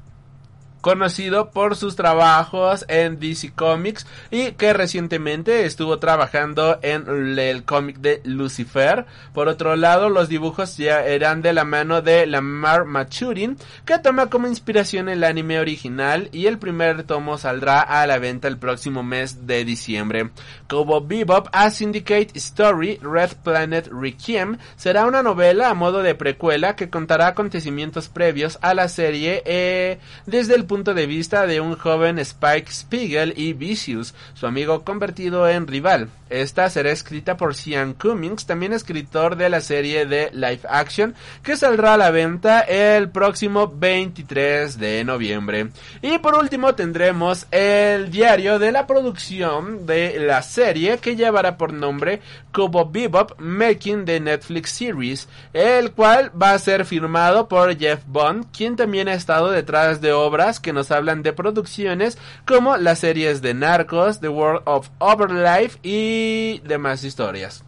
conocido 0.82 1.52
por 1.52 1.76
sus 1.76 1.96
trabajos 1.96 2.86
en 2.88 3.20
DC 3.20 3.52
Comics 3.54 4.08
y 4.32 4.52
que 4.54 4.74
recientemente 4.74 5.66
estuvo 5.66 6.00
trabajando 6.00 6.80
en 6.82 7.38
el 7.38 7.64
cómic 7.64 7.98
de 7.98 8.22
Lucifer. 8.24 9.06
Por 9.34 9.48
otro 9.48 9.76
lado, 9.76 10.10
los 10.10 10.30
dibujos 10.30 10.78
ya 10.78 11.04
eran 11.04 11.42
de 11.42 11.54
la 11.54 11.66
mano 11.66 12.02
de 12.02 12.26
Lamar 12.26 12.86
Machurin, 12.86 13.58
que 13.86 14.00
toma 14.00 14.28
como 14.28 14.48
inspiración 14.48 15.10
el 15.10 15.24
anime 15.24 15.60
original 15.60 16.30
y 16.32 16.46
el 16.48 16.58
primer 16.58 17.04
tomo 17.04 17.38
saldrá 17.38 17.82
a 17.82 18.06
la 18.08 18.20
venta 18.20 18.48
el 18.48 18.58
próximo 18.58 19.04
mes 19.04 19.48
de 19.48 19.66
diciembre. 19.66 20.30
Kobo 20.68 21.02
Bebop 21.02 21.48
A 21.52 21.70
Syndicate 21.72 22.30
Story 22.36 23.00
Red 23.02 23.32
Planet 23.44 23.90
Requiem 23.92 24.58
será 24.76 25.06
una 25.06 25.24
novela 25.24 25.70
a 25.70 25.74
modo 25.74 26.02
de 26.04 26.16
precuela 26.16 26.76
que 26.76 26.90
contará 26.90 27.28
acontecimientos 27.28 28.10
previos 28.10 28.58
a 28.62 28.74
la 28.74 28.88
serie 28.88 29.42
eh, 29.46 30.00
desde 30.26 30.56
el 30.56 30.66
punto 30.70 30.94
de 30.94 31.08
vista 31.08 31.48
de 31.48 31.60
un 31.60 31.76
joven 31.76 32.20
Spike 32.20 32.72
Spiegel 32.72 33.34
y 33.36 33.54
Vicious, 33.54 34.14
su 34.36 34.46
amigo 34.46 34.86
convertido 34.86 35.50
en 35.50 35.66
rival. 35.66 36.10
Esta 36.30 36.70
será 36.70 36.92
escrita 36.92 37.38
por 37.38 37.56
Sean 37.56 37.94
Cummings, 37.94 38.46
también 38.46 38.72
escritor 38.72 39.36
de 39.36 39.50
la 39.50 39.62
serie 39.62 40.06
de 40.06 40.30
live 40.32 40.62
action, 40.70 41.16
que 41.42 41.58
saldrá 41.58 41.96
a 41.96 41.98
la 41.98 42.12
venta 42.12 42.60
el 42.60 43.10
próximo 43.10 43.68
23 43.68 44.78
de 44.78 45.04
noviembre. 45.04 45.72
Y 46.04 46.20
por 46.20 46.36
último 46.36 46.76
tendremos 46.76 47.48
el 47.50 48.12
diario 48.12 48.60
de 48.60 48.72
la 48.72 48.86
producción 48.86 49.88
de 49.88 50.20
la 50.20 50.44
serie 50.44 51.00
que 51.00 51.16
llevará 51.16 51.58
por 51.58 51.74
nombre 51.74 52.22
Kobo 52.52 52.88
Bebop 52.88 53.40
Making 53.40 54.06
the 54.06 54.20
Netflix 54.20 54.70
Series, 54.70 55.28
el 55.54 55.94
cual 55.94 56.32
va 56.40 56.54
a 56.54 56.60
ser 56.60 56.86
firmado 56.86 57.48
por 57.48 57.76
Jeff 57.76 58.04
Bond, 58.06 58.46
quien 58.56 58.76
también 58.76 59.08
ha 59.08 59.14
estado 59.14 59.50
detrás 59.50 60.00
de 60.00 60.14
obras 60.14 60.59
que 60.60 60.74
nos 60.74 60.92
hablan 60.92 61.24
de 61.24 61.34
producciones 61.34 62.18
como 62.46 62.78
las 62.78 63.00
series 63.00 63.42
de 63.42 63.54
Narcos, 63.54 64.20
The 64.20 64.30
World 64.30 64.62
of 64.66 64.90
Overlife 65.00 65.80
y 65.84 66.60
demás 66.60 67.04
historias. 67.04 67.64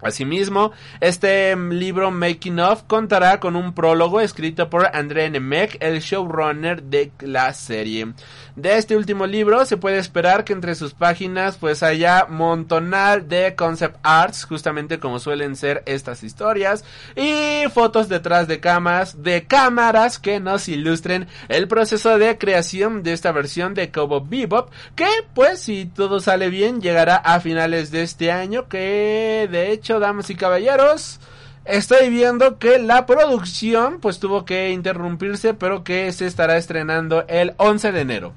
Asimismo, 0.00 0.70
este 1.00 1.56
libro 1.56 2.12
Making 2.12 2.60
of 2.60 2.84
contará 2.84 3.40
con 3.40 3.56
un 3.56 3.74
prólogo 3.74 4.20
escrito 4.20 4.70
por 4.70 4.88
André 4.94 5.28
Nemec, 5.28 5.76
el 5.80 5.98
showrunner 6.00 6.84
de 6.84 7.10
la 7.20 7.52
serie. 7.52 8.12
De 8.58 8.76
este 8.76 8.96
último 8.96 9.24
libro 9.24 9.64
se 9.66 9.76
puede 9.76 9.98
esperar 9.98 10.42
que 10.42 10.52
entre 10.52 10.74
sus 10.74 10.92
páginas 10.92 11.56
pues 11.58 11.84
haya 11.84 12.26
montonal 12.28 13.28
de 13.28 13.54
concept 13.54 13.98
arts, 14.02 14.42
justamente 14.42 14.98
como 14.98 15.20
suelen 15.20 15.54
ser 15.54 15.84
estas 15.86 16.24
historias, 16.24 16.84
y 17.14 17.62
fotos 17.72 18.08
detrás 18.08 18.48
de 18.48 18.58
cámaras, 18.58 19.22
de 19.22 19.44
cámaras 19.44 20.18
que 20.18 20.40
nos 20.40 20.68
ilustren 20.68 21.28
el 21.48 21.68
proceso 21.68 22.18
de 22.18 22.36
creación 22.36 23.04
de 23.04 23.12
esta 23.12 23.30
versión 23.30 23.74
de 23.74 23.92
Kobo 23.92 24.22
Bebop, 24.22 24.72
que 24.96 25.06
pues 25.34 25.60
si 25.60 25.86
todo 25.86 26.18
sale 26.18 26.50
bien 26.50 26.80
llegará 26.80 27.14
a 27.14 27.38
finales 27.38 27.92
de 27.92 28.02
este 28.02 28.32
año, 28.32 28.68
que 28.68 29.46
de 29.48 29.70
hecho 29.70 30.00
damas 30.00 30.30
y 30.30 30.34
caballeros, 30.34 31.20
estoy 31.64 32.10
viendo 32.10 32.58
que 32.58 32.80
la 32.80 33.06
producción 33.06 34.00
pues 34.00 34.18
tuvo 34.18 34.44
que 34.44 34.70
interrumpirse, 34.70 35.54
pero 35.54 35.84
que 35.84 36.10
se 36.10 36.26
estará 36.26 36.56
estrenando 36.56 37.24
el 37.28 37.54
11 37.58 37.92
de 37.92 38.00
enero. 38.00 38.34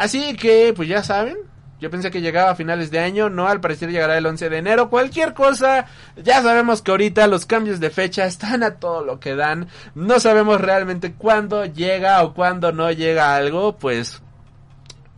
Así 0.00 0.34
que 0.34 0.72
pues 0.74 0.88
ya 0.88 1.04
saben, 1.04 1.36
yo 1.78 1.90
pensé 1.90 2.10
que 2.10 2.22
llegaba 2.22 2.52
a 2.52 2.54
finales 2.54 2.90
de 2.90 3.00
año, 3.00 3.28
no, 3.28 3.46
al 3.48 3.60
parecer 3.60 3.90
llegará 3.90 4.16
el 4.16 4.24
11 4.24 4.48
de 4.48 4.56
enero. 4.56 4.88
Cualquier 4.88 5.34
cosa, 5.34 5.84
ya 6.16 6.40
sabemos 6.40 6.80
que 6.80 6.90
ahorita 6.90 7.26
los 7.26 7.44
cambios 7.44 7.80
de 7.80 7.90
fecha 7.90 8.24
están 8.24 8.62
a 8.62 8.76
todo 8.76 9.04
lo 9.04 9.20
que 9.20 9.34
dan. 9.34 9.68
No 9.94 10.18
sabemos 10.18 10.58
realmente 10.58 11.12
cuándo 11.12 11.66
llega 11.66 12.22
o 12.22 12.32
cuándo 12.32 12.72
no 12.72 12.90
llega 12.90 13.36
algo, 13.36 13.76
pues 13.76 14.22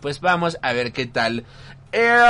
pues 0.01 0.21
vamos 0.21 0.59
a 0.63 0.73
ver 0.73 0.93
qué 0.93 1.07
tal. 1.07 1.45
Eh, 1.93 2.21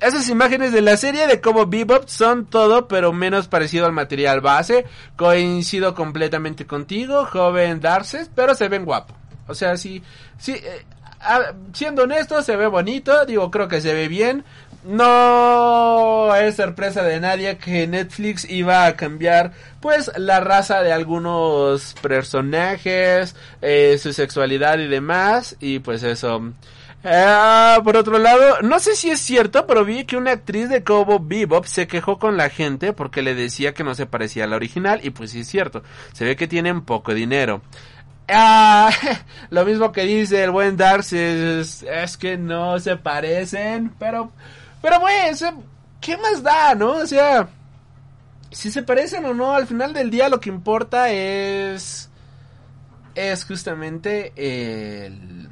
esas 0.00 0.26
imágenes 0.30 0.72
de 0.72 0.80
la 0.80 0.96
serie 0.96 1.26
de 1.26 1.42
como 1.42 1.66
Bebop 1.66 2.08
son 2.08 2.46
todo 2.46 2.88
pero 2.88 3.12
menos 3.12 3.46
parecido 3.46 3.84
al 3.84 3.92
material 3.92 4.40
base. 4.40 4.86
Coincido 5.16 5.94
completamente 5.94 6.66
contigo, 6.66 7.26
joven 7.26 7.80
Darces, 7.82 8.30
pero 8.34 8.54
se 8.54 8.68
ven 8.70 8.86
guapo. 8.86 9.18
O 9.48 9.54
sea, 9.54 9.76
sí, 9.78 10.02
sí, 10.36 10.52
eh, 10.52 10.84
siendo 11.72 12.02
honesto, 12.04 12.42
se 12.42 12.56
ve 12.56 12.66
bonito, 12.66 13.26
digo, 13.26 13.50
creo 13.50 13.68
que 13.68 13.80
se 13.80 13.94
ve 13.94 14.08
bien. 14.08 14.44
No 14.84 16.34
es 16.36 16.56
sorpresa 16.56 17.02
de 17.02 17.20
nadie 17.20 17.58
que 17.58 17.86
Netflix 17.86 18.48
iba 18.48 18.86
a 18.86 18.96
cambiar 18.96 19.52
pues 19.80 20.10
la 20.16 20.40
raza 20.40 20.82
de 20.82 20.92
algunos 20.92 21.94
personajes, 22.00 23.34
eh, 23.60 23.98
su 24.00 24.12
sexualidad 24.12 24.78
y 24.78 24.86
demás. 24.86 25.56
Y 25.60 25.80
pues 25.80 26.02
eso. 26.04 26.52
Ah, 27.04 27.80
por 27.84 27.96
otro 27.96 28.18
lado, 28.18 28.60
no 28.62 28.80
sé 28.80 28.96
si 28.96 29.10
es 29.10 29.20
cierto, 29.20 29.66
pero 29.66 29.84
vi 29.84 30.04
que 30.04 30.16
una 30.16 30.32
actriz 30.32 30.68
de 30.68 30.82
Cobo 30.82 31.20
Bebop 31.20 31.64
se 31.64 31.86
quejó 31.86 32.18
con 32.18 32.36
la 32.36 32.50
gente 32.50 32.92
porque 32.92 33.22
le 33.22 33.34
decía 33.34 33.72
que 33.72 33.84
no 33.84 33.94
se 33.94 34.06
parecía 34.06 34.44
a 34.44 34.46
la 34.48 34.56
original 34.56 35.00
y 35.04 35.10
pues 35.10 35.30
sí 35.30 35.40
es 35.40 35.48
cierto, 35.48 35.84
se 36.12 36.24
ve 36.24 36.34
que 36.34 36.48
tienen 36.48 36.82
poco 36.82 37.14
dinero. 37.14 37.62
Ah, 38.28 38.90
lo 39.50 39.64
mismo 39.64 39.90
que 39.90 40.02
dice 40.02 40.44
el 40.44 40.50
buen 40.50 40.76
Darcy 40.76 41.16
es, 41.18 42.16
que 42.18 42.36
no 42.36 42.78
se 42.78 42.96
parecen, 42.96 43.92
pero, 43.98 44.32
pero 44.82 45.00
pues, 45.00 45.44
¿qué 46.00 46.16
más 46.18 46.42
da, 46.42 46.74
no? 46.74 46.90
O 46.92 47.06
sea, 47.06 47.48
si 48.50 48.70
se 48.70 48.82
parecen 48.82 49.24
o 49.24 49.34
no, 49.34 49.54
al 49.54 49.66
final 49.66 49.92
del 49.92 50.10
día 50.10 50.28
lo 50.28 50.40
que 50.40 50.50
importa 50.50 51.10
es, 51.10 52.10
es 53.14 53.44
justamente 53.44 54.32
el 54.36 55.47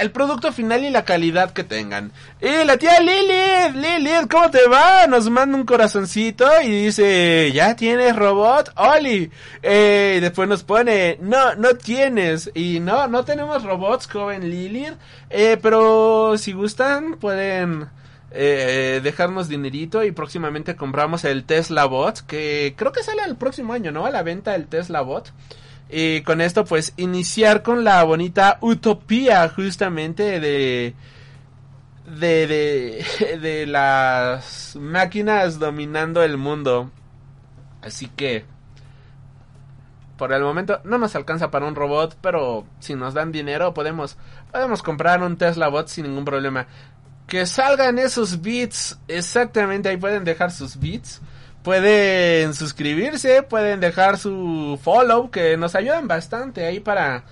el 0.00 0.10
producto 0.10 0.52
final 0.52 0.84
y 0.84 0.90
la 0.90 1.04
calidad 1.04 1.52
que 1.52 1.64
tengan. 1.64 2.12
Y 2.40 2.64
la 2.64 2.76
tía 2.76 3.00
Lilith, 3.00 3.74
Lilith, 3.74 4.30
¿cómo 4.30 4.50
te 4.50 4.66
va? 4.66 5.06
Nos 5.06 5.28
manda 5.28 5.56
un 5.56 5.66
corazoncito 5.66 6.46
y 6.62 6.86
dice, 6.86 7.50
¿ya 7.52 7.76
tienes 7.76 8.16
robot? 8.16 8.72
Oli. 8.76 9.30
Eh, 9.62 10.14
y 10.16 10.20
después 10.20 10.48
nos 10.48 10.62
pone, 10.62 11.18
no, 11.20 11.54
no 11.56 11.74
tienes. 11.74 12.50
Y 12.54 12.80
no, 12.80 13.08
no 13.08 13.24
tenemos 13.24 13.62
robots, 13.62 14.06
joven 14.06 14.48
Lilith. 14.48 14.94
Eh, 15.28 15.58
pero 15.60 16.36
si 16.38 16.52
gustan, 16.52 17.16
pueden... 17.16 17.88
Eh, 18.32 19.00
dejarnos 19.02 19.48
dinerito 19.48 20.04
y 20.04 20.12
próximamente 20.12 20.76
compramos 20.76 21.24
el 21.24 21.42
Tesla 21.42 21.86
Bot 21.86 22.20
que 22.28 22.74
creo 22.76 22.92
que 22.92 23.02
sale 23.02 23.22
el 23.26 23.34
próximo 23.34 23.72
año, 23.72 23.90
¿no? 23.90 24.06
A 24.06 24.10
la 24.10 24.22
venta 24.22 24.54
el 24.54 24.68
Tesla 24.68 25.00
Bot. 25.00 25.32
Y 25.90 26.22
con 26.22 26.40
esto 26.40 26.64
pues 26.64 26.92
iniciar 26.96 27.62
con 27.62 27.82
la 27.82 28.02
bonita 28.04 28.58
utopía 28.60 29.48
justamente 29.48 30.38
de 30.38 30.94
de, 32.06 32.46
de, 32.46 33.38
de 33.40 33.66
las 33.66 34.76
máquinas 34.76 35.58
dominando 35.58 36.22
el 36.22 36.36
mundo. 36.36 36.90
Así 37.82 38.06
que 38.06 38.44
por 40.16 40.32
el 40.32 40.42
momento 40.42 40.80
no 40.84 40.98
nos 40.98 41.16
alcanza 41.16 41.50
para 41.50 41.66
un 41.66 41.74
robot, 41.74 42.16
pero 42.20 42.66
si 42.78 42.94
nos 42.94 43.14
dan 43.14 43.32
dinero 43.32 43.72
podemos 43.72 44.18
podemos 44.52 44.82
comprar 44.82 45.22
un 45.22 45.38
Tesla 45.38 45.68
bot 45.68 45.88
sin 45.88 46.06
ningún 46.06 46.24
problema. 46.24 46.66
Que 47.26 47.46
salgan 47.46 47.98
esos 47.98 48.42
bits, 48.42 48.98
exactamente 49.08 49.88
ahí 49.88 49.96
pueden 49.96 50.24
dejar 50.24 50.50
sus 50.50 50.78
bits 50.78 51.22
pueden 51.62 52.54
suscribirse, 52.54 53.42
pueden 53.42 53.80
dejar 53.80 54.18
su 54.18 54.78
follow, 54.82 55.30
que 55.30 55.56
nos 55.56 55.74
ayudan 55.74 56.08
bastante 56.08 56.66
ahí 56.66 56.80
para, 56.80 57.24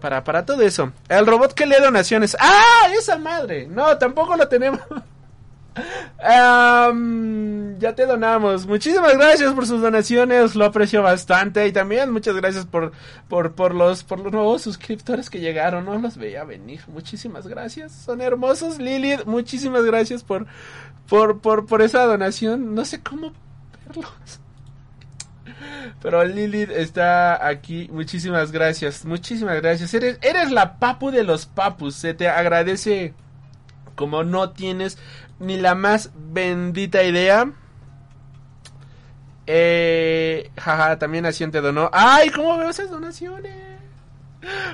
para, 0.00 0.24
para 0.24 0.44
todo 0.44 0.62
eso. 0.62 0.92
El 1.08 1.26
robot 1.26 1.52
que 1.52 1.66
lee 1.66 1.76
donaciones. 1.80 2.36
¡Ah! 2.40 2.88
Esa 2.96 3.18
madre. 3.18 3.66
No, 3.66 3.96
tampoco 3.98 4.36
lo 4.36 4.48
tenemos. 4.48 4.80
Ya 6.18 7.94
te 7.94 8.06
donamos. 8.06 8.66
Muchísimas 8.66 9.16
gracias 9.16 9.52
por 9.52 9.66
sus 9.66 9.80
donaciones, 9.82 10.54
lo 10.54 10.64
aprecio 10.64 11.02
bastante 11.02 11.66
y 11.66 11.72
también 11.72 12.12
muchas 12.12 12.36
gracias 12.36 12.64
por 12.64 12.92
por 13.28 13.54
por 13.54 13.74
los 13.74 14.04
por 14.04 14.20
los 14.20 14.32
nuevos 14.32 14.62
suscriptores 14.62 15.28
que 15.30 15.40
llegaron, 15.40 15.84
no 15.84 15.98
los 15.98 16.16
veía 16.16 16.44
venir. 16.44 16.80
Muchísimas 16.88 17.46
gracias. 17.46 17.92
Son 17.92 18.20
hermosos, 18.20 18.78
Lilith. 18.78 19.24
Muchísimas 19.26 19.84
gracias 19.84 20.22
por 20.22 20.46
por 21.08 21.40
por 21.40 21.66
por 21.66 21.82
esa 21.82 22.04
donación. 22.04 22.74
No 22.74 22.84
sé 22.84 23.02
cómo 23.02 23.32
verlos. 23.86 24.40
Pero 26.00 26.24
Lilith 26.24 26.70
está 26.70 27.46
aquí. 27.46 27.88
Muchísimas 27.92 28.52
gracias. 28.52 29.04
Muchísimas 29.04 29.60
gracias. 29.60 29.92
Eres, 29.94 30.18
eres 30.22 30.50
la 30.50 30.78
papu 30.78 31.10
de 31.10 31.24
los 31.24 31.46
papus. 31.46 31.94
Se 31.94 32.14
te 32.14 32.28
agradece 32.28 33.14
como 33.94 34.24
no 34.24 34.50
tienes 34.50 34.98
ni 35.38 35.56
la 35.58 35.74
más 35.74 36.10
bendita 36.14 37.02
idea. 37.02 37.50
Eh, 39.46 40.50
jaja, 40.56 40.98
también 40.98 41.24
Nación 41.24 41.50
te 41.50 41.60
donó. 41.60 41.90
¡Ay! 41.92 42.30
¿Cómo 42.30 42.56
veo 42.56 42.70
esas 42.70 42.90
donaciones? 42.90 43.54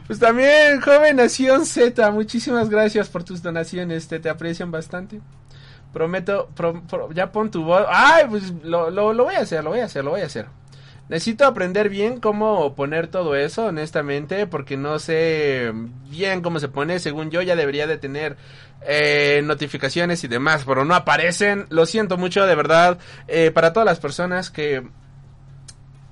Pues 0.07 0.19
también, 0.19 0.81
joven 0.81 1.17
Nación 1.17 1.65
Z, 1.65 2.11
muchísimas 2.11 2.69
gracias 2.69 3.09
por 3.09 3.23
tus 3.23 3.41
donaciones, 3.43 4.09
te, 4.09 4.19
te 4.19 4.29
aprecian 4.29 4.71
bastante. 4.71 5.21
Prometo, 5.93 6.49
pro- 6.55 6.83
pro- 6.83 7.11
ya 7.13 7.31
pon 7.33 7.51
tu 7.51 7.65
voz. 7.65 7.85
¡Ay! 7.89 8.25
Pues 8.29 8.53
lo, 8.65 8.91
lo 8.91 9.25
voy 9.25 9.35
a 9.35 9.41
hacer, 9.41 9.63
lo 9.65 9.71
voy 9.71 9.81
a 9.81 9.85
hacer, 9.87 10.05
lo 10.05 10.11
voy 10.11 10.21
a 10.21 10.27
hacer. 10.27 10.47
Necesito 11.11 11.45
aprender 11.45 11.89
bien 11.89 12.21
cómo 12.21 12.77
poner 12.77 13.09
todo 13.09 13.35
eso, 13.35 13.67
honestamente, 13.67 14.47
porque 14.47 14.77
no 14.77 15.01
sé 15.01 15.73
bien 16.09 16.41
cómo 16.41 16.61
se 16.61 16.69
pone. 16.69 17.01
Según 17.01 17.33
yo, 17.33 17.43
ya 17.43 17.57
debería 17.57 17.89
de 17.89 17.99
tener 17.99 18.37
eh, 18.87 19.43
notificaciones 19.43 20.23
y 20.23 20.29
demás, 20.29 20.63
pero 20.65 20.85
no 20.85 20.95
aparecen. 20.95 21.67
Lo 21.69 21.85
siento 21.85 22.17
mucho, 22.17 22.47
de 22.47 22.55
verdad, 22.55 23.01
eh, 23.27 23.51
para 23.51 23.73
todas 23.73 23.87
las 23.87 23.99
personas 23.99 24.53
que 24.53 24.85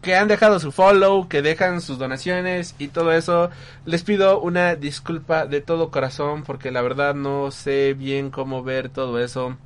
que 0.02 0.16
han 0.16 0.28
dejado 0.28 0.58
su 0.58 0.72
follow, 0.72 1.28
que 1.28 1.42
dejan 1.42 1.80
sus 1.80 1.98
donaciones 1.98 2.74
y 2.78 2.88
todo 2.88 3.12
eso. 3.12 3.50
Les 3.84 4.02
pido 4.02 4.40
una 4.40 4.74
disculpa 4.74 5.46
de 5.46 5.60
todo 5.60 5.92
corazón 5.92 6.42
porque 6.42 6.72
la 6.72 6.82
verdad 6.82 7.14
no 7.14 7.52
sé 7.52 7.94
bien 7.94 8.30
cómo 8.30 8.64
ver 8.64 8.88
todo 8.88 9.20
eso. 9.20 9.56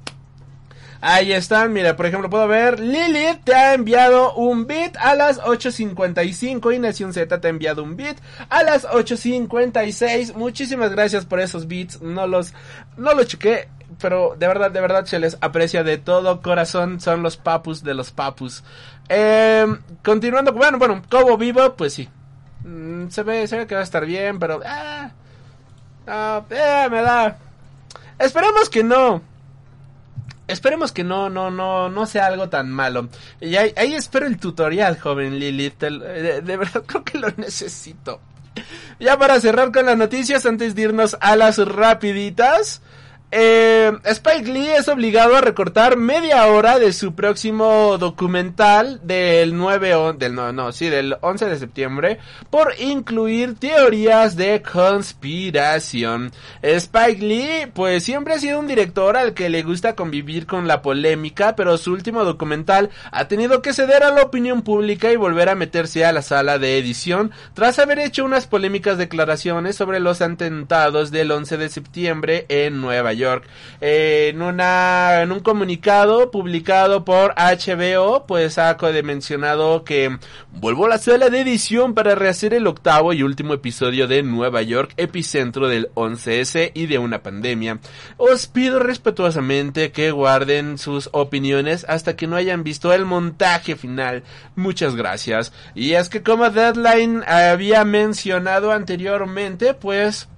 Ahí 1.05 1.33
están, 1.33 1.73
mira, 1.73 1.97
por 1.97 2.07
ejemplo, 2.07 2.31
puedo 2.31 2.47
ver, 2.47 2.79
Lilith 2.79 3.43
te 3.43 3.57
ha 3.57 3.75
enviado 3.75 4.35
un 4.35 4.69
bit 4.69 4.97
a 5.01 5.17
las 5.17 5.41
8.55 5.41 6.73
y 6.73 6.79
Nación 6.79 7.13
Z 7.13 7.41
te 7.41 7.47
ha 7.49 7.51
enviado 7.51 7.83
un 7.83 7.97
bit 7.97 8.19
a 8.49 8.63
las 8.63 8.87
8.56. 8.87 10.35
Muchísimas 10.35 10.93
gracias 10.93 11.25
por 11.25 11.41
esos 11.41 11.67
bits, 11.67 12.01
no 12.03 12.29
los, 12.29 12.55
no 12.97 13.15
los 13.15 13.27
chequé, 13.27 13.69
pero 14.01 14.37
de 14.39 14.47
verdad, 14.47 14.71
de 14.71 14.81
verdad 14.81 15.05
se 15.05 15.19
les 15.19 15.37
aprecia 15.41 15.83
de 15.83 15.99
todo 15.99 16.41
corazón, 16.41 17.01
son 17.01 17.25
los 17.25 17.37
papus 17.37 17.83
de 17.83 17.95
los 17.95 18.13
papus. 18.13 18.63
Eh, 19.09 19.67
continuando, 20.05 20.53
bueno, 20.53 20.79
bueno, 20.79 21.03
como 21.11 21.37
vivo, 21.37 21.75
pues 21.75 21.95
sí. 21.95 22.09
Mm, 22.63 23.09
se 23.09 23.25
ve, 23.25 23.49
se 23.49 23.57
ve 23.59 23.67
que 23.67 23.75
va 23.75 23.81
a 23.81 23.85
estar 23.85 24.07
bien, 24.07 24.39
pero... 24.39 24.61
Ah, 24.65 25.11
ah, 26.07 26.43
eh, 26.49 26.87
me 26.89 27.03
da... 27.03 27.39
Esperemos 28.21 28.71
que 28.71 28.85
no. 28.85 29.32
Esperemos 30.53 30.93
que 30.93 31.05
no, 31.05 31.31
no, 31.31 31.51
no, 31.51 31.89
no 31.89 32.07
sea 32.07 32.27
algo 32.27 32.49
tan 32.49 32.71
malo. 32.71 33.09
Y 33.41 33.57
ahí, 33.57 33.73
ahí 33.77 33.95
espero 33.95 34.27
el 34.27 34.39
tutorial, 34.39 34.99
joven 35.01 35.39
Lilith. 35.39 35.81
De, 35.81 36.43
de 36.43 36.57
verdad 36.57 36.83
creo 36.87 37.05
que 37.05 37.19
lo 37.19 37.29
necesito. 37.37 38.21
Ya 39.01 39.19
para 39.19 39.41
cerrar 39.41 39.73
con 39.73 39.87
las 39.87 39.97
noticias, 39.97 40.45
antes 40.47 40.75
de 40.75 40.83
irnos 40.83 41.17
a 41.21 41.37
las 41.37 41.59
rapiditas. 41.59 42.83
Eh, 43.35 43.91
Spike 44.05 44.53
Lee 44.53 44.69
es 44.79 44.89
obligado 44.89 45.35
a 45.35 45.41
recortar 45.41 45.97
media 45.97 46.47
hora 46.49 46.79
de 46.79 46.93
su 46.93 47.15
próximo 47.15 47.97
documental 47.97 49.01
del 49.03 49.57
9 49.57 49.95
o- 49.95 50.13
del 50.13 50.35
no, 50.35 50.53
no, 50.53 50.71
sí, 50.71 50.91
del 50.91 51.17
11 51.23 51.47
de 51.47 51.59
septiembre 51.59 52.19
por 52.51 52.75
incluir 52.79 53.55
teorías 53.59 54.37
de 54.37 54.61
conspiración. 54.61 56.31
Spike 56.61 57.23
Lee 57.25 57.67
pues 57.73 58.05
siempre 58.05 58.35
ha 58.35 58.39
sido 58.39 58.59
un 58.61 58.67
director 58.67 59.17
al 59.17 59.33
que 59.33 59.49
le 59.49 59.63
gusta 59.63 59.95
convivir 59.97 60.47
con 60.47 60.69
la 60.69 60.83
polémica, 60.83 61.57
pero 61.57 61.79
su 61.79 61.91
último 61.95 62.25
documental 62.25 62.91
ha 63.13 63.29
tenido 63.29 63.63
que 63.63 63.73
ceder 63.73 64.03
a 64.03 64.11
la 64.11 64.25
opinión 64.25 64.61
pública 64.61 65.11
y 65.11 65.17
volver 65.17 65.49
a 65.49 65.55
meterse 65.55 66.05
a 66.05 66.13
la 66.13 66.21
sala 66.21 66.59
de 66.59 66.77
edición 66.77 67.31
tras 67.55 67.79
haber 67.79 67.99
hecho 67.99 68.27
unas 68.27 68.47
polémicas 68.47 68.99
declaraciones 68.99 69.75
sobre 69.75 70.01
los 70.01 70.21
atentados 70.21 71.11
del 71.11 71.31
11 71.31 71.57
de 71.57 71.69
septiembre 71.71 72.45
en 72.51 72.83
Nueva 72.83 73.15
York. 73.15 73.22
Eh, 73.81 74.31
en, 74.33 74.43
una, 74.43 75.23
en 75.23 75.33
un 75.33 75.41
comunicado 75.41 76.31
publicado 76.31 77.05
por 77.05 77.35
HBO, 77.37 78.27
pues 78.27 78.59
ha 78.59 78.77
mencionado 79.03 79.85
que 79.85 80.19
vuelvo 80.53 80.87
a 80.87 80.91
la 80.91 80.99
sala 80.99 81.31
de 81.31 81.41
edición 81.41 81.95
para 81.95 82.15
rehacer 82.15 82.55
el 82.55 82.67
octavo 82.67 83.13
y 83.13 83.23
último 83.23 83.55
episodio 83.55 84.07
de 84.07 84.23
Nueva 84.23 84.63
York, 84.63 84.93
epicentro 84.97 85.69
del 85.69 85.91
11S 85.95 86.73
y 86.75 86.87
de 86.87 86.99
una 86.99 87.23
pandemia. 87.23 87.79
Os 88.17 88.47
pido 88.47 88.79
respetuosamente 88.79 89.93
que 89.93 90.11
guarden 90.11 90.79
sus 90.79 91.09
opiniones 91.13 91.87
hasta 91.89 92.17
que 92.17 92.27
no 92.27 92.37
hayan 92.37 92.65
visto 92.65 92.93
el 92.93 93.05
montaje 93.05 93.77
final. 93.77 94.23
Muchas 94.57 94.97
gracias. 94.97 95.53
Y 95.75 95.93
es 95.93 96.09
que 96.09 96.23
como 96.23 96.51
Deadline 96.51 97.23
había 97.27 97.85
mencionado 97.85 98.73
anteriormente, 98.73 99.75
pues 99.75 100.29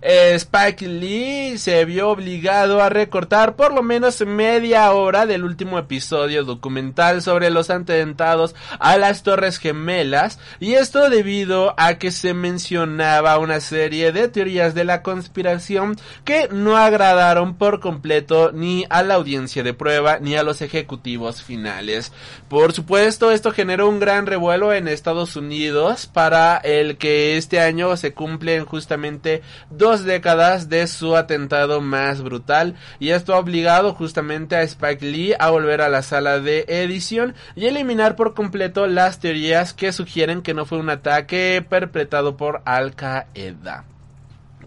eh, 0.00 0.34
Spike 0.34 0.86
Lee 0.86 1.58
se 1.58 1.84
vio 1.84 2.10
obligado 2.10 2.80
a 2.80 2.88
recortar 2.88 3.56
por 3.56 3.72
lo 3.74 3.82
menos 3.82 4.20
media 4.24 4.92
hora 4.92 5.26
del 5.26 5.44
último 5.44 5.78
episodio 5.78 6.44
documental 6.44 7.22
sobre 7.22 7.50
los 7.50 7.70
atentados 7.70 8.54
a 8.78 8.96
las 8.96 9.22
Torres 9.22 9.58
Gemelas 9.58 10.38
y 10.60 10.74
esto 10.74 11.10
debido 11.10 11.74
a 11.78 11.94
que 11.94 12.10
se 12.10 12.34
mencionaba 12.34 13.38
una 13.38 13.60
serie 13.60 14.12
de 14.12 14.28
teorías 14.28 14.74
de 14.74 14.84
la 14.84 15.02
conspiración 15.02 15.96
que 16.24 16.48
no 16.52 16.76
agradaron 16.76 17.56
por 17.56 17.80
completo 17.80 18.52
ni 18.52 18.84
a 18.90 19.02
la 19.02 19.14
audiencia 19.14 19.62
de 19.62 19.74
prueba 19.74 20.18
ni 20.20 20.36
a 20.36 20.42
los 20.42 20.62
ejecutivos 20.62 21.42
finales. 21.42 22.12
Por 22.48 22.72
supuesto, 22.72 23.30
esto 23.30 23.52
generó 23.52 23.88
un 23.88 24.00
gran 24.00 24.26
revuelo 24.26 24.72
en 24.72 24.86
Estados 24.88 25.36
Unidos 25.36 26.06
para 26.06 26.56
el 26.58 26.98
que 26.98 27.36
este 27.36 27.60
año 27.60 27.96
se 27.96 28.14
cumplen 28.14 28.64
justamente 28.64 29.42
dos 29.70 29.87
décadas 29.96 30.68
de 30.68 30.86
su 30.86 31.16
atentado 31.16 31.80
más 31.80 32.22
brutal 32.22 32.74
y 32.98 33.10
esto 33.10 33.34
ha 33.34 33.38
obligado 33.38 33.94
justamente 33.94 34.56
a 34.56 34.62
Spike 34.62 35.04
Lee 35.04 35.34
a 35.38 35.50
volver 35.50 35.80
a 35.80 35.88
la 35.88 36.02
sala 36.02 36.40
de 36.40 36.64
edición 36.68 37.34
y 37.56 37.66
eliminar 37.66 38.16
por 38.16 38.34
completo 38.34 38.86
las 38.86 39.18
teorías 39.18 39.72
que 39.72 39.92
sugieren 39.92 40.42
que 40.42 40.54
no 40.54 40.66
fue 40.66 40.78
un 40.78 40.90
ataque 40.90 41.64
perpetrado 41.68 42.36
por 42.36 42.62
Al 42.64 42.94
Qaeda. 42.94 43.84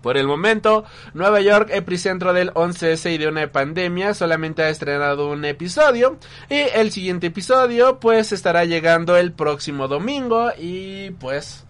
Por 0.01 0.17
el 0.17 0.25
momento, 0.25 0.83
Nueva 1.13 1.41
York, 1.41 1.69
epicentro 1.71 2.33
del 2.33 2.51
11S 2.53 3.13
y 3.13 3.17
de 3.19 3.27
una 3.27 3.51
pandemia, 3.51 4.13
solamente 4.15 4.63
ha 4.63 4.69
estrenado 4.69 5.29
un 5.29 5.45
episodio. 5.45 6.17
Y 6.49 6.55
el 6.55 6.91
siguiente 6.91 7.27
episodio, 7.27 7.99
pues, 7.99 8.31
estará 8.31 8.65
llegando 8.65 9.15
el 9.15 9.31
próximo 9.31 9.87
domingo. 9.87 10.51
Y 10.57 11.11
pues, 11.11 11.65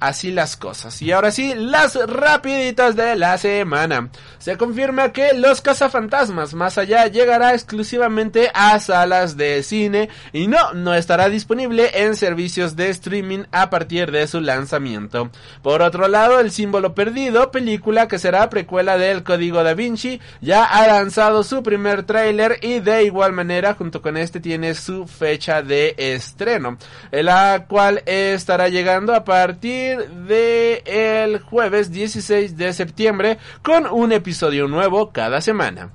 así 0.00 0.30
las 0.30 0.56
cosas. 0.56 1.00
Y 1.02 1.12
ahora 1.12 1.30
sí, 1.30 1.54
las 1.56 1.94
rapiditas 1.94 2.96
de 2.96 3.16
la 3.16 3.38
semana. 3.38 4.10
Se 4.38 4.56
confirma 4.56 5.12
que 5.12 5.32
Los 5.34 5.60
Cazafantasmas 5.60 6.54
Más 6.54 6.76
Allá 6.78 7.06
llegará 7.06 7.54
exclusivamente 7.54 8.50
a 8.52 8.78
salas 8.80 9.36
de 9.36 9.62
cine 9.62 10.08
y 10.32 10.46
no, 10.46 10.74
no 10.74 10.94
estará 10.94 11.28
disponible 11.28 11.90
en 11.94 12.16
servicios 12.16 12.76
de 12.76 12.90
streaming 12.90 13.44
a 13.52 13.70
partir 13.70 14.10
de 14.10 14.26
su 14.26 14.40
lanzamiento. 14.40 15.30
Por 15.62 15.82
otro 15.82 16.08
lado, 16.08 16.40
El 16.40 16.50
Símbolo 16.50 16.94
Perdido, 16.94 17.50
película 17.50 18.08
que 18.08 18.18
será 18.18 18.50
precuela 18.50 18.98
del 18.98 19.22
Código 19.22 19.62
Da 19.62 19.74
Vinci, 19.74 20.20
ya 20.40 20.64
ha 20.64 20.86
lanzado 20.86 21.42
su 21.42 21.62
primer 21.62 22.02
tráiler 22.02 22.58
y 22.60 22.80
de 22.80 23.04
igual 23.04 23.32
manera 23.32 23.74
junto 23.74 24.02
con 24.02 24.16
este 24.16 24.40
tiene 24.40 24.74
su 24.74 25.06
fecha 25.06 25.62
de 25.62 25.94
estreno, 25.96 26.76
la 27.10 27.64
cual 27.68 28.02
estará 28.06 28.68
llegando 28.68 29.14
a 29.14 29.24
partir 29.24 29.83
de 29.84 30.82
el 30.86 31.40
jueves 31.40 31.92
16 31.92 32.56
de 32.56 32.72
septiembre 32.72 33.38
con 33.62 33.86
un 33.86 34.12
episodio 34.12 34.68
nuevo 34.68 35.12
cada 35.12 35.40
semana. 35.40 35.90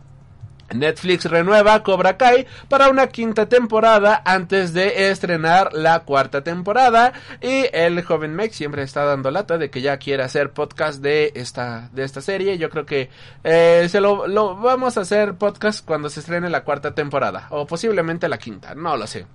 Netflix 0.73 1.25
renueva 1.25 1.81
Cobra 1.83 2.17
Kai 2.17 2.45
para 2.67 2.89
una 2.89 3.07
quinta 3.07 3.47
temporada 3.47 4.21
antes 4.25 4.73
de 4.73 5.09
estrenar 5.09 5.73
la 5.73 6.01
cuarta 6.01 6.43
temporada 6.43 7.13
y 7.41 7.65
el 7.73 8.03
joven 8.03 8.35
Meg 8.35 8.53
siempre 8.53 8.83
está 8.83 9.03
dando 9.03 9.31
lata 9.31 9.57
de 9.57 9.69
que 9.69 9.81
ya 9.81 9.97
quiere 9.97 10.23
hacer 10.23 10.51
podcast 10.51 11.01
de 11.01 11.31
esta 11.35 11.89
de 11.93 12.03
esta 12.03 12.21
serie. 12.21 12.57
Yo 12.57 12.69
creo 12.69 12.85
que 12.85 13.09
eh, 13.43 13.87
se 13.89 14.01
lo, 14.01 14.27
lo 14.27 14.55
vamos 14.55 14.97
a 14.97 15.01
hacer 15.01 15.35
podcast 15.35 15.85
cuando 15.85 16.09
se 16.09 16.19
estrene 16.19 16.49
la 16.49 16.63
cuarta 16.63 16.93
temporada 16.93 17.47
o 17.49 17.65
posiblemente 17.65 18.29
la 18.29 18.37
quinta, 18.37 18.75
no 18.75 18.95
lo 18.95 19.07
sé. 19.07 19.25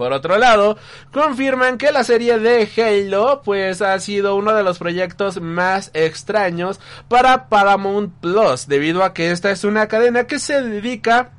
Por 0.00 0.14
otro 0.14 0.38
lado, 0.38 0.78
confirman 1.12 1.76
que 1.76 1.92
la 1.92 2.04
serie 2.04 2.38
de 2.38 2.66
Halo 2.74 3.42
pues 3.44 3.82
ha 3.82 3.98
sido 3.98 4.34
uno 4.34 4.54
de 4.54 4.62
los 4.62 4.78
proyectos 4.78 5.42
más 5.42 5.90
extraños 5.92 6.80
para 7.06 7.50
Paramount 7.50 8.10
Plus, 8.18 8.66
debido 8.66 9.04
a 9.04 9.12
que 9.12 9.30
esta 9.30 9.50
es 9.50 9.62
una 9.62 9.88
cadena 9.88 10.26
que 10.26 10.38
se 10.38 10.62
dedica 10.62 11.32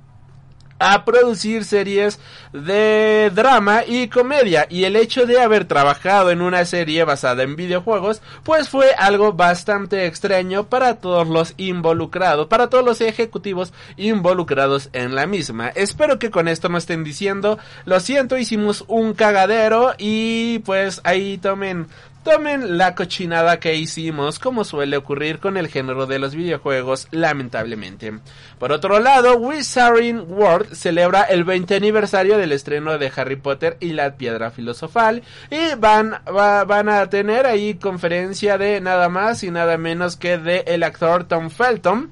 a 0.82 1.06
producir 1.06 1.64
series 1.64 2.20
de 2.54 3.32
drama 3.34 3.84
y 3.86 4.08
comedia 4.08 4.66
y 4.70 4.84
el 4.86 4.96
hecho 4.96 5.26
de 5.26 5.40
haber 5.40 5.66
trabajado 5.66 6.32
en 6.32 6.42
una 6.42 6.66
serie 6.66 7.04
basada 7.04 7.44
en 7.44 7.56
videojuegos 7.56 8.22
pues 8.44 8.68
fue 8.68 8.92
algo 8.98 9.34
bastante 9.34 10.08
extraño 10.08 10.66
para 10.66 10.96
todos 10.96 11.28
los 11.28 11.54
involucrados, 11.58 12.48
para 12.48 12.68
todos 12.68 12.84
los 12.84 13.00
ejecutivos 13.00 13.74
involucrados 13.96 14.90
en 14.94 15.16
la 15.16 15.28
misma. 15.28 15.70
Espero 15.70 16.18
que 16.18 16.32
con 16.32 16.48
esto 16.48 16.68
no 16.68 16.78
estén 16.78 17.04
diciendo, 17.04 17.60
lo 17.86 18.00
siento, 18.00 18.38
hicimos 18.38 18.84
un 18.88 19.14
cagadero 19.14 19.94
y 19.98 20.60
pues 20.60 21.02
ahí 21.04 21.38
tomen 21.38 21.88
Tomen 22.24 22.78
la 22.78 22.94
cochinada 22.94 23.60
que 23.60 23.74
hicimos, 23.74 24.38
como 24.38 24.64
suele 24.64 24.96
ocurrir 24.96 25.40
con 25.40 25.58
el 25.58 25.70
género 25.70 26.06
de 26.06 26.20
los 26.20 26.36
videojuegos, 26.36 27.08
lamentablemente. 27.10 28.20
Por 28.60 28.72
otro 28.72 29.00
lado, 29.00 29.38
Wizarding 29.38 30.26
World 30.32 30.76
celebra 30.76 31.24
el 31.24 31.44
20 31.44 31.76
aniversario 31.76 32.38
del 32.38 32.52
estreno 32.52 33.00
de 33.00 33.12
Harry 33.16 33.38
Potter 33.38 33.78
y 33.80 33.94
la 33.94 34.18
Piedra 34.18 34.52
Filosofal 34.52 35.24
y 35.50 35.74
van, 35.80 36.22
van 36.26 36.90
a 36.90 37.10
tener 37.10 37.48
ahí 37.48 37.74
conferencia 37.74 38.60
de 38.60 38.82
nada 38.82 39.10
más 39.10 39.44
y 39.44 39.50
nada 39.50 39.80
menos 39.80 40.16
que 40.16 40.38
de 40.38 40.64
el 40.68 40.84
actor 40.84 41.24
Tom 41.24 41.50
Felton 41.50 42.12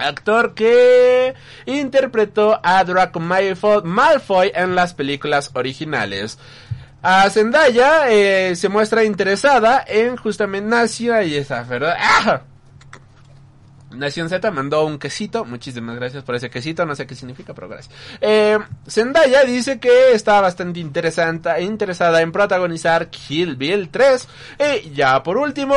actor 0.00 0.54
que 0.54 1.34
interpretó 1.66 2.58
a 2.62 2.82
Draco 2.84 3.20
Malfoy 3.20 4.52
en 4.54 4.74
las 4.74 4.94
películas 4.94 5.50
originales. 5.54 6.38
A 7.02 7.30
Zendaya 7.30 8.10
eh, 8.10 8.54
se 8.56 8.68
muestra 8.68 9.04
interesada 9.04 9.82
en 9.86 10.16
justamente 10.16 10.68
Nación 10.68 11.26
y 11.26 11.34
esa, 11.34 11.62
¿verdad? 11.62 11.96
¡Ah! 11.98 12.42
Nación 13.90 14.28
Z 14.28 14.50
mandó 14.50 14.84
un 14.84 14.98
quesito. 14.98 15.44
Muchísimas 15.44 15.96
gracias 15.96 16.22
por 16.22 16.34
ese 16.34 16.48
quesito. 16.48 16.86
No 16.86 16.94
sé 16.94 17.06
qué 17.06 17.14
significa, 17.14 17.54
pero 17.54 17.68
gracias. 17.68 17.94
Eh, 18.20 18.58
Zendaya 18.88 19.42
dice 19.44 19.80
que 19.80 20.12
está 20.12 20.40
bastante 20.40 20.78
interesante, 20.78 21.50
interesada 21.62 22.20
en 22.20 22.30
protagonizar 22.30 23.08
Kill 23.08 23.56
Bill 23.56 23.88
3. 23.88 24.28
Y 24.84 24.90
ya 24.90 25.22
por 25.22 25.38
último, 25.38 25.74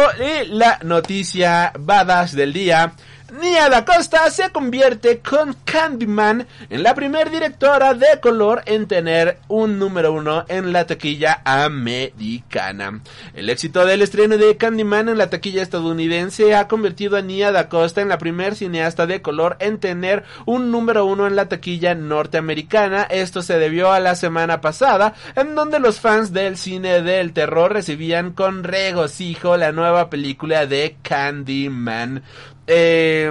la 0.47 0.80
noticia 0.84 1.74
badass 1.80 2.34
del 2.34 2.53
día. 2.53 2.93
Nia 3.41 3.67
Da 3.67 3.84
Costa 3.84 4.29
se 4.29 4.51
convierte 4.51 5.19
con 5.19 5.55
Candyman 5.65 6.45
en 6.69 6.84
la 6.84 6.93
primer 6.93 7.31
directora 7.31 7.95
de 7.95 8.19
color 8.21 8.61
en 8.67 8.88
tener 8.88 9.39
un 9.47 9.79
número 9.79 10.13
uno 10.13 10.45
en 10.49 10.71
la 10.71 10.86
taquilla 10.86 11.41
americana. 11.43 13.01
El 13.34 13.49
éxito 13.49 13.88
del 13.88 14.03
estreno 14.03 14.38
de 14.38 14.55
Candyman 14.55 15.09
en 15.09 15.17
la 15.17 15.31
taquilla 15.31 15.63
estadounidense 15.63 16.53
ha 16.53 16.67
convertido 16.67 17.17
a 17.17 17.23
Nia 17.23 17.51
Da 17.51 17.69
Costa 17.69 18.01
en 18.01 18.09
la 18.09 18.19
primer 18.19 18.53
cineasta 18.53 19.07
de 19.07 19.23
color 19.23 19.57
en 19.59 19.79
tener 19.79 20.25
un 20.45 20.69
número 20.69 21.05
uno 21.05 21.25
en 21.25 21.36
la 21.36 21.49
taquilla 21.49 21.95
norteamericana. 21.95 23.01
Esto 23.01 23.41
se 23.41 23.57
debió 23.57 23.91
a 23.91 23.99
la 23.99 24.13
semana 24.13 24.61
pasada, 24.61 25.15
en 25.36 25.55
donde 25.55 25.79
los 25.79 25.99
fans 25.99 26.34
del 26.34 26.55
cine 26.55 27.01
del 27.01 27.34
terror 27.34 27.73
recibían 27.73 28.34
con 28.34 28.63
regocijo 28.63 29.57
la 29.57 29.71
nueva 29.71 30.11
película 30.11 30.67
de 30.67 30.97
Candyman. 31.01 32.21
Eh, 32.68 33.30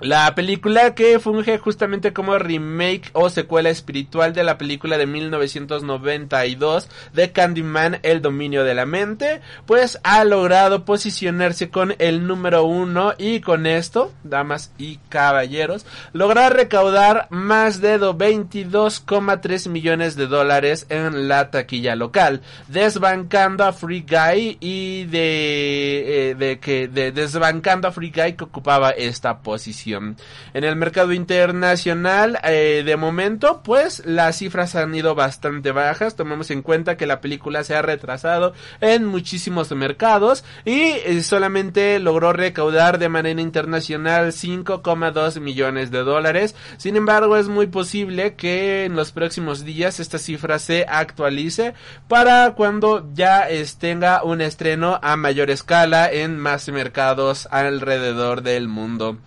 la 0.00 0.34
película 0.34 0.94
que 0.94 1.18
funge 1.18 1.58
justamente 1.58 2.12
como 2.12 2.38
remake 2.38 3.10
o 3.12 3.28
secuela 3.28 3.70
espiritual 3.70 4.32
de 4.32 4.44
la 4.44 4.56
película 4.56 4.96
de 4.96 5.06
1992 5.06 6.88
de 7.12 7.32
Candyman, 7.32 8.00
El 8.02 8.22
dominio 8.22 8.64
de 8.64 8.74
la 8.74 8.86
mente, 8.86 9.40
pues 9.66 9.98
ha 10.02 10.24
logrado 10.24 10.84
posicionarse 10.84 11.70
con 11.70 11.94
el 11.98 12.26
número 12.26 12.64
uno 12.64 13.12
y 13.18 13.40
con 13.40 13.66
esto, 13.66 14.12
damas 14.24 14.72
y 14.78 14.96
caballeros, 15.08 15.84
lograr 16.12 16.54
recaudar 16.54 17.26
más 17.30 17.80
de 17.80 17.98
22,3 18.00 19.68
millones 19.68 20.16
de 20.16 20.26
dólares 20.26 20.86
en 20.88 21.28
la 21.28 21.50
taquilla 21.50 21.94
local, 21.96 22.40
desbancando 22.68 23.64
a 23.64 23.72
Free 23.72 24.06
Guy 24.08 24.56
y 24.60 25.04
de, 25.04 26.30
eh, 26.30 26.34
de 26.34 26.58
que 26.58 26.88
de, 26.88 27.12
desbancando 27.12 27.88
a 27.88 27.92
Free 27.92 28.12
Guy 28.14 28.34
que 28.34 28.44
ocupaba 28.44 28.90
esta 28.90 29.40
posición. 29.40 29.89
En 29.94 30.64
el 30.64 30.76
mercado 30.76 31.12
internacional, 31.12 32.38
eh, 32.44 32.82
de 32.84 32.96
momento, 32.96 33.62
pues 33.62 34.02
las 34.04 34.38
cifras 34.38 34.74
han 34.76 34.94
ido 34.94 35.14
bastante 35.14 35.72
bajas. 35.72 36.16
Tomemos 36.16 36.50
en 36.50 36.62
cuenta 36.62 36.96
que 36.96 37.06
la 37.06 37.20
película 37.20 37.64
se 37.64 37.74
ha 37.74 37.82
retrasado 37.82 38.52
en 38.80 39.06
muchísimos 39.06 39.70
mercados 39.72 40.44
y 40.64 40.80
eh, 40.80 41.22
solamente 41.22 41.98
logró 41.98 42.32
recaudar 42.32 42.98
de 42.98 43.08
manera 43.08 43.40
internacional 43.40 44.32
5,2 44.32 45.40
millones 45.40 45.90
de 45.90 45.98
dólares. 45.98 46.54
Sin 46.76 46.96
embargo, 46.96 47.36
es 47.36 47.48
muy 47.48 47.66
posible 47.66 48.34
que 48.34 48.84
en 48.84 48.96
los 48.96 49.12
próximos 49.12 49.64
días 49.64 50.00
esta 50.00 50.18
cifra 50.18 50.58
se 50.58 50.86
actualice 50.88 51.74
para 52.08 52.54
cuando 52.54 53.08
ya 53.14 53.48
tenga 53.78 54.22
un 54.24 54.40
estreno 54.40 54.98
a 55.02 55.16
mayor 55.16 55.50
escala 55.50 56.10
en 56.10 56.38
más 56.38 56.68
mercados 56.68 57.48
alrededor 57.50 58.42
del 58.42 58.68
mundo. 58.68 59.18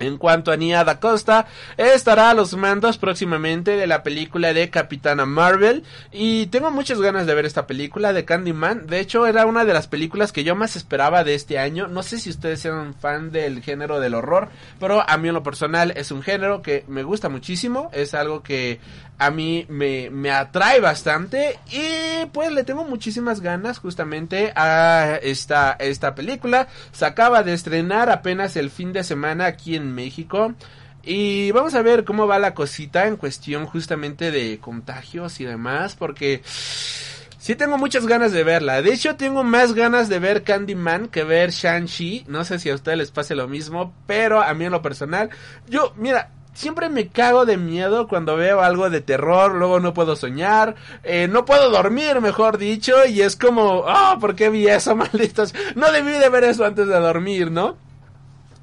En 0.00 0.16
cuanto 0.16 0.50
a 0.50 0.56
Nia 0.56 0.82
Da 0.82 0.98
Costa, 0.98 1.46
estará 1.76 2.30
a 2.30 2.34
los 2.34 2.56
mandos 2.56 2.96
próximamente 2.96 3.76
de 3.76 3.86
la 3.86 4.02
película 4.02 4.54
de 4.54 4.70
Capitana 4.70 5.26
Marvel. 5.26 5.84
Y 6.10 6.46
tengo 6.46 6.70
muchas 6.70 7.00
ganas 7.02 7.26
de 7.26 7.34
ver 7.34 7.44
esta 7.44 7.66
película 7.66 8.14
de 8.14 8.24
Candyman. 8.24 8.86
De 8.86 8.98
hecho, 8.98 9.26
era 9.26 9.44
una 9.44 9.66
de 9.66 9.74
las 9.74 9.88
películas 9.88 10.32
que 10.32 10.42
yo 10.42 10.56
más 10.56 10.74
esperaba 10.74 11.22
de 11.22 11.34
este 11.34 11.58
año. 11.58 11.86
No 11.86 12.02
sé 12.02 12.18
si 12.18 12.30
ustedes 12.30 12.60
sean 12.60 12.94
fan 12.94 13.30
del 13.30 13.62
género 13.62 14.00
del 14.00 14.14
horror, 14.14 14.48
pero 14.78 15.04
a 15.06 15.16
mí 15.18 15.28
en 15.28 15.34
lo 15.34 15.42
personal 15.42 15.92
es 15.94 16.10
un 16.10 16.22
género 16.22 16.62
que 16.62 16.84
me 16.88 17.02
gusta 17.02 17.28
muchísimo. 17.28 17.90
Es 17.92 18.14
algo 18.14 18.42
que 18.42 18.80
a 19.20 19.30
mí 19.30 19.66
me, 19.68 20.08
me 20.08 20.30
atrae 20.30 20.80
bastante. 20.80 21.58
Y 21.70 22.24
pues 22.32 22.50
le 22.50 22.64
tengo 22.64 22.84
muchísimas 22.84 23.42
ganas 23.42 23.78
justamente 23.78 24.50
a 24.56 25.18
esta, 25.22 25.76
esta 25.78 26.14
película. 26.14 26.68
Se 26.92 27.04
acaba 27.04 27.42
de 27.42 27.52
estrenar 27.52 28.08
apenas 28.10 28.56
el 28.56 28.70
fin 28.70 28.94
de 28.94 29.04
semana 29.04 29.44
aquí 29.44 29.76
en 29.76 29.94
México. 29.94 30.54
Y 31.02 31.50
vamos 31.52 31.74
a 31.74 31.82
ver 31.82 32.04
cómo 32.04 32.26
va 32.26 32.38
la 32.38 32.54
cosita 32.54 33.06
en 33.06 33.18
cuestión 33.18 33.66
justamente 33.66 34.30
de 34.30 34.58
contagios 34.58 35.38
y 35.40 35.44
demás, 35.44 35.96
porque 35.96 36.42
sí 36.44 37.56
tengo 37.56 37.76
muchas 37.76 38.06
ganas 38.06 38.32
de 38.32 38.42
verla. 38.42 38.80
De 38.80 38.94
hecho, 38.94 39.16
tengo 39.16 39.44
más 39.44 39.74
ganas 39.74 40.08
de 40.08 40.18
ver 40.18 40.44
Candyman 40.44 41.08
que 41.08 41.24
ver 41.24 41.50
Shang-Chi. 41.50 42.24
No 42.26 42.44
sé 42.44 42.58
si 42.58 42.70
a 42.70 42.74
ustedes 42.74 42.96
les 42.96 43.10
pase 43.10 43.34
lo 43.34 43.48
mismo, 43.48 43.94
pero 44.06 44.40
a 44.42 44.54
mí 44.54 44.64
en 44.64 44.72
lo 44.72 44.80
personal, 44.80 45.28
yo, 45.68 45.92
mira, 45.96 46.30
siempre 46.52 46.88
me 46.88 47.08
cago 47.08 47.46
de 47.46 47.56
miedo 47.56 48.08
cuando 48.08 48.36
veo 48.36 48.60
algo 48.60 48.90
de 48.90 49.00
terror, 49.00 49.54
luego 49.54 49.80
no 49.80 49.94
puedo 49.94 50.16
soñar, 50.16 50.76
eh, 51.02 51.28
no 51.28 51.44
puedo 51.44 51.70
dormir, 51.70 52.20
mejor 52.20 52.58
dicho, 52.58 53.06
y 53.06 53.22
es 53.22 53.36
como, 53.36 53.84
ah, 53.86 54.16
¿por 54.20 54.34
qué 54.34 54.50
vi 54.50 54.68
eso, 54.68 54.96
malditos? 54.96 55.54
No 55.74 55.90
debí 55.92 56.12
de 56.12 56.28
ver 56.28 56.44
eso 56.44 56.64
antes 56.64 56.86
de 56.86 56.98
dormir, 56.98 57.50
¿no? 57.50 57.76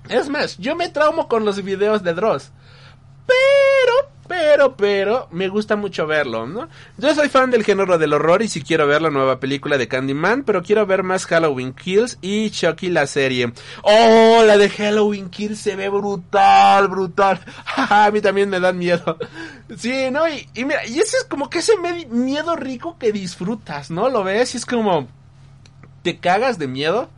Es 0.09 0.29
más, 0.29 0.57
yo 0.57 0.75
me 0.75 0.89
traumo 0.89 1.27
con 1.27 1.43
los 1.43 1.61
videos 1.63 2.03
de 2.03 2.13
Dross. 2.13 2.51
Pero, 3.25 4.09
pero, 4.27 4.75
pero, 4.75 5.27
me 5.31 5.47
gusta 5.47 5.75
mucho 5.75 6.07
verlo, 6.07 6.45
¿no? 6.45 6.67
Yo 6.97 7.13
soy 7.15 7.29
fan 7.29 7.51
del 7.51 7.63
género 7.63 7.97
del 7.97 8.13
horror 8.13 8.41
y 8.41 8.47
si 8.47 8.61
quiero 8.61 8.87
ver 8.87 9.01
la 9.01 9.09
nueva 9.09 9.39
película 9.39 9.77
de 9.77 9.87
Candyman, 9.87 10.43
pero 10.43 10.63
quiero 10.63 10.85
ver 10.85 11.03
más 11.03 11.25
Halloween 11.25 11.73
Kills 11.73 12.17
y 12.21 12.49
Chucky 12.49 12.89
la 12.89 13.07
serie. 13.07 13.53
Oh, 13.83 14.43
la 14.45 14.57
de 14.57 14.69
Halloween 14.69 15.29
Kills 15.29 15.59
se 15.59 15.75
ve 15.75 15.89
brutal, 15.89 16.87
brutal. 16.87 17.39
a 17.75 18.09
mí 18.11 18.21
también 18.21 18.49
me 18.49 18.59
dan 18.59 18.77
miedo. 18.77 19.17
Sí, 19.77 20.09
¿no? 20.11 20.29
Y, 20.29 20.47
y 20.53 20.63
mira, 20.63 20.85
y 20.87 20.99
ese 20.99 21.17
es 21.17 21.25
como 21.25 21.49
que 21.49 21.59
ese 21.59 21.73
miedo 22.09 22.55
rico 22.55 22.97
que 22.97 23.11
disfrutas, 23.11 23.91
¿no? 23.91 24.07
Lo 24.07 24.23
ves 24.23 24.53
y 24.53 24.57
es 24.57 24.65
como... 24.65 25.09
Te 26.03 26.19
cagas 26.19 26.57
de 26.57 26.67
miedo, 26.67 27.09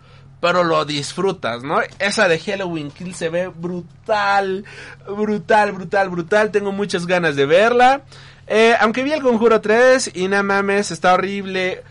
pero 0.42 0.64
lo 0.64 0.86
disfrutas, 0.86 1.64
¿no? 1.64 1.82
Esa 2.00 2.28
de 2.28 2.40
Halloween 2.40 2.92
Kill 2.92 3.14
se 3.14 3.30
ve 3.30 3.48
brutal, 3.48 4.64
brutal, 5.08 5.72
brutal, 5.74 6.10
brutal. 6.10 6.52
Tengo 6.52 6.72
muchas 6.72 7.06
ganas 7.06 7.36
de 7.36 7.46
verla. 7.46 8.04
Eh, 8.48 8.76
aunque 8.80 9.04
vi 9.04 9.12
el 9.12 9.22
Conjuro 9.22 9.62
3 9.62 10.12
y 10.16 10.28
nada 10.28 10.44
mames, 10.44 10.92
está 10.92 11.14
horrible. 11.14 11.84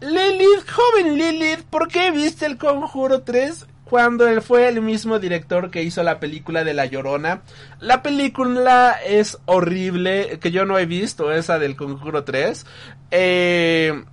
Lilith, 0.00 0.68
joven 0.68 1.18
Lilith, 1.18 1.62
¿por 1.64 1.88
qué 1.88 2.10
viste 2.10 2.46
el 2.46 2.56
Conjuro 2.56 3.22
3? 3.22 3.66
Cuando 3.84 4.26
él 4.28 4.40
fue 4.40 4.68
el 4.68 4.80
mismo 4.80 5.18
director 5.18 5.70
que 5.70 5.82
hizo 5.82 6.02
la 6.02 6.20
película 6.20 6.64
de 6.64 6.74
La 6.74 6.86
Llorona. 6.86 7.42
La 7.80 8.02
película 8.02 8.96
es 9.04 9.38
horrible, 9.46 10.38
que 10.40 10.52
yo 10.52 10.64
no 10.64 10.78
he 10.78 10.86
visto, 10.86 11.32
esa 11.32 11.58
del 11.58 11.76
Conjuro 11.76 12.24
3. 12.24 12.66
Eh, 13.10 14.04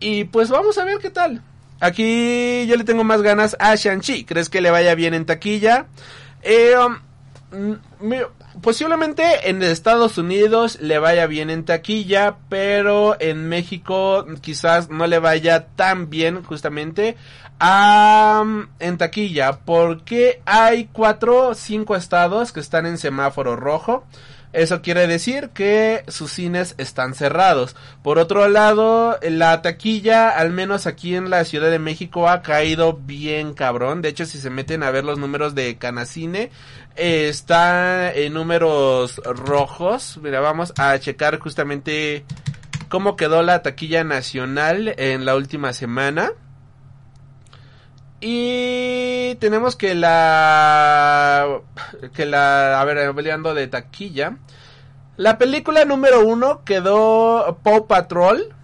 y 0.00 0.24
pues 0.24 0.48
vamos 0.48 0.76
a 0.78 0.84
ver 0.84 0.98
qué 0.98 1.10
tal. 1.10 1.42
Aquí 1.80 2.66
yo 2.66 2.76
le 2.76 2.84
tengo 2.84 3.04
más 3.04 3.22
ganas 3.22 3.56
a 3.58 3.74
Shang-Chi. 3.74 4.24
¿Crees 4.24 4.48
que 4.48 4.60
le 4.60 4.70
vaya 4.70 4.94
bien 4.94 5.14
en 5.14 5.26
taquilla? 5.26 5.86
Eh, 6.42 6.74
um, 6.76 7.76
posiblemente 8.62 9.48
en 9.50 9.62
Estados 9.62 10.18
Unidos 10.18 10.78
le 10.80 10.98
vaya 10.98 11.26
bien 11.26 11.50
en 11.50 11.64
taquilla, 11.64 12.36
pero 12.48 13.16
en 13.20 13.48
México 13.48 14.26
quizás 14.40 14.90
no 14.90 15.06
le 15.06 15.18
vaya 15.18 15.66
tan 15.68 16.10
bien 16.10 16.42
justamente 16.42 17.16
a, 17.58 18.44
en 18.78 18.98
taquilla, 18.98 19.60
porque 19.64 20.40
hay 20.46 20.88
cuatro 20.92 21.54
cinco 21.54 21.96
estados 21.96 22.52
que 22.52 22.60
están 22.60 22.86
en 22.86 22.98
semáforo 22.98 23.56
rojo. 23.56 24.04
Eso 24.52 24.82
quiere 24.82 25.06
decir 25.06 25.50
que 25.50 26.02
sus 26.08 26.32
cines 26.32 26.74
están 26.76 27.14
cerrados. 27.14 27.76
Por 28.02 28.18
otro 28.18 28.48
lado, 28.48 29.18
la 29.22 29.62
taquilla, 29.62 30.30
al 30.30 30.50
menos 30.50 30.86
aquí 30.86 31.14
en 31.14 31.30
la 31.30 31.44
Ciudad 31.44 31.70
de 31.70 31.78
México, 31.78 32.28
ha 32.28 32.42
caído 32.42 32.94
bien 32.94 33.54
cabrón. 33.54 34.02
De 34.02 34.08
hecho, 34.08 34.26
si 34.26 34.38
se 34.38 34.50
meten 34.50 34.82
a 34.82 34.90
ver 34.90 35.04
los 35.04 35.18
números 35.18 35.54
de 35.54 35.78
Canacine, 35.78 36.50
eh, 36.96 37.28
está 37.28 38.12
en 38.12 38.34
números 38.34 39.20
rojos. 39.24 40.18
Mira, 40.20 40.40
vamos 40.40 40.72
a 40.76 40.98
checar 40.98 41.38
justamente 41.38 42.24
cómo 42.88 43.14
quedó 43.14 43.42
la 43.42 43.62
taquilla 43.62 44.02
nacional 44.02 44.94
en 44.98 45.24
la 45.24 45.36
última 45.36 45.72
semana. 45.72 46.32
Y 48.20 49.34
tenemos 49.36 49.76
que 49.76 49.94
la 49.94 51.60
que 52.12 52.26
la 52.26 52.80
a 52.80 52.84
ver 52.84 52.98
hablando 52.98 53.54
de 53.54 53.66
taquilla 53.66 54.36
la 55.20 55.36
película 55.36 55.84
número 55.84 56.26
uno 56.26 56.64
quedó 56.64 57.58
Paw 57.62 57.86
Patrol 57.86 58.54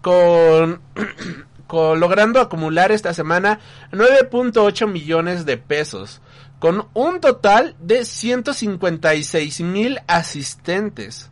con, 0.00 0.80
con 1.66 2.00
logrando 2.00 2.40
acumular 2.40 2.90
esta 2.90 3.12
semana 3.12 3.60
9.8 3.92 4.90
millones 4.90 5.44
de 5.44 5.58
pesos 5.58 6.22
con 6.58 6.86
un 6.94 7.20
total 7.20 7.76
de 7.80 8.06
156 8.06 9.60
mil 9.60 10.00
asistentes. 10.06 11.30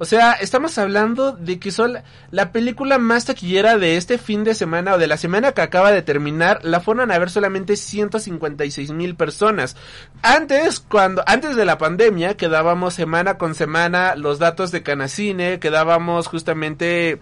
O 0.00 0.04
sea, 0.04 0.32
estamos 0.32 0.78
hablando 0.78 1.32
de 1.32 1.58
que 1.58 1.72
son 1.72 1.92
la, 1.92 2.04
la 2.30 2.52
película 2.52 2.98
más 2.98 3.24
taquillera 3.24 3.78
de 3.78 3.96
este 3.96 4.16
fin 4.16 4.44
de 4.44 4.54
semana 4.54 4.94
o 4.94 4.98
de 4.98 5.08
la 5.08 5.16
semana 5.16 5.50
que 5.52 5.60
acaba 5.60 5.90
de 5.90 6.02
terminar, 6.02 6.60
la 6.62 6.80
fueron 6.80 7.10
a 7.10 7.18
ver 7.18 7.30
solamente 7.30 7.74
156 7.76 8.92
mil 8.92 9.16
personas. 9.16 9.76
Antes, 10.22 10.78
cuando, 10.78 11.24
antes 11.26 11.56
de 11.56 11.64
la 11.64 11.78
pandemia, 11.78 12.36
quedábamos 12.36 12.94
semana 12.94 13.38
con 13.38 13.56
semana 13.56 14.14
los 14.14 14.38
datos 14.38 14.70
de 14.70 14.84
Canacine, 14.84 15.58
quedábamos 15.58 16.28
justamente 16.28 17.20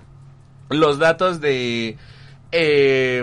los 0.68 0.99
datos 0.99 1.41
de, 1.41 1.97
eh, 2.53 3.22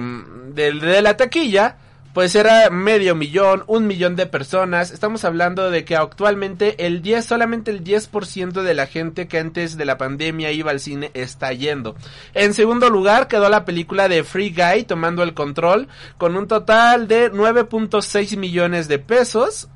de 0.53 1.01
la 1.01 1.15
taquilla, 1.15 1.77
pues 2.13 2.35
era 2.35 2.69
medio 2.69 3.15
millón, 3.15 3.63
un 3.65 3.87
millón 3.87 4.15
de 4.15 4.27
personas. 4.27 4.91
Estamos 4.91 5.25
hablando 5.25 5.71
de 5.71 5.83
que 5.83 5.95
actualmente 5.95 6.85
el 6.85 7.01
10, 7.01 7.25
solamente 7.25 7.71
el 7.71 7.83
10% 7.83 8.61
de 8.61 8.73
la 8.75 8.85
gente 8.85 9.27
que 9.27 9.39
antes 9.39 9.77
de 9.77 9.85
la 9.85 9.97
pandemia 9.97 10.51
iba 10.51 10.69
al 10.69 10.79
cine 10.79 11.09
está 11.15 11.51
yendo. 11.53 11.95
En 12.35 12.53
segundo 12.53 12.89
lugar 12.89 13.27
quedó 13.27 13.49
la 13.49 13.65
película 13.65 14.07
de 14.07 14.23
Free 14.23 14.53
Guy 14.55 14.83
tomando 14.83 15.23
el 15.23 15.33
control 15.33 15.87
con 16.19 16.37
un 16.37 16.47
total 16.47 17.07
de 17.07 17.31
9.6 17.31 18.37
millones 18.37 18.87
de 18.87 18.99
pesos. 18.99 19.69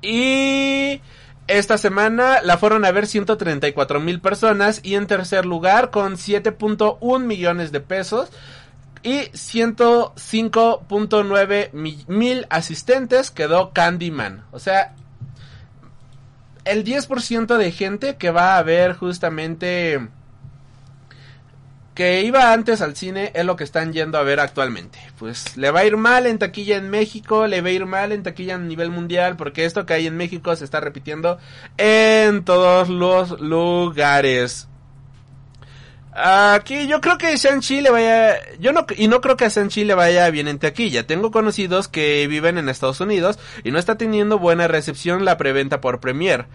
Y 0.00 1.00
esta 1.46 1.78
semana 1.78 2.40
la 2.42 2.58
fueron 2.58 2.84
a 2.84 2.90
ver 2.90 3.06
134 3.06 4.00
mil 4.00 4.20
personas 4.20 4.80
y 4.82 4.96
en 4.96 5.06
tercer 5.06 5.46
lugar 5.46 5.90
con 5.90 6.14
7.1 6.14 7.20
millones 7.20 7.70
de 7.70 7.80
pesos 7.80 8.30
y 9.02 9.30
105.9 9.32 11.70
mi- 11.72 12.04
mil 12.06 12.46
asistentes 12.50 13.30
quedó 13.30 13.72
Candyman. 13.72 14.44
O 14.52 14.58
sea, 14.58 14.94
el 16.64 16.84
10% 16.84 17.56
de 17.56 17.72
gente 17.72 18.16
que 18.16 18.30
va 18.30 18.56
a 18.56 18.62
ver 18.62 18.94
justamente 18.94 20.00
que 21.94 22.22
iba 22.22 22.54
antes 22.54 22.80
al 22.80 22.96
cine 22.96 23.32
es 23.34 23.44
lo 23.44 23.54
que 23.56 23.64
están 23.64 23.92
yendo 23.92 24.16
a 24.16 24.22
ver 24.22 24.40
actualmente. 24.40 24.98
Pues 25.18 25.56
le 25.58 25.70
va 25.70 25.80
a 25.80 25.84
ir 25.84 25.98
mal 25.98 26.24
en 26.26 26.38
taquilla 26.38 26.76
en 26.78 26.88
México, 26.88 27.46
le 27.46 27.60
va 27.60 27.68
a 27.68 27.72
ir 27.72 27.84
mal 27.84 28.12
en 28.12 28.22
taquilla 28.22 28.54
a 28.54 28.58
nivel 28.58 28.90
mundial, 28.90 29.36
porque 29.36 29.66
esto 29.66 29.84
que 29.84 29.92
hay 29.92 30.06
en 30.06 30.16
México 30.16 30.56
se 30.56 30.64
está 30.64 30.80
repitiendo 30.80 31.38
en 31.76 32.44
todos 32.44 32.88
los 32.88 33.38
lugares. 33.40 34.68
Aquí 36.14 36.86
yo 36.88 37.00
creo 37.00 37.16
que 37.16 37.34
Shang-Chi 37.36 37.80
le 37.80 37.90
vaya, 37.90 38.36
yo 38.58 38.72
no, 38.72 38.84
y 38.96 39.08
no 39.08 39.22
creo 39.22 39.36
que 39.38 39.46
a 39.46 39.48
Shang-Chi 39.48 39.84
le 39.84 39.94
vaya 39.94 40.28
bien 40.28 40.46
en 40.46 40.58
taquilla. 40.58 41.06
Tengo 41.06 41.30
conocidos 41.30 41.88
que 41.88 42.26
viven 42.26 42.58
en 42.58 42.68
Estados 42.68 43.00
Unidos 43.00 43.38
y 43.64 43.70
no 43.70 43.78
está 43.78 43.96
teniendo 43.96 44.38
buena 44.38 44.68
recepción 44.68 45.24
la 45.24 45.38
preventa 45.38 45.80
por 45.80 46.00
Premiere. 46.00 46.46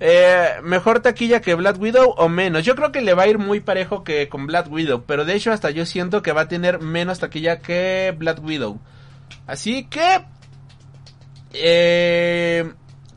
Eh, 0.00 0.48
mejor 0.62 1.00
taquilla 1.00 1.40
que 1.40 1.54
Black 1.54 1.80
Widow 1.80 2.14
o 2.18 2.28
menos. 2.28 2.64
Yo 2.64 2.76
creo 2.76 2.92
que 2.92 3.00
le 3.00 3.14
va 3.14 3.22
a 3.24 3.28
ir 3.28 3.38
muy 3.38 3.60
parejo 3.60 4.04
que 4.04 4.28
con 4.28 4.46
Black 4.46 4.70
Widow, 4.70 5.04
pero 5.06 5.24
de 5.24 5.34
hecho 5.34 5.52
hasta 5.52 5.70
yo 5.70 5.86
siento 5.86 6.20
que 6.22 6.32
va 6.32 6.42
a 6.42 6.48
tener 6.48 6.80
menos 6.80 7.18
taquilla 7.18 7.60
que 7.60 8.14
Black 8.16 8.44
Widow. 8.44 8.78
Así 9.46 9.84
que, 9.84 10.20
eh, 11.54 12.70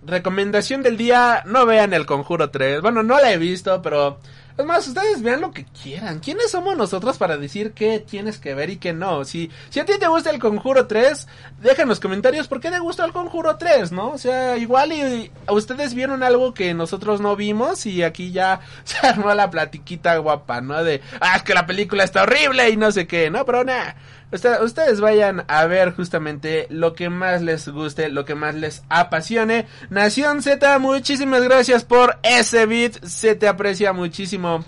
recomendación 0.05 0.83
del 0.83 0.97
día, 0.97 1.43
no 1.45 1.65
vean 1.65 1.93
el 1.93 2.05
Conjuro 2.05 2.49
3. 2.49 2.81
Bueno, 2.81 3.03
no 3.03 3.19
la 3.19 3.31
he 3.31 3.37
visto, 3.37 3.81
pero 3.81 4.19
es 4.61 4.65
más, 4.65 4.87
ustedes 4.87 5.21
vean 5.21 5.41
lo 5.41 5.51
que 5.51 5.65
quieran. 5.65 6.19
¿Quiénes 6.19 6.51
somos 6.51 6.77
nosotros 6.77 7.17
para 7.17 7.37
decir 7.37 7.73
qué 7.73 7.99
tienes 7.99 8.37
que 8.39 8.53
ver 8.53 8.69
y 8.69 8.77
qué 8.77 8.93
no? 8.93 9.25
Si, 9.25 9.51
si 9.69 9.79
a 9.79 9.85
ti 9.85 9.93
te 9.99 10.07
gusta 10.07 10.29
el 10.29 10.39
Conjuro 10.39 10.87
3, 10.87 11.27
deja 11.61 11.81
en 11.81 11.89
los 11.89 11.99
comentarios 11.99 12.47
por 12.47 12.59
qué 12.59 12.71
te 12.71 12.79
gusta 12.79 13.05
el 13.05 13.11
Conjuro 13.11 13.57
3, 13.57 13.91
¿no? 13.91 14.09
O 14.09 14.17
sea, 14.17 14.57
igual 14.57 14.93
y, 14.93 15.01
y 15.01 15.31
ustedes 15.49 15.93
vieron 15.93 16.23
algo 16.23 16.53
que 16.53 16.73
nosotros 16.73 17.21
no 17.21 17.35
vimos 17.35 17.85
y 17.85 18.03
aquí 18.03 18.31
ya 18.31 18.61
se 18.83 19.05
armó 19.05 19.33
la 19.33 19.49
platiquita 19.49 20.17
guapa, 20.17 20.61
¿no? 20.61 20.83
De, 20.83 21.01
ah, 21.19 21.35
es 21.35 21.43
que 21.43 21.53
la 21.53 21.65
película 21.65 22.03
está 22.03 22.23
horrible 22.23 22.69
y 22.69 22.77
no 22.77 22.91
sé 22.91 23.07
qué, 23.07 23.29
¿no? 23.29 23.45
Pero 23.45 23.63
nada. 23.63 23.95
Usted- 24.31 24.61
ustedes 24.61 25.01
vayan 25.01 25.43
a 25.47 25.65
ver 25.65 25.93
justamente 25.93 26.67
lo 26.69 26.93
que 26.93 27.09
más 27.09 27.41
les 27.41 27.67
guste, 27.67 28.09
lo 28.09 28.23
que 28.25 28.35
más 28.35 28.55
les 28.55 28.83
apasione. 28.89 29.67
Nación 29.89 30.41
Z, 30.41 30.79
muchísimas 30.79 31.43
gracias 31.43 31.83
por 31.83 32.17
ese 32.23 32.65
beat, 32.65 33.03
se 33.03 33.35
te 33.35 33.47
aprecia 33.47 33.91
muchísimo. 33.91 34.63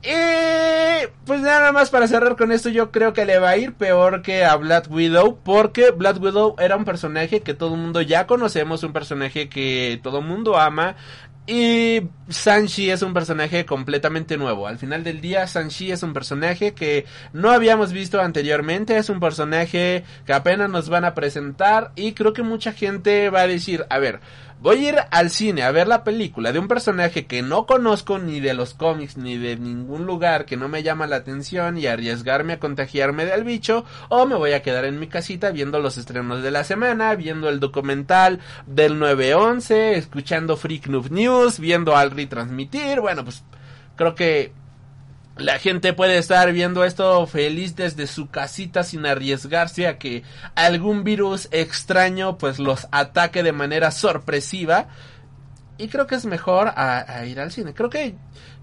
Y 0.00 1.06
pues 1.26 1.40
nada 1.40 1.72
más 1.72 1.90
para 1.90 2.06
cerrar 2.06 2.36
con 2.36 2.52
esto, 2.52 2.68
yo 2.68 2.92
creo 2.92 3.12
que 3.12 3.24
le 3.24 3.40
va 3.40 3.50
a 3.50 3.56
ir 3.56 3.74
peor 3.74 4.22
que 4.22 4.44
a 4.44 4.54
Black 4.54 4.88
Widow, 4.88 5.40
porque 5.42 5.90
Black 5.90 6.22
Widow 6.22 6.54
era 6.60 6.76
un 6.76 6.84
personaje 6.84 7.40
que 7.40 7.52
todo 7.52 7.74
el 7.74 7.80
mundo 7.80 8.00
ya 8.00 8.28
conocemos, 8.28 8.84
un 8.84 8.92
personaje 8.92 9.48
que 9.48 9.98
todo 10.02 10.20
el 10.20 10.24
mundo 10.24 10.56
ama. 10.56 10.94
Y 11.50 12.02
Sanchi 12.28 12.90
es 12.90 13.00
un 13.00 13.14
personaje 13.14 13.64
completamente 13.64 14.36
nuevo. 14.36 14.66
Al 14.66 14.76
final 14.76 15.02
del 15.02 15.22
día, 15.22 15.46
Sanchi 15.46 15.90
es 15.90 16.02
un 16.02 16.12
personaje 16.12 16.74
que 16.74 17.06
no 17.32 17.50
habíamos 17.50 17.90
visto 17.90 18.20
anteriormente. 18.20 18.98
Es 18.98 19.08
un 19.08 19.18
personaje 19.18 20.04
que 20.26 20.34
apenas 20.34 20.68
nos 20.68 20.90
van 20.90 21.06
a 21.06 21.14
presentar. 21.14 21.92
Y 21.96 22.12
creo 22.12 22.34
que 22.34 22.42
mucha 22.42 22.72
gente 22.74 23.30
va 23.30 23.40
a 23.40 23.46
decir, 23.46 23.86
a 23.88 23.98
ver, 23.98 24.20
voy 24.60 24.86
a 24.86 24.88
ir 24.88 24.96
al 25.10 25.30
cine 25.30 25.62
a 25.62 25.70
ver 25.70 25.86
la 25.86 26.02
película 26.04 26.52
de 26.52 26.58
un 26.58 26.68
personaje 26.68 27.26
que 27.26 27.42
no 27.42 27.66
conozco 27.66 28.18
ni 28.18 28.40
de 28.40 28.54
los 28.54 28.74
cómics 28.74 29.16
ni 29.16 29.38
de 29.38 29.56
ningún 29.56 30.06
lugar 30.06 30.46
que 30.46 30.56
no 30.56 30.68
me 30.68 30.82
llama 30.82 31.06
la 31.06 31.16
atención 31.16 31.78
y 31.78 31.86
arriesgarme 31.86 32.54
a 32.54 32.58
contagiarme 32.58 33.24
del 33.24 33.44
bicho 33.44 33.84
o 34.08 34.26
me 34.26 34.34
voy 34.34 34.52
a 34.52 34.62
quedar 34.62 34.84
en 34.84 34.98
mi 34.98 35.06
casita 35.06 35.50
viendo 35.50 35.78
los 35.78 35.96
estrenos 35.96 36.42
de 36.42 36.50
la 36.50 36.64
semana, 36.64 37.14
viendo 37.14 37.48
el 37.48 37.60
documental 37.60 38.40
del 38.66 38.98
911, 38.98 39.96
escuchando 39.96 40.56
Freak 40.56 40.88
Noob 40.88 41.10
News, 41.10 41.60
viendo 41.60 41.96
al 41.96 42.10
retransmitir, 42.10 43.00
bueno 43.00 43.24
pues 43.24 43.44
creo 43.96 44.14
que 44.14 44.52
la 45.38 45.58
gente 45.58 45.92
puede 45.92 46.18
estar 46.18 46.52
viendo 46.52 46.84
esto 46.84 47.26
feliz 47.26 47.76
desde 47.76 48.06
su 48.06 48.28
casita 48.28 48.82
sin 48.82 49.06
arriesgarse 49.06 49.86
a 49.86 49.98
que 49.98 50.24
algún 50.54 51.04
virus 51.04 51.48
extraño 51.52 52.38
pues 52.38 52.58
los 52.58 52.88
ataque 52.90 53.42
de 53.42 53.52
manera 53.52 53.90
sorpresiva. 53.90 54.88
Y 55.78 55.88
creo 55.88 56.08
que 56.08 56.16
es 56.16 56.26
mejor 56.26 56.68
a, 56.68 57.20
a 57.20 57.24
ir 57.24 57.38
al 57.38 57.52
cine. 57.52 57.72
Creo 57.72 57.88
que 57.88 58.16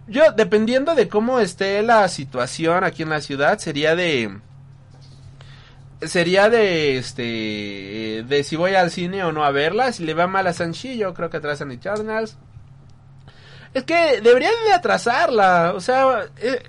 yo, 0.08 0.34
dependiendo 0.34 0.96
de 0.96 1.08
cómo 1.08 1.40
esté 1.40 1.82
la 1.82 2.08
situación 2.10 2.84
aquí 2.84 3.04
en 3.04 3.10
la 3.10 3.22
ciudad, 3.22 3.58
sería 3.58 3.96
de... 3.96 4.40
Sería 6.02 6.50
de 6.50 6.98
este 6.98 8.24
de 8.28 8.44
si 8.44 8.58
voy 8.58 8.76
al 8.76 8.92
cine 8.92 9.24
o 9.24 9.32
no 9.32 9.46
a 9.46 9.52
verla, 9.52 9.94
si 9.94 10.04
le 10.04 10.14
va 10.14 10.28
mal 10.28 10.46
a 10.46 10.52
Sanchi, 10.54 10.98
yo 10.98 11.14
creo 11.14 11.30
que 11.30 11.38
atrasan 11.38 11.72
Eternals. 11.72 12.38
Es 13.76 13.84
que 13.84 14.22
deberían 14.22 14.54
de 14.66 14.72
atrasarla, 14.72 15.74
o 15.76 15.82
sea, 15.82 16.30
eh, 16.38 16.64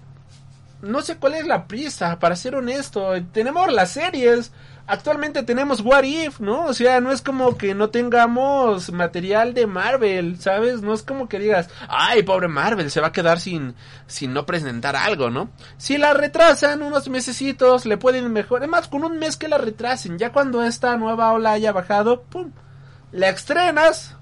no 0.82 1.02
sé 1.02 1.18
cuál 1.18 1.34
es 1.34 1.46
la 1.46 1.68
prisa, 1.68 2.18
para 2.18 2.34
ser 2.34 2.56
honesto. 2.56 3.12
Tenemos 3.32 3.72
las 3.72 3.92
series, 3.92 4.50
actualmente 4.88 5.44
tenemos 5.44 5.82
What 5.82 6.02
If, 6.02 6.40
¿no? 6.40 6.64
O 6.64 6.74
sea, 6.74 7.00
no 7.00 7.12
es 7.12 7.22
como 7.22 7.56
que 7.56 7.76
no 7.76 7.90
tengamos 7.90 8.90
material 8.90 9.54
de 9.54 9.68
Marvel, 9.68 10.40
¿sabes? 10.40 10.82
No 10.82 10.92
es 10.92 11.04
como 11.04 11.28
que 11.28 11.38
digas, 11.38 11.70
ay, 11.88 12.24
pobre 12.24 12.48
Marvel, 12.48 12.90
se 12.90 13.00
va 13.00 13.06
a 13.06 13.12
quedar 13.12 13.38
sin, 13.38 13.76
sin 14.08 14.34
no 14.34 14.44
presentar 14.44 14.96
algo, 14.96 15.30
¿no? 15.30 15.50
Si 15.76 15.98
la 15.98 16.12
retrasan 16.12 16.82
unos 16.82 17.08
mesecitos, 17.08 17.86
le 17.86 17.98
pueden 17.98 18.32
mejorar, 18.32 18.68
más 18.68 18.88
con 18.88 19.04
un 19.04 19.20
mes 19.20 19.36
que 19.36 19.46
la 19.46 19.58
retrasen, 19.58 20.18
ya 20.18 20.32
cuando 20.32 20.60
esta 20.64 20.96
nueva 20.96 21.32
ola 21.32 21.52
haya 21.52 21.70
bajado, 21.70 22.22
pum, 22.22 22.50
la 23.12 23.28
estrenas, 23.28 24.16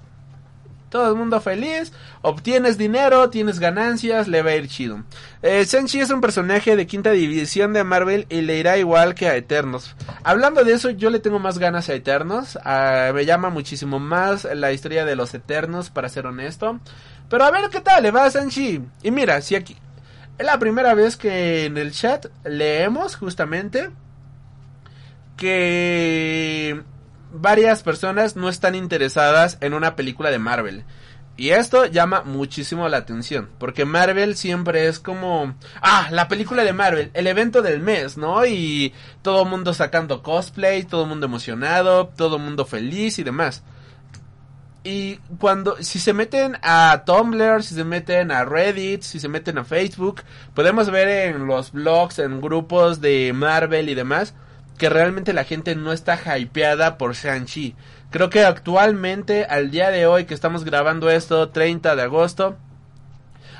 todo 0.95 1.09
el 1.09 1.15
mundo 1.15 1.41
feliz, 1.41 1.91
obtienes 2.21 2.77
dinero, 2.77 3.29
tienes 3.29 3.59
ganancias, 3.59 4.29
le 4.29 4.41
va 4.41 4.51
a 4.51 4.55
ir 4.55 4.69
chido. 4.69 5.03
Eh, 5.41 5.65
Shang-Chi 5.67 5.99
es 5.99 6.09
un 6.09 6.21
personaje 6.21 6.77
de 6.77 6.87
quinta 6.87 7.11
división 7.11 7.73
de 7.73 7.83
Marvel 7.83 8.25
y 8.29 8.39
le 8.39 8.57
irá 8.57 8.77
igual 8.77 9.13
que 9.13 9.27
a 9.27 9.35
Eternos. 9.35 9.93
Hablando 10.23 10.63
de 10.63 10.71
eso, 10.71 10.91
yo 10.91 11.09
le 11.09 11.19
tengo 11.19 11.37
más 11.37 11.59
ganas 11.59 11.89
a 11.89 11.95
Eternos, 11.95 12.57
ah, 12.63 13.11
me 13.13 13.25
llama 13.25 13.49
muchísimo 13.49 13.99
más 13.99 14.45
la 14.45 14.71
historia 14.71 15.03
de 15.03 15.17
los 15.17 15.33
Eternos, 15.33 15.89
para 15.89 16.07
ser 16.07 16.27
honesto. 16.27 16.79
Pero 17.29 17.43
a 17.43 17.51
ver 17.51 17.69
qué 17.69 17.81
tal 17.81 18.01
le 18.01 18.11
va 18.11 18.23
a 18.23 18.29
Shang-Chi. 18.29 18.81
Y 19.03 19.11
mira, 19.11 19.41
si 19.41 19.55
aquí... 19.55 19.75
Es 20.37 20.45
la 20.45 20.59
primera 20.59 20.93
vez 20.93 21.17
que 21.17 21.65
en 21.65 21.77
el 21.77 21.91
chat 21.91 22.27
leemos 22.45 23.17
justamente 23.17 23.89
que 25.35 26.81
varias 27.39 27.83
personas 27.83 28.35
no 28.35 28.49
están 28.49 28.75
interesadas 28.75 29.57
en 29.61 29.73
una 29.73 29.95
película 29.95 30.31
de 30.31 30.39
Marvel. 30.39 30.85
Y 31.37 31.49
esto 31.49 31.85
llama 31.85 32.21
muchísimo 32.23 32.87
la 32.87 32.97
atención, 32.97 33.49
porque 33.59 33.83
Marvel 33.83 34.37
siempre 34.37 34.87
es 34.87 34.99
como, 34.99 35.53
ah, 35.81 36.07
la 36.11 36.29
película 36.29 36.63
de 36.63 36.71
Marvel, 36.71 37.11
el 37.13 37.27
evento 37.27 37.61
del 37.61 37.81
mes, 37.81 38.17
¿no? 38.17 38.45
Y 38.45 38.93
todo 39.21 39.43
el 39.43 39.49
mundo 39.49 39.73
sacando 39.73 40.23
cosplay, 40.23 40.83
todo 40.83 41.03
el 41.03 41.09
mundo 41.09 41.25
emocionado, 41.25 42.07
todo 42.07 42.37
el 42.37 42.41
mundo 42.41 42.65
feliz 42.65 43.19
y 43.19 43.23
demás. 43.23 43.63
Y 44.85 45.17
cuando, 45.39 45.75
si 45.81 45.99
se 45.99 46.13
meten 46.13 46.57
a 46.61 47.03
Tumblr, 47.05 47.63
si 47.63 47.75
se 47.75 47.83
meten 47.83 48.31
a 48.31 48.45
Reddit, 48.45 49.01
si 49.01 49.19
se 49.19 49.27
meten 49.27 49.57
a 49.57 49.65
Facebook, 49.65 50.21
podemos 50.53 50.89
ver 50.89 51.09
en 51.09 51.47
los 51.47 51.73
blogs, 51.73 52.19
en 52.19 52.39
grupos 52.39 53.01
de 53.01 53.33
Marvel 53.33 53.89
y 53.89 53.95
demás, 53.95 54.35
que 54.77 54.89
realmente 54.89 55.33
la 55.33 55.43
gente 55.43 55.75
no 55.75 55.91
está 55.91 56.37
hypeada 56.37 56.97
por 56.97 57.13
Shang-Chi. 57.13 57.75
Creo 58.11 58.29
que 58.29 58.43
actualmente, 58.43 59.45
al 59.45 59.71
día 59.71 59.91
de 59.91 60.05
hoy 60.05 60.25
que 60.25 60.33
estamos 60.33 60.63
grabando 60.63 61.09
esto, 61.09 61.49
30 61.49 61.95
de 61.95 62.01
agosto, 62.01 62.57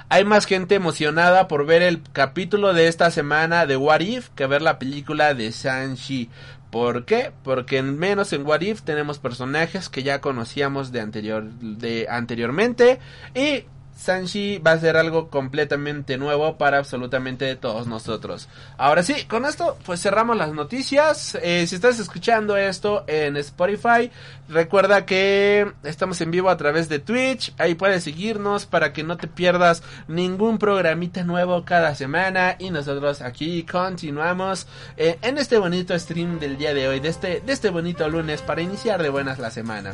hay 0.07 0.23
más 0.23 0.45
gente 0.45 0.75
emocionada 0.75 1.47
por 1.47 1.65
ver 1.65 1.81
el 1.81 2.01
capítulo 2.01 2.73
de 2.73 2.87
esta 2.87 3.09
semana 3.09 3.65
de 3.65 3.75
What 3.75 4.01
If 4.01 4.29
que 4.29 4.45
ver 4.45 4.61
la 4.61 4.77
película 4.77 5.33
de 5.33 5.51
Shang-Chi. 5.51 6.29
¿Por 6.69 7.05
qué? 7.05 7.31
Porque 7.43 7.77
en 7.77 7.97
menos 7.97 8.33
en 8.33 8.45
What 8.45 8.61
If 8.61 8.81
tenemos 8.83 9.17
personajes 9.17 9.89
que 9.89 10.03
ya 10.03 10.21
conocíamos 10.21 10.91
de 10.91 11.01
anterior 11.01 11.43
de 11.43 12.07
anteriormente 12.09 12.99
y 13.33 13.63
Sanchi 13.95 14.57
va 14.57 14.71
a 14.71 14.79
ser 14.79 14.97
algo 14.97 15.29
completamente 15.29 16.17
nuevo 16.17 16.57
para 16.57 16.77
absolutamente 16.77 17.55
todos 17.55 17.87
nosotros. 17.87 18.49
Ahora 18.77 19.03
sí, 19.03 19.25
con 19.25 19.45
esto 19.45 19.77
pues 19.85 20.01
cerramos 20.01 20.37
las 20.37 20.53
noticias. 20.53 21.37
Eh, 21.41 21.65
si 21.65 21.75
estás 21.75 21.99
escuchando 21.99 22.57
esto 22.57 23.05
en 23.07 23.37
Spotify, 23.37 24.11
recuerda 24.49 25.05
que 25.05 25.71
estamos 25.83 26.19
en 26.21 26.31
vivo 26.31 26.49
a 26.49 26.57
través 26.57 26.89
de 26.89 26.99
Twitch. 26.99 27.53
Ahí 27.57 27.75
puedes 27.75 28.03
seguirnos 28.03 28.65
para 28.65 28.91
que 28.91 29.03
no 29.03 29.17
te 29.17 29.27
pierdas 29.27 29.81
ningún 30.07 30.57
programita 30.57 31.23
nuevo 31.23 31.63
cada 31.63 31.95
semana. 31.95 32.57
Y 32.59 32.71
nosotros 32.71 33.21
aquí 33.21 33.63
continuamos 33.63 34.67
eh, 34.97 35.17
en 35.21 35.37
este 35.37 35.57
bonito 35.57 35.97
stream 35.97 36.39
del 36.39 36.57
día 36.57 36.73
de 36.73 36.87
hoy, 36.87 36.99
de 36.99 37.09
este, 37.09 37.41
de 37.45 37.53
este 37.53 37.69
bonito 37.69 38.07
lunes 38.09 38.41
para 38.41 38.61
iniciar 38.61 39.01
de 39.01 39.09
buenas 39.09 39.39
la 39.39 39.51
semana. 39.51 39.93